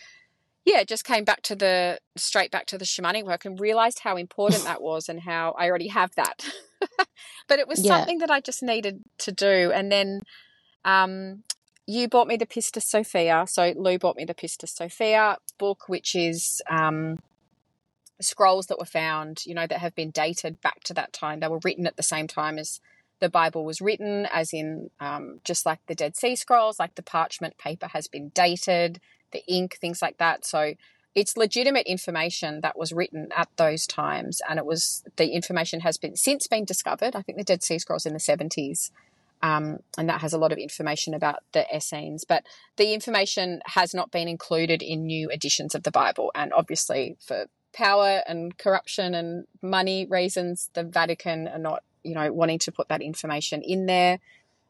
yeah, 0.65 0.85
just 0.85 1.05
came 1.05 1.25
back 1.25 1.43
to 1.43 1.57
the 1.57 1.99
straight 2.17 2.51
back 2.51 2.67
to 2.67 2.79
the 2.79 2.85
shamanic 2.85 3.25
work 3.25 3.45
and 3.45 3.59
realized 3.59 4.01
how 4.01 4.17
important 4.17 4.65
that 4.65 4.83
was 4.83 5.09
and 5.09 5.21
how 5.21 5.55
I 5.59 5.69
already 5.69 5.89
have 5.89 6.15
that. 6.17 6.49
but 7.49 7.59
it 7.59 7.67
was 7.67 7.85
yeah. 7.85 7.97
something 7.97 8.19
that 8.19 8.31
I 8.31 8.41
just 8.41 8.63
needed 8.63 9.03
to 9.19 9.33
do. 9.33 9.73
And 9.73 9.91
then 9.91 10.21
um, 10.85 11.45
you 11.87 12.09
bought 12.09 12.29
me 12.29 12.37
the 12.37 12.47
Pistis 12.47 12.83
Sophia. 12.83 13.45
So 13.49 13.73
Lou 13.77 13.99
bought 13.99 14.17
me 14.17 14.25
the 14.25 14.35
Pistis 14.35 14.69
Sophia 14.69 15.39
book, 15.59 15.89
which 15.89 16.15
is 16.15 16.61
um, 16.69 17.19
scrolls 18.21 18.67
that 18.67 18.79
were 18.79 18.85
found, 18.85 19.45
you 19.47 19.55
know, 19.55 19.67
that 19.67 19.81
have 19.81 19.95
been 19.95 20.11
dated 20.11 20.61
back 20.61 20.85
to 20.85 20.95
that 20.95 21.13
time. 21.13 21.41
They 21.41 21.49
were 21.49 21.61
written 21.65 21.87
at 21.87 21.97
the 21.97 22.03
same 22.03 22.27
time 22.27 22.59
as 22.59 22.81
the 23.21 23.29
Bible 23.29 23.65
was 23.65 23.81
written, 23.81 24.27
as 24.33 24.53
in 24.53 24.91
um, 25.01 25.41
just 25.45 25.67
like 25.67 25.81
the 25.87 25.95
Dead 25.95 26.17
Sea 26.17 26.37
Scrolls, 26.37 26.79
like 26.79 26.95
the 26.95 27.03
parchment 27.03 27.59
paper 27.59 27.89
has 27.89 28.09
been 28.09 28.31
dated, 28.31 29.01
the 29.33 29.45
ink, 29.47 29.79
things 29.81 30.03
like 30.03 30.19
that. 30.19 30.45
So 30.45 30.75
it's 31.15 31.37
legitimate 31.37 31.87
information 31.87 32.61
that 32.61 32.79
was 32.79 32.93
written 32.93 33.29
at 33.37 33.49
those 33.57 33.87
times, 33.87 34.41
and 34.49 34.59
it 34.59 34.67
was 34.67 35.05
the 35.17 35.29
information 35.29 35.81
has 35.81 35.99
been 35.99 36.17
since 36.17 36.47
been 36.47 36.65
discovered. 36.65 37.17
I 37.17 37.23
think 37.23 37.37
the 37.39 37.45
Dead 37.45 37.63
Sea 37.63 37.79
Scrolls 37.79 38.07
in 38.07 38.13
the 38.13 38.21
seventies 38.21 38.93
um, 39.43 39.79
and 39.97 40.09
that 40.09 40.21
has 40.21 40.33
a 40.33 40.39
lot 40.39 40.53
of 40.53 40.59
information 40.59 41.15
about 41.15 41.39
the 41.53 41.65
Essenes. 41.75 42.25
But 42.25 42.45
the 42.77 42.93
information 42.93 43.61
has 43.67 43.95
not 43.95 44.11
been 44.11 44.29
included 44.29 44.83
in 44.83 45.07
new 45.07 45.31
editions 45.31 45.75
of 45.75 45.83
the 45.83 45.91
Bible. 45.91 46.31
And 46.35 46.53
obviously, 46.53 47.17
for 47.21 47.47
power 47.73 48.23
and 48.27 48.57
corruption 48.59 49.15
and 49.15 49.47
money 49.63 50.07
reasons, 50.07 50.71
the 50.75 50.85
Vatican 50.85 51.49
are 51.49 51.59
not, 51.59 51.83
you 52.03 52.15
know, 52.15 52.33
wanting 52.33 52.59
to 52.61 52.73
put 52.73 52.89
that 52.89 53.03
information 53.03 53.63
in 53.63 53.87
there. 53.87 54.19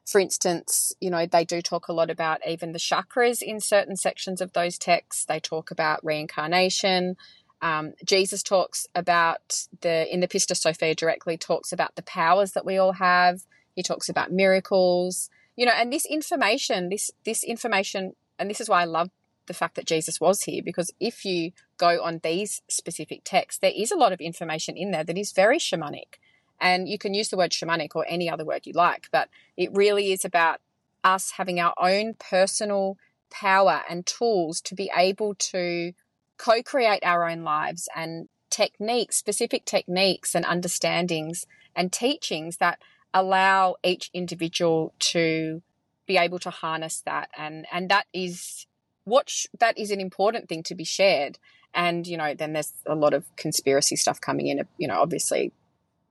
For 0.07 0.21
instance, 0.21 0.93
you 1.01 1.11
know, 1.11 1.27
they 1.27 1.45
do 1.45 1.63
talk 1.63 1.89
a 1.89 1.93
lot 1.93 2.11
about 2.11 2.41
even 2.47 2.73
the 2.73 2.79
chakras 2.79 3.43
in 3.43 3.61
certain 3.61 3.97
sections 3.97 4.41
of 4.41 4.53
those 4.53 4.79
texts. 4.79 5.25
They 5.25 5.41
talk 5.41 5.71
about 5.71 6.05
reincarnation. 6.05 7.17
Um, 7.63 7.93
Jesus 8.05 8.43
talks 8.43 8.87
about 8.95 9.67
the, 9.83 10.13
in 10.13 10.21
the 10.21 10.29
Pistis 10.29 10.57
Sophia 10.57 10.95
directly, 10.95 11.37
talks 11.37 11.73
about 11.73 11.95
the 11.95 12.03
powers 12.03 12.53
that 12.53 12.65
we 12.65 12.79
all 12.79 12.95
have 12.95 13.43
he 13.75 13.83
talks 13.83 14.09
about 14.09 14.33
miracles, 14.33 15.31
you 15.57 15.67
know, 15.67 15.73
and 15.73 15.93
this 15.93 16.05
information, 16.05 16.89
this 16.89 17.11
this 17.25 17.45
information, 17.45 18.13
and 18.39 18.51
this 18.51 18.61
is 18.61 18.69
why 18.69 18.83
I 18.83 18.85
love 18.85 19.11
the 19.47 19.55
fact 19.55 19.75
that 19.77 19.87
Jesus 19.87 20.21
was 20.21 20.43
here 20.43 20.63
because 20.65 20.93
if 21.01 21.25
you 21.25 21.53
go 21.77 22.03
on 22.03 22.21
these 22.23 22.63
specific 22.69 23.23
texts, 23.25 23.59
there 23.61 23.73
is 23.75 23.91
a 23.91 23.97
lot 23.97 24.13
of 24.13 24.21
information 24.21 24.77
in 24.77 24.91
there 24.91 25.05
that 25.05 25.19
is 25.19 25.33
very 25.33 25.59
shamanic. 25.59 26.19
And 26.61 26.89
you 26.89 26.99
can 26.99 27.15
use 27.15 27.29
the 27.29 27.37
word 27.37 27.53
shamanic 27.53 27.95
or 27.95 28.05
any 28.09 28.29
other 28.29 28.45
word 28.45 28.67
you 28.67 28.73
like, 28.73 29.09
but 29.11 29.29
it 29.57 29.71
really 29.73 30.13
is 30.13 30.25
about 30.25 30.61
us 31.03 31.33
having 31.33 31.59
our 31.59 31.75
own 31.79 32.15
personal 32.15 32.99
power 33.31 33.83
and 33.89 34.05
tools 34.05 34.61
to 34.61 34.75
be 34.75 34.91
able 34.95 35.35
to 35.35 35.93
co 36.37 36.63
create 36.63 37.03
our 37.05 37.29
own 37.29 37.43
lives 37.43 37.89
and 37.95 38.29
techniques, 38.51 39.17
specific 39.17 39.65
techniques 39.65 40.35
and 40.35 40.45
understandings 40.45 41.47
and 41.75 41.93
teachings 41.93 42.57
that 42.59 42.81
allow 43.15 43.77
each 43.83 44.11
individual 44.13 44.93
to 44.99 45.63
be 46.07 46.17
able 46.17 46.39
to 46.41 46.51
harness 46.51 47.03
that. 47.07 47.31
And 47.37 47.67
and 47.73 47.89
that 47.91 48.07
is 48.13 48.67
what 49.05 49.31
sh- 49.31 49.47
that 49.59 49.79
is 49.79 49.91
an 49.91 50.01
important 50.01 50.49
thing 50.49 50.63
to 50.65 50.75
be 50.75 50.85
shared. 50.85 51.39
And 51.73 52.07
you 52.07 52.17
know 52.17 52.35
then 52.35 52.53
there's 52.53 52.73
a 52.87 52.95
lot 52.95 53.15
of 53.15 53.25
conspiracy 53.37 53.97
stuff 53.97 54.21
coming 54.21 54.49
in 54.49 54.67
you 54.77 54.89
know 54.89 55.01
obviously 55.01 55.53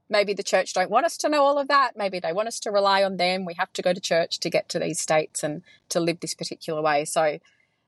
maybe 0.10 0.34
the 0.34 0.44
church 0.44 0.74
don't 0.74 0.90
want 0.90 1.06
us 1.06 1.18
to 1.18 1.30
know 1.30 1.44
all 1.44 1.58
of 1.58 1.68
that. 1.68 1.92
Maybe 1.96 2.20
they 2.20 2.34
want 2.34 2.48
us 2.48 2.60
to 2.62 2.72
rely 2.72 3.04
on 3.04 3.18
them. 3.18 3.46
We 3.46 3.56
have 3.56 3.74
to 3.74 3.82
go 3.82 3.94
to 3.94 4.02
church 4.02 4.40
to 4.40 4.50
get 4.50 4.70
to 4.70 4.80
these 4.80 5.00
states 5.00 5.44
and 5.44 5.62
to 5.90 6.00
live 6.00 6.20
this 6.20 6.34
particular 6.34 6.82
way. 6.82 7.06
So 7.06 7.40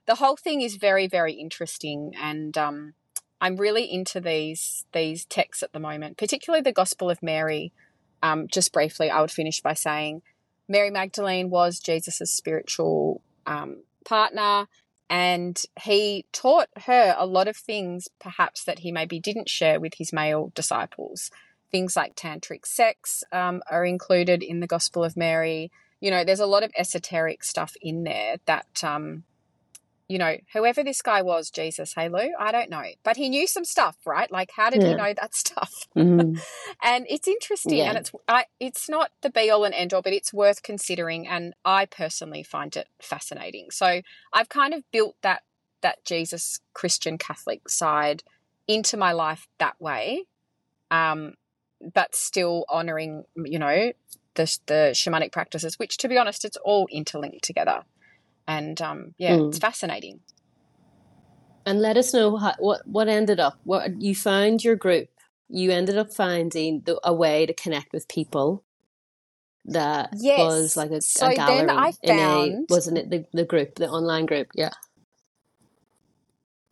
the 0.05 0.15
whole 0.15 0.37
thing 0.37 0.61
is 0.61 0.75
very 0.75 1.07
very 1.07 1.33
interesting. 1.33 2.13
And 2.19 2.57
um, 2.57 2.93
i'm 3.43 3.57
really 3.57 3.91
into 3.91 4.21
these 4.21 4.85
these 4.93 5.25
texts 5.25 5.63
at 5.63 5.73
the 5.73 5.79
moment 5.79 6.15
particularly 6.15 6.61
the 6.61 6.71
gospel 6.71 7.09
of 7.09 7.23
mary. 7.23 7.73
Um, 8.23 8.47
just 8.47 8.71
briefly, 8.71 9.09
I 9.09 9.19
would 9.21 9.31
finish 9.31 9.61
by 9.61 9.73
saying 9.73 10.21
Mary 10.67 10.91
Magdalene 10.91 11.49
was 11.49 11.79
Jesus' 11.79 12.31
spiritual 12.31 13.21
um, 13.45 13.83
partner, 14.05 14.67
and 15.09 15.61
he 15.81 16.25
taught 16.31 16.69
her 16.85 17.15
a 17.17 17.25
lot 17.25 17.47
of 17.47 17.57
things, 17.57 18.07
perhaps 18.19 18.63
that 18.63 18.79
he 18.79 18.91
maybe 18.91 19.19
didn't 19.19 19.49
share 19.49 19.79
with 19.79 19.95
his 19.95 20.13
male 20.13 20.51
disciples. 20.55 21.31
Things 21.71 21.95
like 21.95 22.15
tantric 22.15 22.65
sex 22.65 23.23
um, 23.31 23.61
are 23.69 23.85
included 23.85 24.43
in 24.43 24.59
the 24.59 24.67
Gospel 24.67 25.03
of 25.03 25.15
Mary. 25.15 25.71
You 25.99 26.11
know, 26.11 26.23
there's 26.23 26.39
a 26.39 26.45
lot 26.45 26.63
of 26.63 26.71
esoteric 26.77 27.43
stuff 27.43 27.75
in 27.81 28.03
there 28.03 28.37
that 28.45 28.83
um, 28.83 29.23
you 30.11 30.17
know, 30.17 30.35
whoever 30.51 30.83
this 30.83 31.01
guy 31.01 31.21
was, 31.21 31.49
Jesus, 31.49 31.93
hey 31.93 32.09
Lou, 32.09 32.33
I 32.37 32.51
don't 32.51 32.69
know. 32.69 32.83
But 33.01 33.15
he 33.15 33.29
knew 33.29 33.47
some 33.47 33.63
stuff, 33.63 33.95
right? 34.05 34.29
Like 34.29 34.51
how 34.53 34.69
did 34.69 34.81
yeah. 34.81 34.89
he 34.89 34.95
know 34.95 35.13
that 35.13 35.33
stuff? 35.43 35.87
Mm-hmm. 35.95 36.37
and 36.83 37.05
it's 37.09 37.29
interesting 37.29 37.77
yeah. 37.77 37.85
and 37.85 37.97
it's 37.97 38.11
I 38.27 38.45
it's 38.59 38.89
not 38.89 39.11
the 39.21 39.29
be 39.29 39.49
all 39.49 39.63
and 39.63 39.73
end 39.73 39.93
all, 39.93 40.01
but 40.01 40.11
it's 40.11 40.33
worth 40.33 40.63
considering 40.63 41.29
and 41.29 41.53
I 41.63 41.85
personally 41.85 42.43
find 42.43 42.75
it 42.75 42.89
fascinating. 43.01 43.71
So 43.71 44.01
I've 44.33 44.49
kind 44.49 44.73
of 44.73 44.83
built 44.91 45.15
that 45.21 45.43
that 45.79 46.03
Jesus 46.03 46.59
Christian 46.73 47.17
Catholic 47.17 47.69
side 47.69 48.21
into 48.67 48.97
my 48.97 49.13
life 49.13 49.47
that 49.59 49.79
way. 49.79 50.25
Um, 50.91 51.35
but 51.93 52.15
still 52.15 52.65
honoring, 52.69 53.25
you 53.35 53.59
know, 53.59 53.93
the 54.35 54.57
the 54.65 54.91
shamanic 54.93 55.31
practices, 55.31 55.77
which 55.79 55.97
to 55.97 56.07
be 56.07 56.17
honest, 56.17 56.45
it's 56.45 56.57
all 56.57 56.87
interlinked 56.91 57.43
together. 57.43 57.83
And 58.47 58.81
um, 58.81 59.13
yeah, 59.17 59.37
mm. 59.37 59.49
it's 59.49 59.59
fascinating. 59.59 60.21
And 61.65 61.79
let 61.79 61.95
us 61.97 62.13
know 62.13 62.37
how, 62.37 62.55
what 62.59 62.87
what 62.87 63.07
ended 63.07 63.39
up. 63.39 63.59
What 63.63 64.01
you 64.01 64.15
found 64.15 64.63
your 64.63 64.75
group. 64.75 65.09
You 65.53 65.71
ended 65.71 65.97
up 65.97 66.13
finding 66.13 66.81
the, 66.85 66.97
a 67.03 67.13
way 67.13 67.45
to 67.45 67.53
connect 67.53 67.91
with 67.91 68.07
people 68.07 68.63
that 69.65 70.11
yes. 70.15 70.39
was 70.39 70.77
like 70.77 70.91
a, 70.91 71.01
so 71.01 71.27
a 71.27 71.35
gallery. 71.35 71.57
Then 71.57 71.69
I 71.69 71.91
found, 71.91 72.53
a, 72.53 72.73
wasn't 72.73 72.97
it 72.97 73.09
the, 73.09 73.25
the 73.33 73.43
group, 73.43 73.75
the 73.75 73.89
online 73.89 74.25
group? 74.25 74.47
Yeah. 74.55 74.71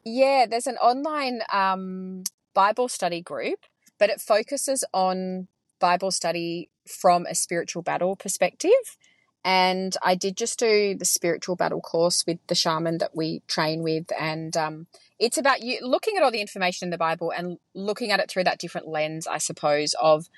Yeah, 0.05 0.45
there's 0.49 0.65
an 0.65 0.77
online 0.77 1.41
um, 1.51 2.23
Bible 2.53 2.87
study 2.87 3.21
group, 3.21 3.59
but 3.99 4.09
it 4.09 4.21
focuses 4.21 4.83
on 4.93 5.47
Bible 5.79 6.11
study 6.11 6.69
from 6.87 7.25
a 7.25 7.35
spiritual 7.35 7.83
battle 7.83 8.15
perspective. 8.15 8.97
And 9.45 9.95
I 10.03 10.15
did 10.15 10.35
just 10.35 10.59
do 10.59 10.95
the 10.95 11.05
spiritual 11.05 11.55
battle 11.55 11.79
course 11.79 12.25
with 12.25 12.39
the 12.47 12.55
shaman 12.55 12.97
that 12.97 13.15
we 13.15 13.41
train 13.47 13.83
with. 13.83 14.11
And 14.19 14.55
um, 14.57 14.87
it's 15.17 15.37
about 15.37 15.61
you 15.61 15.79
looking 15.81 16.17
at 16.17 16.23
all 16.23 16.31
the 16.31 16.41
information 16.41 16.87
in 16.87 16.89
the 16.89 16.97
Bible 16.97 17.31
and 17.31 17.57
looking 17.73 18.11
at 18.11 18.19
it 18.19 18.29
through 18.29 18.43
that 18.45 18.59
different 18.59 18.87
lens, 18.87 19.27
I 19.27 19.37
suppose, 19.37 19.95
of 20.01 20.29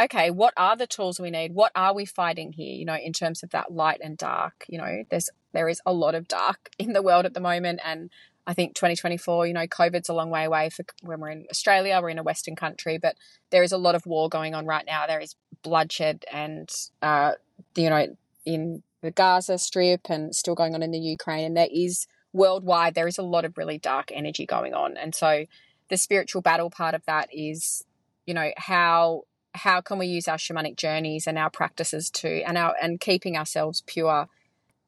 okay, 0.00 0.30
what 0.30 0.54
are 0.56 0.76
the 0.76 0.86
tools 0.86 1.20
we 1.20 1.30
need? 1.30 1.54
What 1.54 1.72
are 1.74 1.94
we 1.94 2.04
fighting 2.04 2.52
here? 2.52 2.74
You 2.74 2.84
know, 2.84 2.96
in 2.96 3.12
terms 3.12 3.42
of 3.42 3.50
that 3.50 3.72
light 3.72 4.00
and 4.02 4.18
dark. 4.18 4.64
You 4.68 4.78
know, 4.78 5.04
there's 5.10 5.30
there 5.52 5.68
is 5.68 5.80
a 5.86 5.92
lot 5.92 6.14
of 6.14 6.28
dark 6.28 6.70
in 6.78 6.92
the 6.92 7.02
world 7.02 7.26
at 7.26 7.34
the 7.34 7.40
moment, 7.40 7.80
and 7.84 8.10
I 8.48 8.54
think 8.54 8.74
2024, 8.74 9.46
you 9.46 9.52
know, 9.52 9.66
COVID's 9.66 10.08
a 10.08 10.14
long 10.14 10.30
way 10.30 10.44
away 10.44 10.70
for 10.70 10.82
when 11.02 11.20
we're 11.20 11.28
in 11.28 11.44
Australia, 11.50 12.00
we're 12.00 12.08
in 12.08 12.18
a 12.18 12.22
Western 12.22 12.56
country, 12.56 12.96
but 12.96 13.14
there 13.50 13.62
is 13.62 13.72
a 13.72 13.76
lot 13.76 13.94
of 13.94 14.06
war 14.06 14.30
going 14.30 14.54
on 14.54 14.64
right 14.64 14.86
now. 14.86 15.06
There 15.06 15.20
is 15.20 15.36
bloodshed 15.62 16.24
and, 16.32 16.66
uh, 17.02 17.32
you 17.76 17.90
know, 17.90 18.16
in 18.46 18.82
the 19.02 19.10
Gaza 19.10 19.58
Strip 19.58 20.08
and 20.08 20.34
still 20.34 20.54
going 20.54 20.74
on 20.74 20.82
in 20.82 20.92
the 20.92 20.98
Ukraine. 20.98 21.44
And 21.44 21.56
there 21.58 21.68
is 21.70 22.06
worldwide, 22.32 22.94
there 22.94 23.06
is 23.06 23.18
a 23.18 23.22
lot 23.22 23.44
of 23.44 23.58
really 23.58 23.76
dark 23.76 24.10
energy 24.14 24.46
going 24.46 24.72
on. 24.72 24.96
And 24.96 25.14
so 25.14 25.44
the 25.90 25.98
spiritual 25.98 26.40
battle 26.40 26.70
part 26.70 26.94
of 26.94 27.04
that 27.04 27.28
is, 27.30 27.84
you 28.24 28.32
know, 28.32 28.50
how 28.56 29.24
how 29.54 29.82
can 29.82 29.98
we 29.98 30.06
use 30.06 30.26
our 30.26 30.36
shamanic 30.36 30.76
journeys 30.76 31.26
and 31.26 31.36
our 31.36 31.50
practices 31.50 32.08
to 32.10 32.42
and 32.44 32.56
our 32.56 32.74
and 32.80 32.98
keeping 32.98 33.36
ourselves 33.36 33.82
pure 33.86 34.28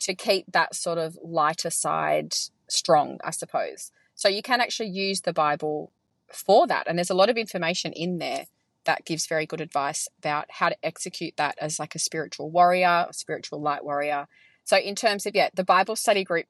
to 0.01 0.15
keep 0.15 0.47
that 0.53 0.75
sort 0.75 0.97
of 0.97 1.19
lighter 1.23 1.71
side 1.71 2.35
strong, 2.71 3.19
I 3.25 3.31
suppose. 3.31 3.91
So 4.15 4.29
you 4.29 4.43
can 4.43 4.61
actually 4.61 4.91
use 4.91 5.23
the 5.23 5.33
Bible 5.33 5.93
for 6.33 6.67
that. 6.67 6.87
And 6.87 6.99
there's 6.99 7.11
a 7.11 7.15
lot 7.15 7.31
of 7.31 7.37
information 7.37 7.93
in 7.93 8.19
there 8.19 8.47
that 8.85 9.05
gives 9.05 9.27
very 9.27 9.47
good 9.47 9.61
advice 9.61 10.09
about 10.19 10.47
how 10.51 10.69
to 10.69 10.77
execute 10.85 11.37
that 11.37 11.57
as 11.61 11.79
like 11.79 11.95
a 11.95 11.99
spiritual 11.99 12.51
warrior, 12.51 13.07
a 13.09 13.13
spiritual 13.13 13.61
light 13.61 13.85
warrior. 13.85 14.27
So 14.65 14.77
in 14.77 14.95
terms 14.95 15.27
of 15.27 15.35
yeah, 15.35 15.51
the 15.55 15.65
Bible 15.65 15.97
study 15.97 16.25
group 16.25 16.47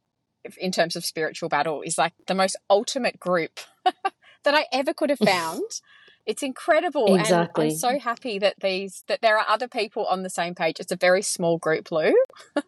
in 0.58 0.72
terms 0.72 0.96
of 0.96 1.04
spiritual 1.04 1.48
battle 1.48 1.82
is 1.82 1.98
like 1.98 2.12
the 2.26 2.34
most 2.34 2.56
ultimate 2.68 3.18
group 3.20 3.60
that 3.84 4.54
I 4.54 4.66
ever 4.72 4.94
could 4.94 5.10
have 5.10 5.18
found. 5.24 5.62
It's 6.26 6.42
incredible 6.42 7.16
exactly. 7.16 7.64
and 7.64 7.72
i'm 7.72 7.78
so 7.78 7.98
happy 7.98 8.38
that 8.38 8.54
these 8.60 9.04
that 9.08 9.20
there 9.22 9.38
are 9.38 9.46
other 9.48 9.68
people 9.68 10.04
on 10.06 10.22
the 10.22 10.30
same 10.30 10.54
page 10.54 10.78
it's 10.78 10.92
a 10.92 10.96
very 10.96 11.22
small 11.22 11.58
group 11.58 11.90
lou 11.90 12.14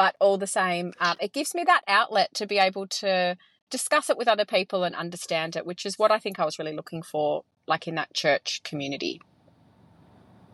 but 0.00 0.16
all 0.18 0.38
the 0.38 0.46
same, 0.46 0.94
um, 0.98 1.16
it 1.20 1.34
gives 1.34 1.54
me 1.54 1.62
that 1.64 1.82
outlet 1.86 2.32
to 2.32 2.46
be 2.46 2.56
able 2.56 2.86
to 2.86 3.36
discuss 3.68 4.08
it 4.08 4.16
with 4.16 4.28
other 4.28 4.46
people 4.46 4.82
and 4.82 4.94
understand 4.94 5.56
it, 5.56 5.66
which 5.66 5.84
is 5.84 5.98
what 5.98 6.10
I 6.10 6.18
think 6.18 6.40
I 6.40 6.46
was 6.46 6.58
really 6.58 6.74
looking 6.74 7.02
for, 7.02 7.44
like 7.66 7.86
in 7.86 7.96
that 7.96 8.14
church 8.14 8.62
community. 8.64 9.20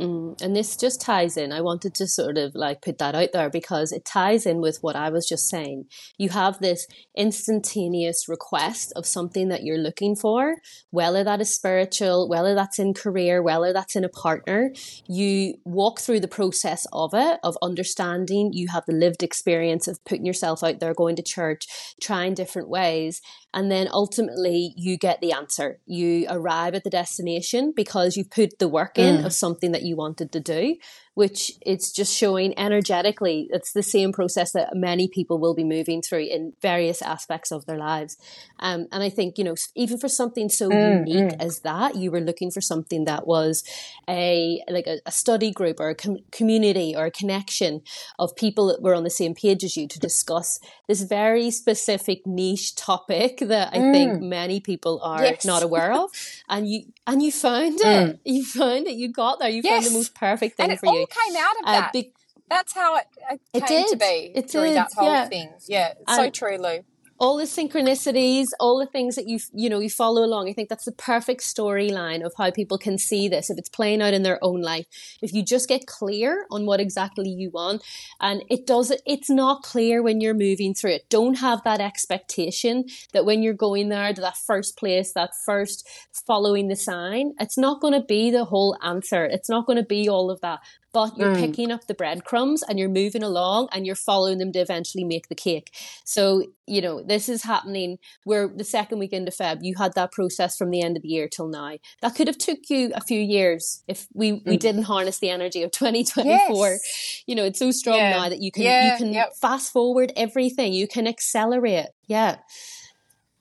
Mm, 0.00 0.40
and 0.42 0.54
this 0.54 0.76
just 0.76 1.00
ties 1.00 1.36
in. 1.36 1.52
I 1.52 1.60
wanted 1.62 1.94
to 1.94 2.06
sort 2.06 2.36
of 2.36 2.54
like 2.54 2.82
put 2.82 2.98
that 2.98 3.14
out 3.14 3.30
there 3.32 3.48
because 3.48 3.92
it 3.92 4.04
ties 4.04 4.44
in 4.44 4.60
with 4.60 4.78
what 4.82 4.96
I 4.96 5.08
was 5.08 5.26
just 5.26 5.48
saying. 5.48 5.86
You 6.18 6.30
have 6.30 6.58
this 6.58 6.86
instantaneous 7.16 8.28
request 8.28 8.92
of 8.94 9.06
something 9.06 9.48
that 9.48 9.62
you're 9.62 9.78
looking 9.78 10.14
for, 10.14 10.56
whether 10.90 11.24
that 11.24 11.40
is 11.40 11.54
spiritual, 11.54 12.28
whether 12.28 12.54
that's 12.54 12.78
in 12.78 12.92
career, 12.92 13.42
whether 13.42 13.72
that's 13.72 13.96
in 13.96 14.04
a 14.04 14.08
partner. 14.08 14.72
You 15.08 15.54
walk 15.64 16.00
through 16.00 16.20
the 16.20 16.28
process 16.28 16.86
of 16.92 17.14
it, 17.14 17.40
of 17.42 17.56
understanding. 17.62 18.50
You 18.52 18.68
have 18.68 18.84
the 18.86 18.92
lived 18.92 19.22
experience 19.22 19.88
of 19.88 20.04
putting 20.04 20.26
yourself 20.26 20.62
out 20.62 20.80
there, 20.80 20.92
going 20.92 21.16
to 21.16 21.22
church, 21.22 21.66
trying 22.02 22.34
different 22.34 22.68
ways. 22.68 23.22
And 23.54 23.70
then 23.70 23.88
ultimately 23.90 24.74
you 24.76 24.98
get 24.98 25.22
the 25.22 25.32
answer. 25.32 25.80
You 25.86 26.26
arrive 26.28 26.74
at 26.74 26.84
the 26.84 26.90
destination 26.90 27.72
because 27.74 28.14
you've 28.14 28.30
put 28.30 28.58
the 28.58 28.68
work 28.68 28.98
in 28.98 29.22
mm. 29.22 29.24
of 29.24 29.32
something 29.32 29.72
that 29.72 29.82
you 29.86 29.96
wanted 29.96 30.32
to 30.32 30.40
do 30.40 30.76
which 31.16 31.52
it's 31.62 31.90
just 31.92 32.14
showing 32.14 32.52
energetically 32.58 33.48
it's 33.50 33.72
the 33.72 33.82
same 33.82 34.12
process 34.12 34.52
that 34.52 34.74
many 34.74 35.08
people 35.08 35.38
will 35.38 35.54
be 35.54 35.64
moving 35.64 36.02
through 36.02 36.26
in 36.26 36.52
various 36.60 37.00
aspects 37.00 37.50
of 37.50 37.64
their 37.64 37.78
lives 37.78 38.18
um, 38.60 38.86
and 38.92 39.02
i 39.02 39.08
think 39.08 39.38
you 39.38 39.44
know 39.44 39.54
even 39.74 39.96
for 39.96 40.08
something 40.08 40.50
so 40.50 40.68
mm, 40.68 41.08
unique 41.08 41.32
mm. 41.32 41.40
as 41.40 41.60
that 41.60 41.96
you 41.96 42.10
were 42.10 42.20
looking 42.20 42.50
for 42.50 42.60
something 42.60 43.06
that 43.06 43.26
was 43.26 43.64
a 44.10 44.62
like 44.68 44.86
a, 44.86 44.98
a 45.06 45.10
study 45.10 45.50
group 45.50 45.80
or 45.80 45.88
a 45.88 45.94
com- 45.94 46.18
community 46.32 46.94
or 46.94 47.06
a 47.06 47.10
connection 47.10 47.80
of 48.18 48.36
people 48.36 48.66
that 48.66 48.82
were 48.82 48.94
on 48.94 49.02
the 49.02 49.10
same 49.10 49.34
page 49.34 49.64
as 49.64 49.74
you 49.74 49.88
to 49.88 49.98
discuss 49.98 50.60
this 50.86 51.00
very 51.00 51.50
specific 51.50 52.26
niche 52.26 52.76
topic 52.76 53.38
that 53.38 53.72
i 53.72 53.78
mm. 53.78 53.92
think 53.92 54.20
many 54.20 54.60
people 54.60 55.00
are 55.02 55.24
yes. 55.24 55.46
not 55.46 55.62
aware 55.62 55.94
of 55.94 56.10
and 56.50 56.68
you 56.68 56.82
and 57.06 57.22
you 57.22 57.32
found 57.32 57.80
it 57.80 57.84
mm. 57.84 58.18
you 58.24 58.44
found 58.44 58.86
it 58.86 58.96
you 58.96 59.10
got 59.10 59.38
there 59.38 59.48
you 59.48 59.62
yes. 59.64 59.72
found 59.72 59.94
the 59.94 59.98
most 59.98 60.14
perfect 60.14 60.58
thing 60.58 60.76
for 60.76 60.92
you 60.92 61.05
came 61.10 61.36
out 61.36 61.56
of 61.56 61.62
uh, 61.64 61.72
that. 61.72 61.92
Be- 61.92 62.12
That's 62.48 62.74
how 62.74 62.96
it, 62.96 63.06
it 63.52 63.66
came 63.66 63.84
it 63.84 63.90
to 63.90 63.96
be 63.96 64.32
it 64.34 64.48
during 64.48 64.72
did, 64.72 64.78
that 64.78 64.92
whole 64.94 65.08
yeah. 65.08 65.28
thing. 65.28 65.52
Yeah, 65.68 65.94
so 66.08 66.30
true, 66.30 66.58
Lou 66.58 66.80
all 67.18 67.36
the 67.36 67.44
synchronicities, 67.44 68.48
all 68.60 68.78
the 68.78 68.86
things 68.86 69.14
that 69.16 69.26
you 69.26 69.38
you 69.52 69.70
know 69.70 69.78
you 69.78 69.88
follow 69.88 70.24
along. 70.24 70.48
I 70.48 70.52
think 70.52 70.68
that's 70.68 70.84
the 70.84 70.92
perfect 70.92 71.42
storyline 71.42 72.24
of 72.24 72.32
how 72.36 72.50
people 72.50 72.78
can 72.78 72.98
see 72.98 73.28
this 73.28 73.48
if 73.48 73.58
it's 73.58 73.68
playing 73.68 74.02
out 74.02 74.14
in 74.14 74.22
their 74.22 74.42
own 74.42 74.60
life. 74.60 74.86
If 75.22 75.32
you 75.32 75.42
just 75.42 75.68
get 75.68 75.86
clear 75.86 76.46
on 76.50 76.66
what 76.66 76.80
exactly 76.80 77.28
you 77.28 77.50
want, 77.50 77.82
and 78.20 78.42
it 78.50 78.66
does 78.66 78.92
it's 79.06 79.30
not 79.30 79.62
clear 79.62 80.02
when 80.02 80.20
you're 80.20 80.34
moving 80.34 80.74
through 80.74 80.92
it. 80.92 81.08
Don't 81.08 81.36
have 81.36 81.62
that 81.64 81.80
expectation 81.80 82.84
that 83.12 83.24
when 83.24 83.42
you're 83.42 83.54
going 83.54 83.88
there 83.88 84.12
to 84.12 84.20
that 84.20 84.36
first 84.36 84.76
place, 84.76 85.12
that 85.12 85.30
first 85.44 85.88
following 86.26 86.68
the 86.68 86.76
sign, 86.76 87.32
it's 87.40 87.58
not 87.58 87.80
going 87.80 87.94
to 87.94 88.06
be 88.06 88.30
the 88.30 88.44
whole 88.44 88.76
answer. 88.82 89.24
It's 89.24 89.48
not 89.48 89.66
going 89.66 89.78
to 89.78 89.84
be 89.84 90.08
all 90.08 90.30
of 90.30 90.40
that 90.40 90.60
but 90.96 91.18
you're 91.18 91.34
mm. 91.34 91.40
picking 91.40 91.70
up 91.70 91.86
the 91.88 91.92
breadcrumbs 91.92 92.62
and 92.62 92.78
you're 92.78 92.88
moving 92.88 93.22
along 93.22 93.68
and 93.70 93.84
you're 93.84 93.94
following 93.94 94.38
them 94.38 94.50
to 94.50 94.60
eventually 94.60 95.04
make 95.04 95.28
the 95.28 95.34
cake. 95.34 95.70
So, 96.06 96.44
you 96.66 96.80
know, 96.80 97.02
this 97.02 97.28
is 97.28 97.42
happening 97.42 97.98
where 98.24 98.48
the 98.48 98.64
second 98.64 98.98
weekend 98.98 99.28
of 99.28 99.34
Feb, 99.34 99.58
you 99.60 99.74
had 99.76 99.92
that 99.92 100.10
process 100.10 100.56
from 100.56 100.70
the 100.70 100.80
end 100.80 100.96
of 100.96 101.02
the 101.02 101.10
year 101.10 101.28
till 101.28 101.48
now. 101.48 101.76
That 102.00 102.14
could 102.14 102.28
have 102.28 102.38
took 102.38 102.60
you 102.70 102.92
a 102.94 103.02
few 103.02 103.20
years 103.20 103.82
if 103.86 104.06
we, 104.14 104.32
mm. 104.32 104.46
we 104.46 104.56
didn't 104.56 104.84
harness 104.84 105.18
the 105.18 105.28
energy 105.28 105.62
of 105.62 105.70
2024. 105.70 106.68
Yes. 106.70 107.22
You 107.26 107.34
know, 107.34 107.44
it's 107.44 107.58
so 107.58 107.72
strong 107.72 107.98
yeah. 107.98 108.16
now 108.16 108.30
that 108.30 108.40
you 108.40 108.50
can, 108.50 108.62
yeah, 108.62 108.92
you 108.92 108.96
can 108.96 109.12
yep. 109.12 109.36
fast 109.38 109.74
forward 109.74 110.14
everything. 110.16 110.72
You 110.72 110.88
can 110.88 111.06
accelerate. 111.06 111.88
Yeah 112.06 112.36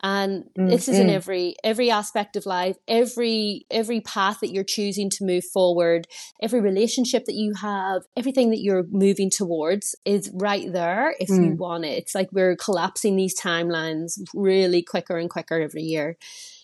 and 0.06 0.44
mm, 0.56 0.70
this 0.70 0.88
is 0.88 1.00
in 1.00 1.08
mm. 1.08 1.14
every 1.14 1.56
every 1.64 1.90
aspect 1.90 2.36
of 2.36 2.46
life 2.46 2.78
every 2.88 3.66
every 3.72 4.00
path 4.02 4.40
that 4.40 4.52
you're 4.52 4.64
choosing 4.64 5.10
to 5.10 5.26
move 5.26 5.44
forward 5.44 6.08
every 6.42 6.62
relationship 6.62 7.26
that 7.26 7.34
you 7.34 7.54
have 7.56 8.04
everything 8.16 8.52
that 8.52 8.62
you're 8.62 8.86
moving 8.90 9.32
towards 9.32 9.96
is 10.06 10.30
right 10.34 10.72
there 10.72 11.16
if 11.20 11.30
mm. 11.30 11.44
you 11.44 11.56
want 11.56 11.84
it 11.84 11.98
it's 11.98 12.14
like 12.14 12.30
we're 12.32 12.56
collapsing 12.56 13.16
these 13.16 13.38
timelines 13.40 14.20
really 14.36 14.84
quicker 14.84 15.18
and 15.18 15.32
quicker 15.32 15.60
every 15.60 15.82
year 15.82 16.18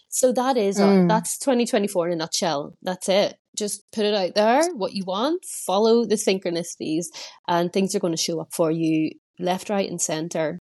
so 0.07 0.31
that 0.31 0.55
is 0.55 0.77
mm. 0.77 1.07
that's 1.07 1.39
2024 1.39 2.07
in 2.07 2.13
a 2.13 2.15
nutshell 2.17 2.75
that's 2.83 3.09
it 3.09 3.37
just 3.57 3.91
put 3.91 4.05
it 4.05 4.13
out 4.13 4.35
there 4.35 4.71
what 4.75 4.93
you 4.93 5.03
want 5.03 5.43
follow 5.43 6.05
the 6.05 6.15
synchronicities 6.15 7.05
and 7.47 7.73
things 7.73 7.95
are 7.95 7.99
going 7.99 8.13
to 8.13 8.21
show 8.21 8.39
up 8.39 8.53
for 8.53 8.69
you 8.69 9.09
left 9.39 9.71
right 9.71 9.89
and 9.89 9.99
center 9.99 10.59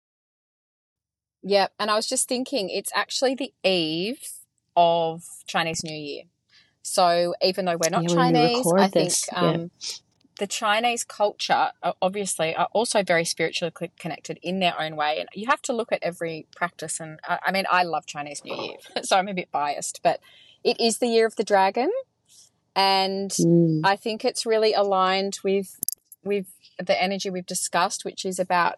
Yep. 1.44 1.74
And 1.80 1.92
I 1.92 1.96
was 1.96 2.08
just 2.08 2.28
thinking, 2.28 2.70
it's 2.70 2.92
actually 2.96 3.36
the 3.36 3.54
eve 3.64 4.22
of 4.76 5.24
Chinese 5.46 5.84
New 5.84 5.96
Year. 5.96 6.24
So 6.82 7.36
even 7.42 7.66
though 7.66 7.78
we're 7.78 7.90
not 7.90 8.04
yeah, 8.04 8.16
Chinese, 8.16 8.74
I 8.78 8.88
think 8.88 9.14
um, 9.34 9.72
the 10.40 10.48
Chinese 10.48 11.04
culture, 11.04 11.72
obviously, 12.02 12.56
are 12.56 12.70
also 12.72 13.04
very 13.04 13.26
spiritually 13.26 13.74
connected 14.00 14.40
in 14.42 14.60
their 14.60 14.80
own 14.80 14.96
way. 14.96 15.20
And 15.20 15.28
you 15.34 15.48
have 15.48 15.62
to 15.64 15.74
look 15.74 15.92
at 15.92 16.00
every 16.02 16.48
practice. 16.56 17.00
And 17.00 17.20
I 17.28 17.52
mean, 17.52 17.66
I 17.70 17.84
love 17.84 18.06
Chinese 18.06 18.44
New 18.46 18.56
Year, 18.56 18.78
so 19.04 19.18
I'm 19.18 19.28
a 19.28 19.34
bit 19.34 19.52
biased, 19.52 20.02
but 20.04 20.22
it 20.64 20.80
is 20.80 21.00
the 21.00 21.08
year 21.08 21.26
of 21.26 21.36
the 21.36 21.44
dragon. 21.44 21.92
And 22.76 23.32
mm. 23.32 23.82
I 23.84 23.96
think 23.96 24.24
it's 24.24 24.46
really 24.46 24.74
aligned 24.74 25.40
with 25.44 25.80
with 26.24 26.48
the 26.80 27.02
energy 27.02 27.30
we've 27.30 27.46
discussed, 27.46 28.06
which 28.06 28.24
is 28.24 28.38
about 28.40 28.78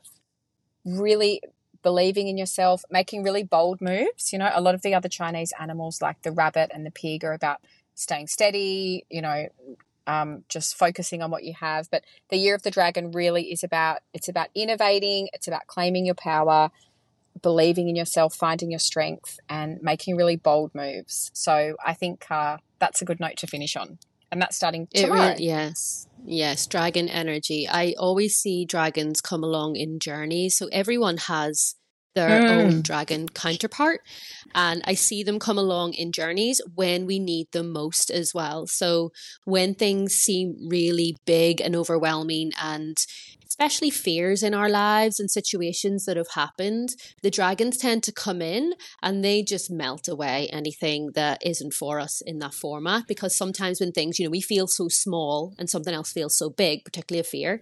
really 0.86 1.42
believing 1.84 2.28
in 2.28 2.38
yourself, 2.38 2.84
making 2.90 3.24
really 3.24 3.44
bold 3.44 3.82
moves. 3.82 4.32
You 4.34 4.40
know, 4.40 4.52
a 4.54 4.62
lot 4.62 4.76
of 4.76 4.82
the 4.82 4.94
other 4.94 5.10
Chinese 5.10 5.54
animals, 5.60 6.02
like 6.02 6.22
the 6.22 6.32
rabbit 6.32 6.72
and 6.74 6.86
the 6.86 6.92
pig, 6.92 7.24
are 7.24 7.34
about 7.34 7.62
staying 7.96 8.28
steady, 8.28 9.06
you 9.10 9.22
know, 9.22 9.48
um, 10.08 10.44
just 10.50 10.76
focusing 10.76 11.22
on 11.22 11.32
what 11.32 11.44
you 11.44 11.54
have. 11.54 11.90
But 11.92 12.04
the 12.30 12.38
year 12.38 12.56
of 12.56 12.64
the 12.64 12.72
dragon 12.72 13.12
really 13.12 13.52
is 13.52 13.64
about 13.64 14.00
it's 14.14 14.28
about 14.28 14.50
innovating, 14.56 15.30
it's 15.34 15.48
about 15.48 15.68
claiming 15.68 16.06
your 16.06 16.16
power, 16.16 16.72
believing 17.42 17.90
in 17.90 17.96
yourself, 17.96 18.36
finding 18.36 18.72
your 18.72 18.80
strength, 18.80 19.40
and 19.48 19.82
making 19.82 20.16
really 20.16 20.36
bold 20.36 20.74
moves. 20.74 21.30
So 21.34 21.76
I 21.86 21.94
think 21.94 22.26
uh, 22.30 22.58
that's 22.80 23.02
a 23.02 23.06
good 23.06 23.20
note 23.20 23.38
to 23.38 23.48
finish 23.48 23.76
on. 23.76 24.00
And 24.32 24.42
that's 24.42 24.56
starting 24.56 24.88
tomorrow. 24.94 25.30
Really, 25.32 25.46
yes, 25.46 26.08
yes, 26.24 26.68
dragon 26.68 27.10
energy. 27.10 27.68
I 27.68 27.96
always 27.98 28.36
see 28.36 28.66
dragons 28.66 29.22
come 29.22 29.44
along 29.44 29.76
in 29.76 30.00
journeys. 30.00 30.56
So 30.56 30.68
everyone 30.72 31.18
has 31.18 31.76
their 32.16 32.42
mm. 32.42 32.50
own 32.50 32.82
dragon 32.82 33.30
counterpart. 33.30 34.02
And 34.54 34.82
I 34.86 34.94
see 34.94 35.24
them 35.24 35.40
come 35.40 35.58
along 35.58 35.94
in 35.94 36.12
journeys 36.12 36.62
when 36.76 37.06
we 37.06 37.20
need 37.20 37.48
them 37.52 37.72
most 37.72 38.10
as 38.10 38.34
well. 38.34 38.68
So 38.68 39.12
when 39.46 39.74
things 39.74 40.14
seem 40.14 40.56
really 40.68 41.16
big 41.26 41.62
and 41.62 41.76
overwhelming 41.76 42.52
and 42.62 42.98
especially 43.50 43.90
fears 43.90 44.44
in 44.44 44.54
our 44.54 44.70
lives 44.70 45.20
and 45.20 45.30
situations 45.30 46.06
that 46.06 46.18
have 46.18 46.30
happened, 46.36 46.90
the 47.24 47.32
dragons 47.32 47.78
tend 47.78 48.04
to 48.04 48.12
come 48.12 48.42
in 48.42 48.74
and 49.02 49.24
they 49.24 49.42
just 49.42 49.72
melt 49.72 50.08
away 50.08 50.48
anything 50.52 51.12
that 51.16 51.40
isn't 51.44 51.74
for 51.74 52.00
us 52.00 52.22
in 52.22 52.40
that 52.40 52.54
format. 52.54 53.08
Because 53.08 53.36
sometimes 53.36 53.80
when 53.80 53.92
things, 53.92 54.20
you 54.20 54.26
know, 54.26 54.32
we 54.32 54.42
feel 54.42 54.68
so 54.68 54.88
small 54.88 55.56
and 55.58 55.70
something 55.70 55.94
else 55.94 56.12
feels 56.12 56.38
so 56.38 56.50
big, 56.50 56.86
particularly 56.86 57.22
a 57.22 57.24
fear, 57.24 57.62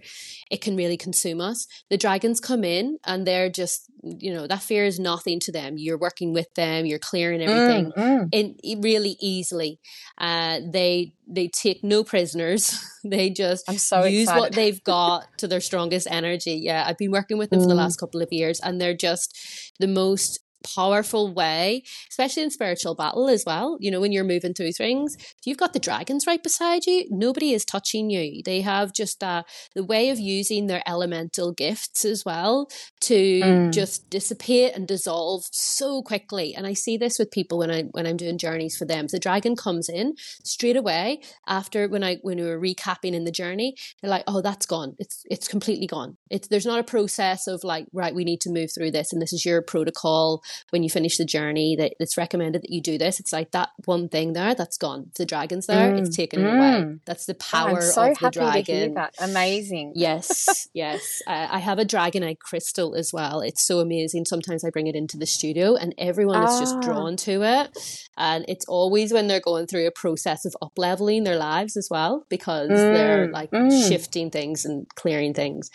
it 0.50 0.60
can 0.60 0.76
really 0.76 0.98
consume 0.98 1.40
us. 1.40 1.66
The 1.88 1.98
dragons 1.98 2.38
come 2.38 2.64
in 2.64 2.98
and 3.04 3.26
they're 3.26 3.50
just, 3.50 3.90
you 4.02 4.32
know, 4.32 4.46
that 4.46 4.62
fear 4.62 4.84
is 4.84 5.00
nothing 5.00 5.40
to 5.40 5.52
them. 5.52 5.74
You're 5.78 5.98
working 5.98 6.34
with 6.34 6.52
them, 6.54 6.84
you're 6.84 6.98
clearing 6.98 7.40
everything 7.40 7.92
mm, 7.96 8.30
mm. 8.30 8.56
in 8.62 8.80
really 8.82 9.16
easily. 9.20 9.80
Uh, 10.18 10.60
they 10.70 11.14
they 11.28 11.48
take 11.48 11.84
no 11.84 12.02
prisoners. 12.02 12.78
they 13.04 13.30
just 13.30 13.66
so 13.78 14.04
use 14.04 14.22
excited. 14.22 14.40
what 14.40 14.52
they've 14.52 14.82
got 14.84 15.26
to 15.38 15.46
their 15.46 15.60
strongest 15.60 16.08
energy. 16.10 16.60
Yeah, 16.62 16.84
I've 16.86 16.98
been 16.98 17.10
working 17.10 17.38
with 17.38 17.50
them 17.50 17.60
mm. 17.60 17.62
for 17.64 17.68
the 17.68 17.74
mm. 17.74 17.78
last 17.78 17.98
couple 17.98 18.22
of 18.22 18.28
years, 18.32 18.60
and 18.60 18.80
they're 18.80 18.96
just 18.96 19.36
the 19.78 19.86
most 19.86 20.40
powerful 20.64 21.32
way, 21.32 21.82
especially 22.10 22.42
in 22.42 22.50
spiritual 22.50 22.94
battle 22.94 23.28
as 23.28 23.44
well. 23.46 23.76
You 23.80 23.90
know, 23.90 24.00
when 24.00 24.12
you're 24.12 24.24
moving 24.24 24.54
through 24.54 24.72
things, 24.72 25.16
if 25.16 25.46
you've 25.46 25.58
got 25.58 25.72
the 25.72 25.78
dragons 25.78 26.26
right 26.26 26.42
beside 26.42 26.86
you, 26.86 27.06
nobody 27.10 27.52
is 27.52 27.64
touching 27.64 28.10
you. 28.10 28.42
They 28.44 28.60
have 28.62 28.92
just 28.92 29.22
uh, 29.22 29.44
the 29.74 29.84
way 29.84 30.10
of 30.10 30.18
using 30.18 30.66
their 30.66 30.82
elemental 30.86 31.52
gifts 31.52 32.04
as 32.04 32.24
well 32.24 32.68
to 33.02 33.14
mm. 33.14 33.72
just 33.72 34.10
dissipate 34.10 34.74
and 34.74 34.86
dissolve 34.86 35.44
so 35.52 36.02
quickly. 36.02 36.54
And 36.54 36.66
I 36.66 36.72
see 36.72 36.96
this 36.96 37.18
with 37.18 37.30
people 37.30 37.58
when 37.58 37.70
I 37.70 37.82
when 37.92 38.06
I'm 38.06 38.16
doing 38.16 38.38
journeys 38.38 38.76
for 38.76 38.84
them. 38.84 39.06
the 39.06 39.18
dragon 39.18 39.56
comes 39.56 39.88
in 39.88 40.14
straight 40.44 40.76
away 40.76 41.20
after 41.46 41.88
when 41.88 42.04
I 42.04 42.16
when 42.22 42.38
we 42.38 42.44
were 42.44 42.60
recapping 42.60 43.14
in 43.14 43.24
the 43.24 43.30
journey. 43.32 43.74
They're 44.00 44.10
like, 44.10 44.24
"Oh, 44.26 44.40
that's 44.40 44.66
gone. 44.66 44.94
It's 44.98 45.22
it's 45.30 45.48
completely 45.48 45.86
gone. 45.86 46.16
It's 46.30 46.48
there's 46.48 46.66
not 46.66 46.80
a 46.80 46.84
process 46.84 47.46
of 47.46 47.64
like, 47.64 47.86
right, 47.92 48.14
we 48.14 48.24
need 48.24 48.40
to 48.42 48.50
move 48.50 48.70
through 48.74 48.90
this, 48.92 49.12
and 49.12 49.22
this 49.22 49.32
is 49.32 49.44
your 49.44 49.62
protocol." 49.62 50.42
When 50.70 50.82
you 50.82 50.90
finish 50.90 51.16
the 51.16 51.24
journey 51.24 51.76
that 51.76 51.94
it's 52.00 52.16
recommended 52.16 52.62
that 52.62 52.70
you 52.70 52.80
do 52.80 52.98
this. 52.98 53.20
It's 53.20 53.32
like 53.32 53.52
that 53.52 53.70
one 53.84 54.08
thing 54.08 54.32
there 54.32 54.54
that's 54.54 54.76
gone. 54.76 55.10
The 55.16 55.26
dragon's 55.26 55.66
there, 55.66 55.92
mm. 55.92 56.00
it's 56.00 56.16
taken 56.16 56.42
mm. 56.42 56.54
away. 56.54 56.98
That's 57.04 57.26
the 57.26 57.34
power 57.34 57.78
oh, 57.78 57.80
so 57.80 58.10
of 58.10 58.18
the 58.18 58.30
dragon. 58.30 58.96
Amazing. 59.20 59.92
Yes, 59.94 60.68
yes. 60.74 61.22
Uh, 61.26 61.48
I 61.50 61.58
have 61.58 61.78
a 61.78 61.84
dragon 61.84 62.08
dragonite 62.08 62.38
crystal 62.38 62.94
as 62.94 63.12
well. 63.12 63.40
It's 63.40 63.66
so 63.66 63.80
amazing. 63.80 64.24
Sometimes 64.24 64.64
I 64.64 64.70
bring 64.70 64.86
it 64.86 64.94
into 64.94 65.16
the 65.16 65.26
studio 65.26 65.74
and 65.74 65.94
everyone 65.98 66.42
is 66.44 66.58
just 66.58 66.76
ah. 66.76 66.80
drawn 66.80 67.16
to 67.18 67.42
it. 67.42 68.06
And 68.16 68.44
it's 68.48 68.66
always 68.66 69.12
when 69.12 69.28
they're 69.28 69.40
going 69.40 69.66
through 69.66 69.86
a 69.86 69.90
process 69.90 70.44
of 70.44 70.56
up 70.62 70.72
leveling 70.76 71.24
their 71.24 71.36
lives 71.36 71.76
as 71.76 71.88
well 71.90 72.24
because 72.28 72.70
mm. 72.70 72.94
they're 72.94 73.30
like 73.30 73.50
mm. 73.50 73.88
shifting 73.88 74.30
things 74.30 74.64
and 74.64 74.88
clearing 74.94 75.34
things. 75.34 75.70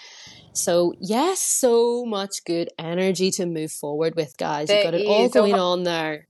So 0.53 0.93
yes, 0.99 1.39
so 1.41 2.05
much 2.05 2.43
good 2.45 2.69
energy 2.77 3.31
to 3.31 3.45
move 3.45 3.71
forward 3.71 4.15
with, 4.15 4.37
guys. 4.37 4.62
There 4.67 4.83
You've 4.83 4.91
got 4.91 4.99
it 4.99 5.07
all 5.07 5.29
going 5.29 5.55
on 5.55 5.83
there. 5.83 6.27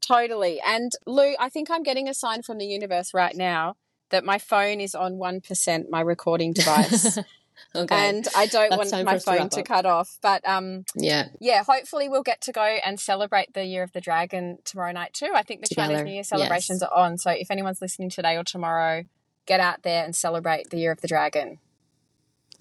Totally. 0.00 0.60
And 0.60 0.92
Lou, 1.06 1.34
I 1.38 1.48
think 1.48 1.70
I'm 1.70 1.82
getting 1.82 2.08
a 2.08 2.14
sign 2.14 2.42
from 2.42 2.58
the 2.58 2.66
universe 2.66 3.14
right 3.14 3.36
now 3.36 3.76
that 4.10 4.24
my 4.24 4.38
phone 4.38 4.80
is 4.80 4.94
on 4.94 5.14
1%, 5.14 5.90
my 5.90 6.00
recording 6.00 6.52
device. 6.52 7.18
okay. 7.76 8.08
And 8.08 8.26
I 8.36 8.46
don't 8.46 8.70
That's 8.70 8.92
want 8.92 9.04
my 9.04 9.18
phone 9.18 9.48
to, 9.50 9.56
to, 9.56 9.62
cut 9.62 9.86
off. 9.86 10.18
But 10.20 10.46
um, 10.48 10.84
yeah. 10.96 11.28
Yeah, 11.40 11.62
hopefully 11.62 12.08
we'll 12.08 12.22
get 12.22 12.40
to 12.42 12.52
go 12.52 12.62
and 12.62 12.98
celebrate 12.98 13.54
the 13.54 13.64
Year 13.64 13.82
of 13.82 13.92
the 13.92 14.00
Dragon 14.00 14.58
tomorrow 14.64 14.92
night 14.92 15.12
too. 15.12 15.32
I 15.34 15.42
think 15.42 15.62
the 15.62 15.68
Together. 15.68 15.94
Chinese 15.94 16.04
New 16.04 16.14
Year 16.14 16.24
celebrations 16.24 16.80
yes. 16.82 16.90
are 16.90 17.04
on. 17.04 17.18
So 17.18 17.30
if 17.30 17.50
anyone's 17.50 17.80
listening 17.80 18.10
today 18.10 18.36
or 18.36 18.44
tomorrow, 18.44 19.04
get 19.46 19.60
out 19.60 19.82
there 19.82 20.04
and 20.04 20.14
celebrate 20.14 20.70
the 20.70 20.78
Year 20.78 20.92
of 20.92 21.00
the 21.00 21.08
Dragon. 21.08 21.58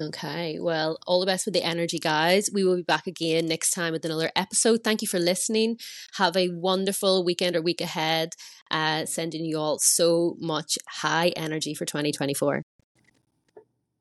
Okay. 0.02 0.60
Well, 0.60 0.98
all 1.06 1.20
the 1.20 1.26
best 1.26 1.46
with 1.46 1.54
the 1.54 1.64
energy, 1.64 2.00
guys. 2.00 2.50
We 2.54 2.64
will 2.64 2.78
be 2.78 2.84
back 2.84 3.06
again 3.06 3.48
next 3.48 3.72
time 3.72 3.92
with 3.92 4.06
another 4.06 4.32
episode. 4.36 4.82
Thank 4.84 5.02
you 5.02 5.08
for 5.08 5.20
listening. 5.20 5.78
Have 6.16 6.38
a 6.38 6.50
wonderful 6.50 7.26
weekend 7.26 7.56
or 7.56 7.62
week 7.62 7.82
ahead. 7.82 8.34
Uh, 8.72 9.06
sending 9.06 9.44
you 9.44 9.58
all 9.58 9.78
so 9.80 10.38
much 10.40 10.78
high 10.88 11.30
energy 11.36 11.74
for 11.74 11.86
2024. 11.86 12.64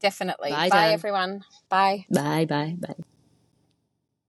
Definitely. 0.00 0.50
Bye, 0.50 0.68
bye 0.68 0.92
everyone. 0.92 1.44
Bye. 1.68 2.06
Bye, 2.10 2.44
bye, 2.44 2.76
bye. 2.78 2.94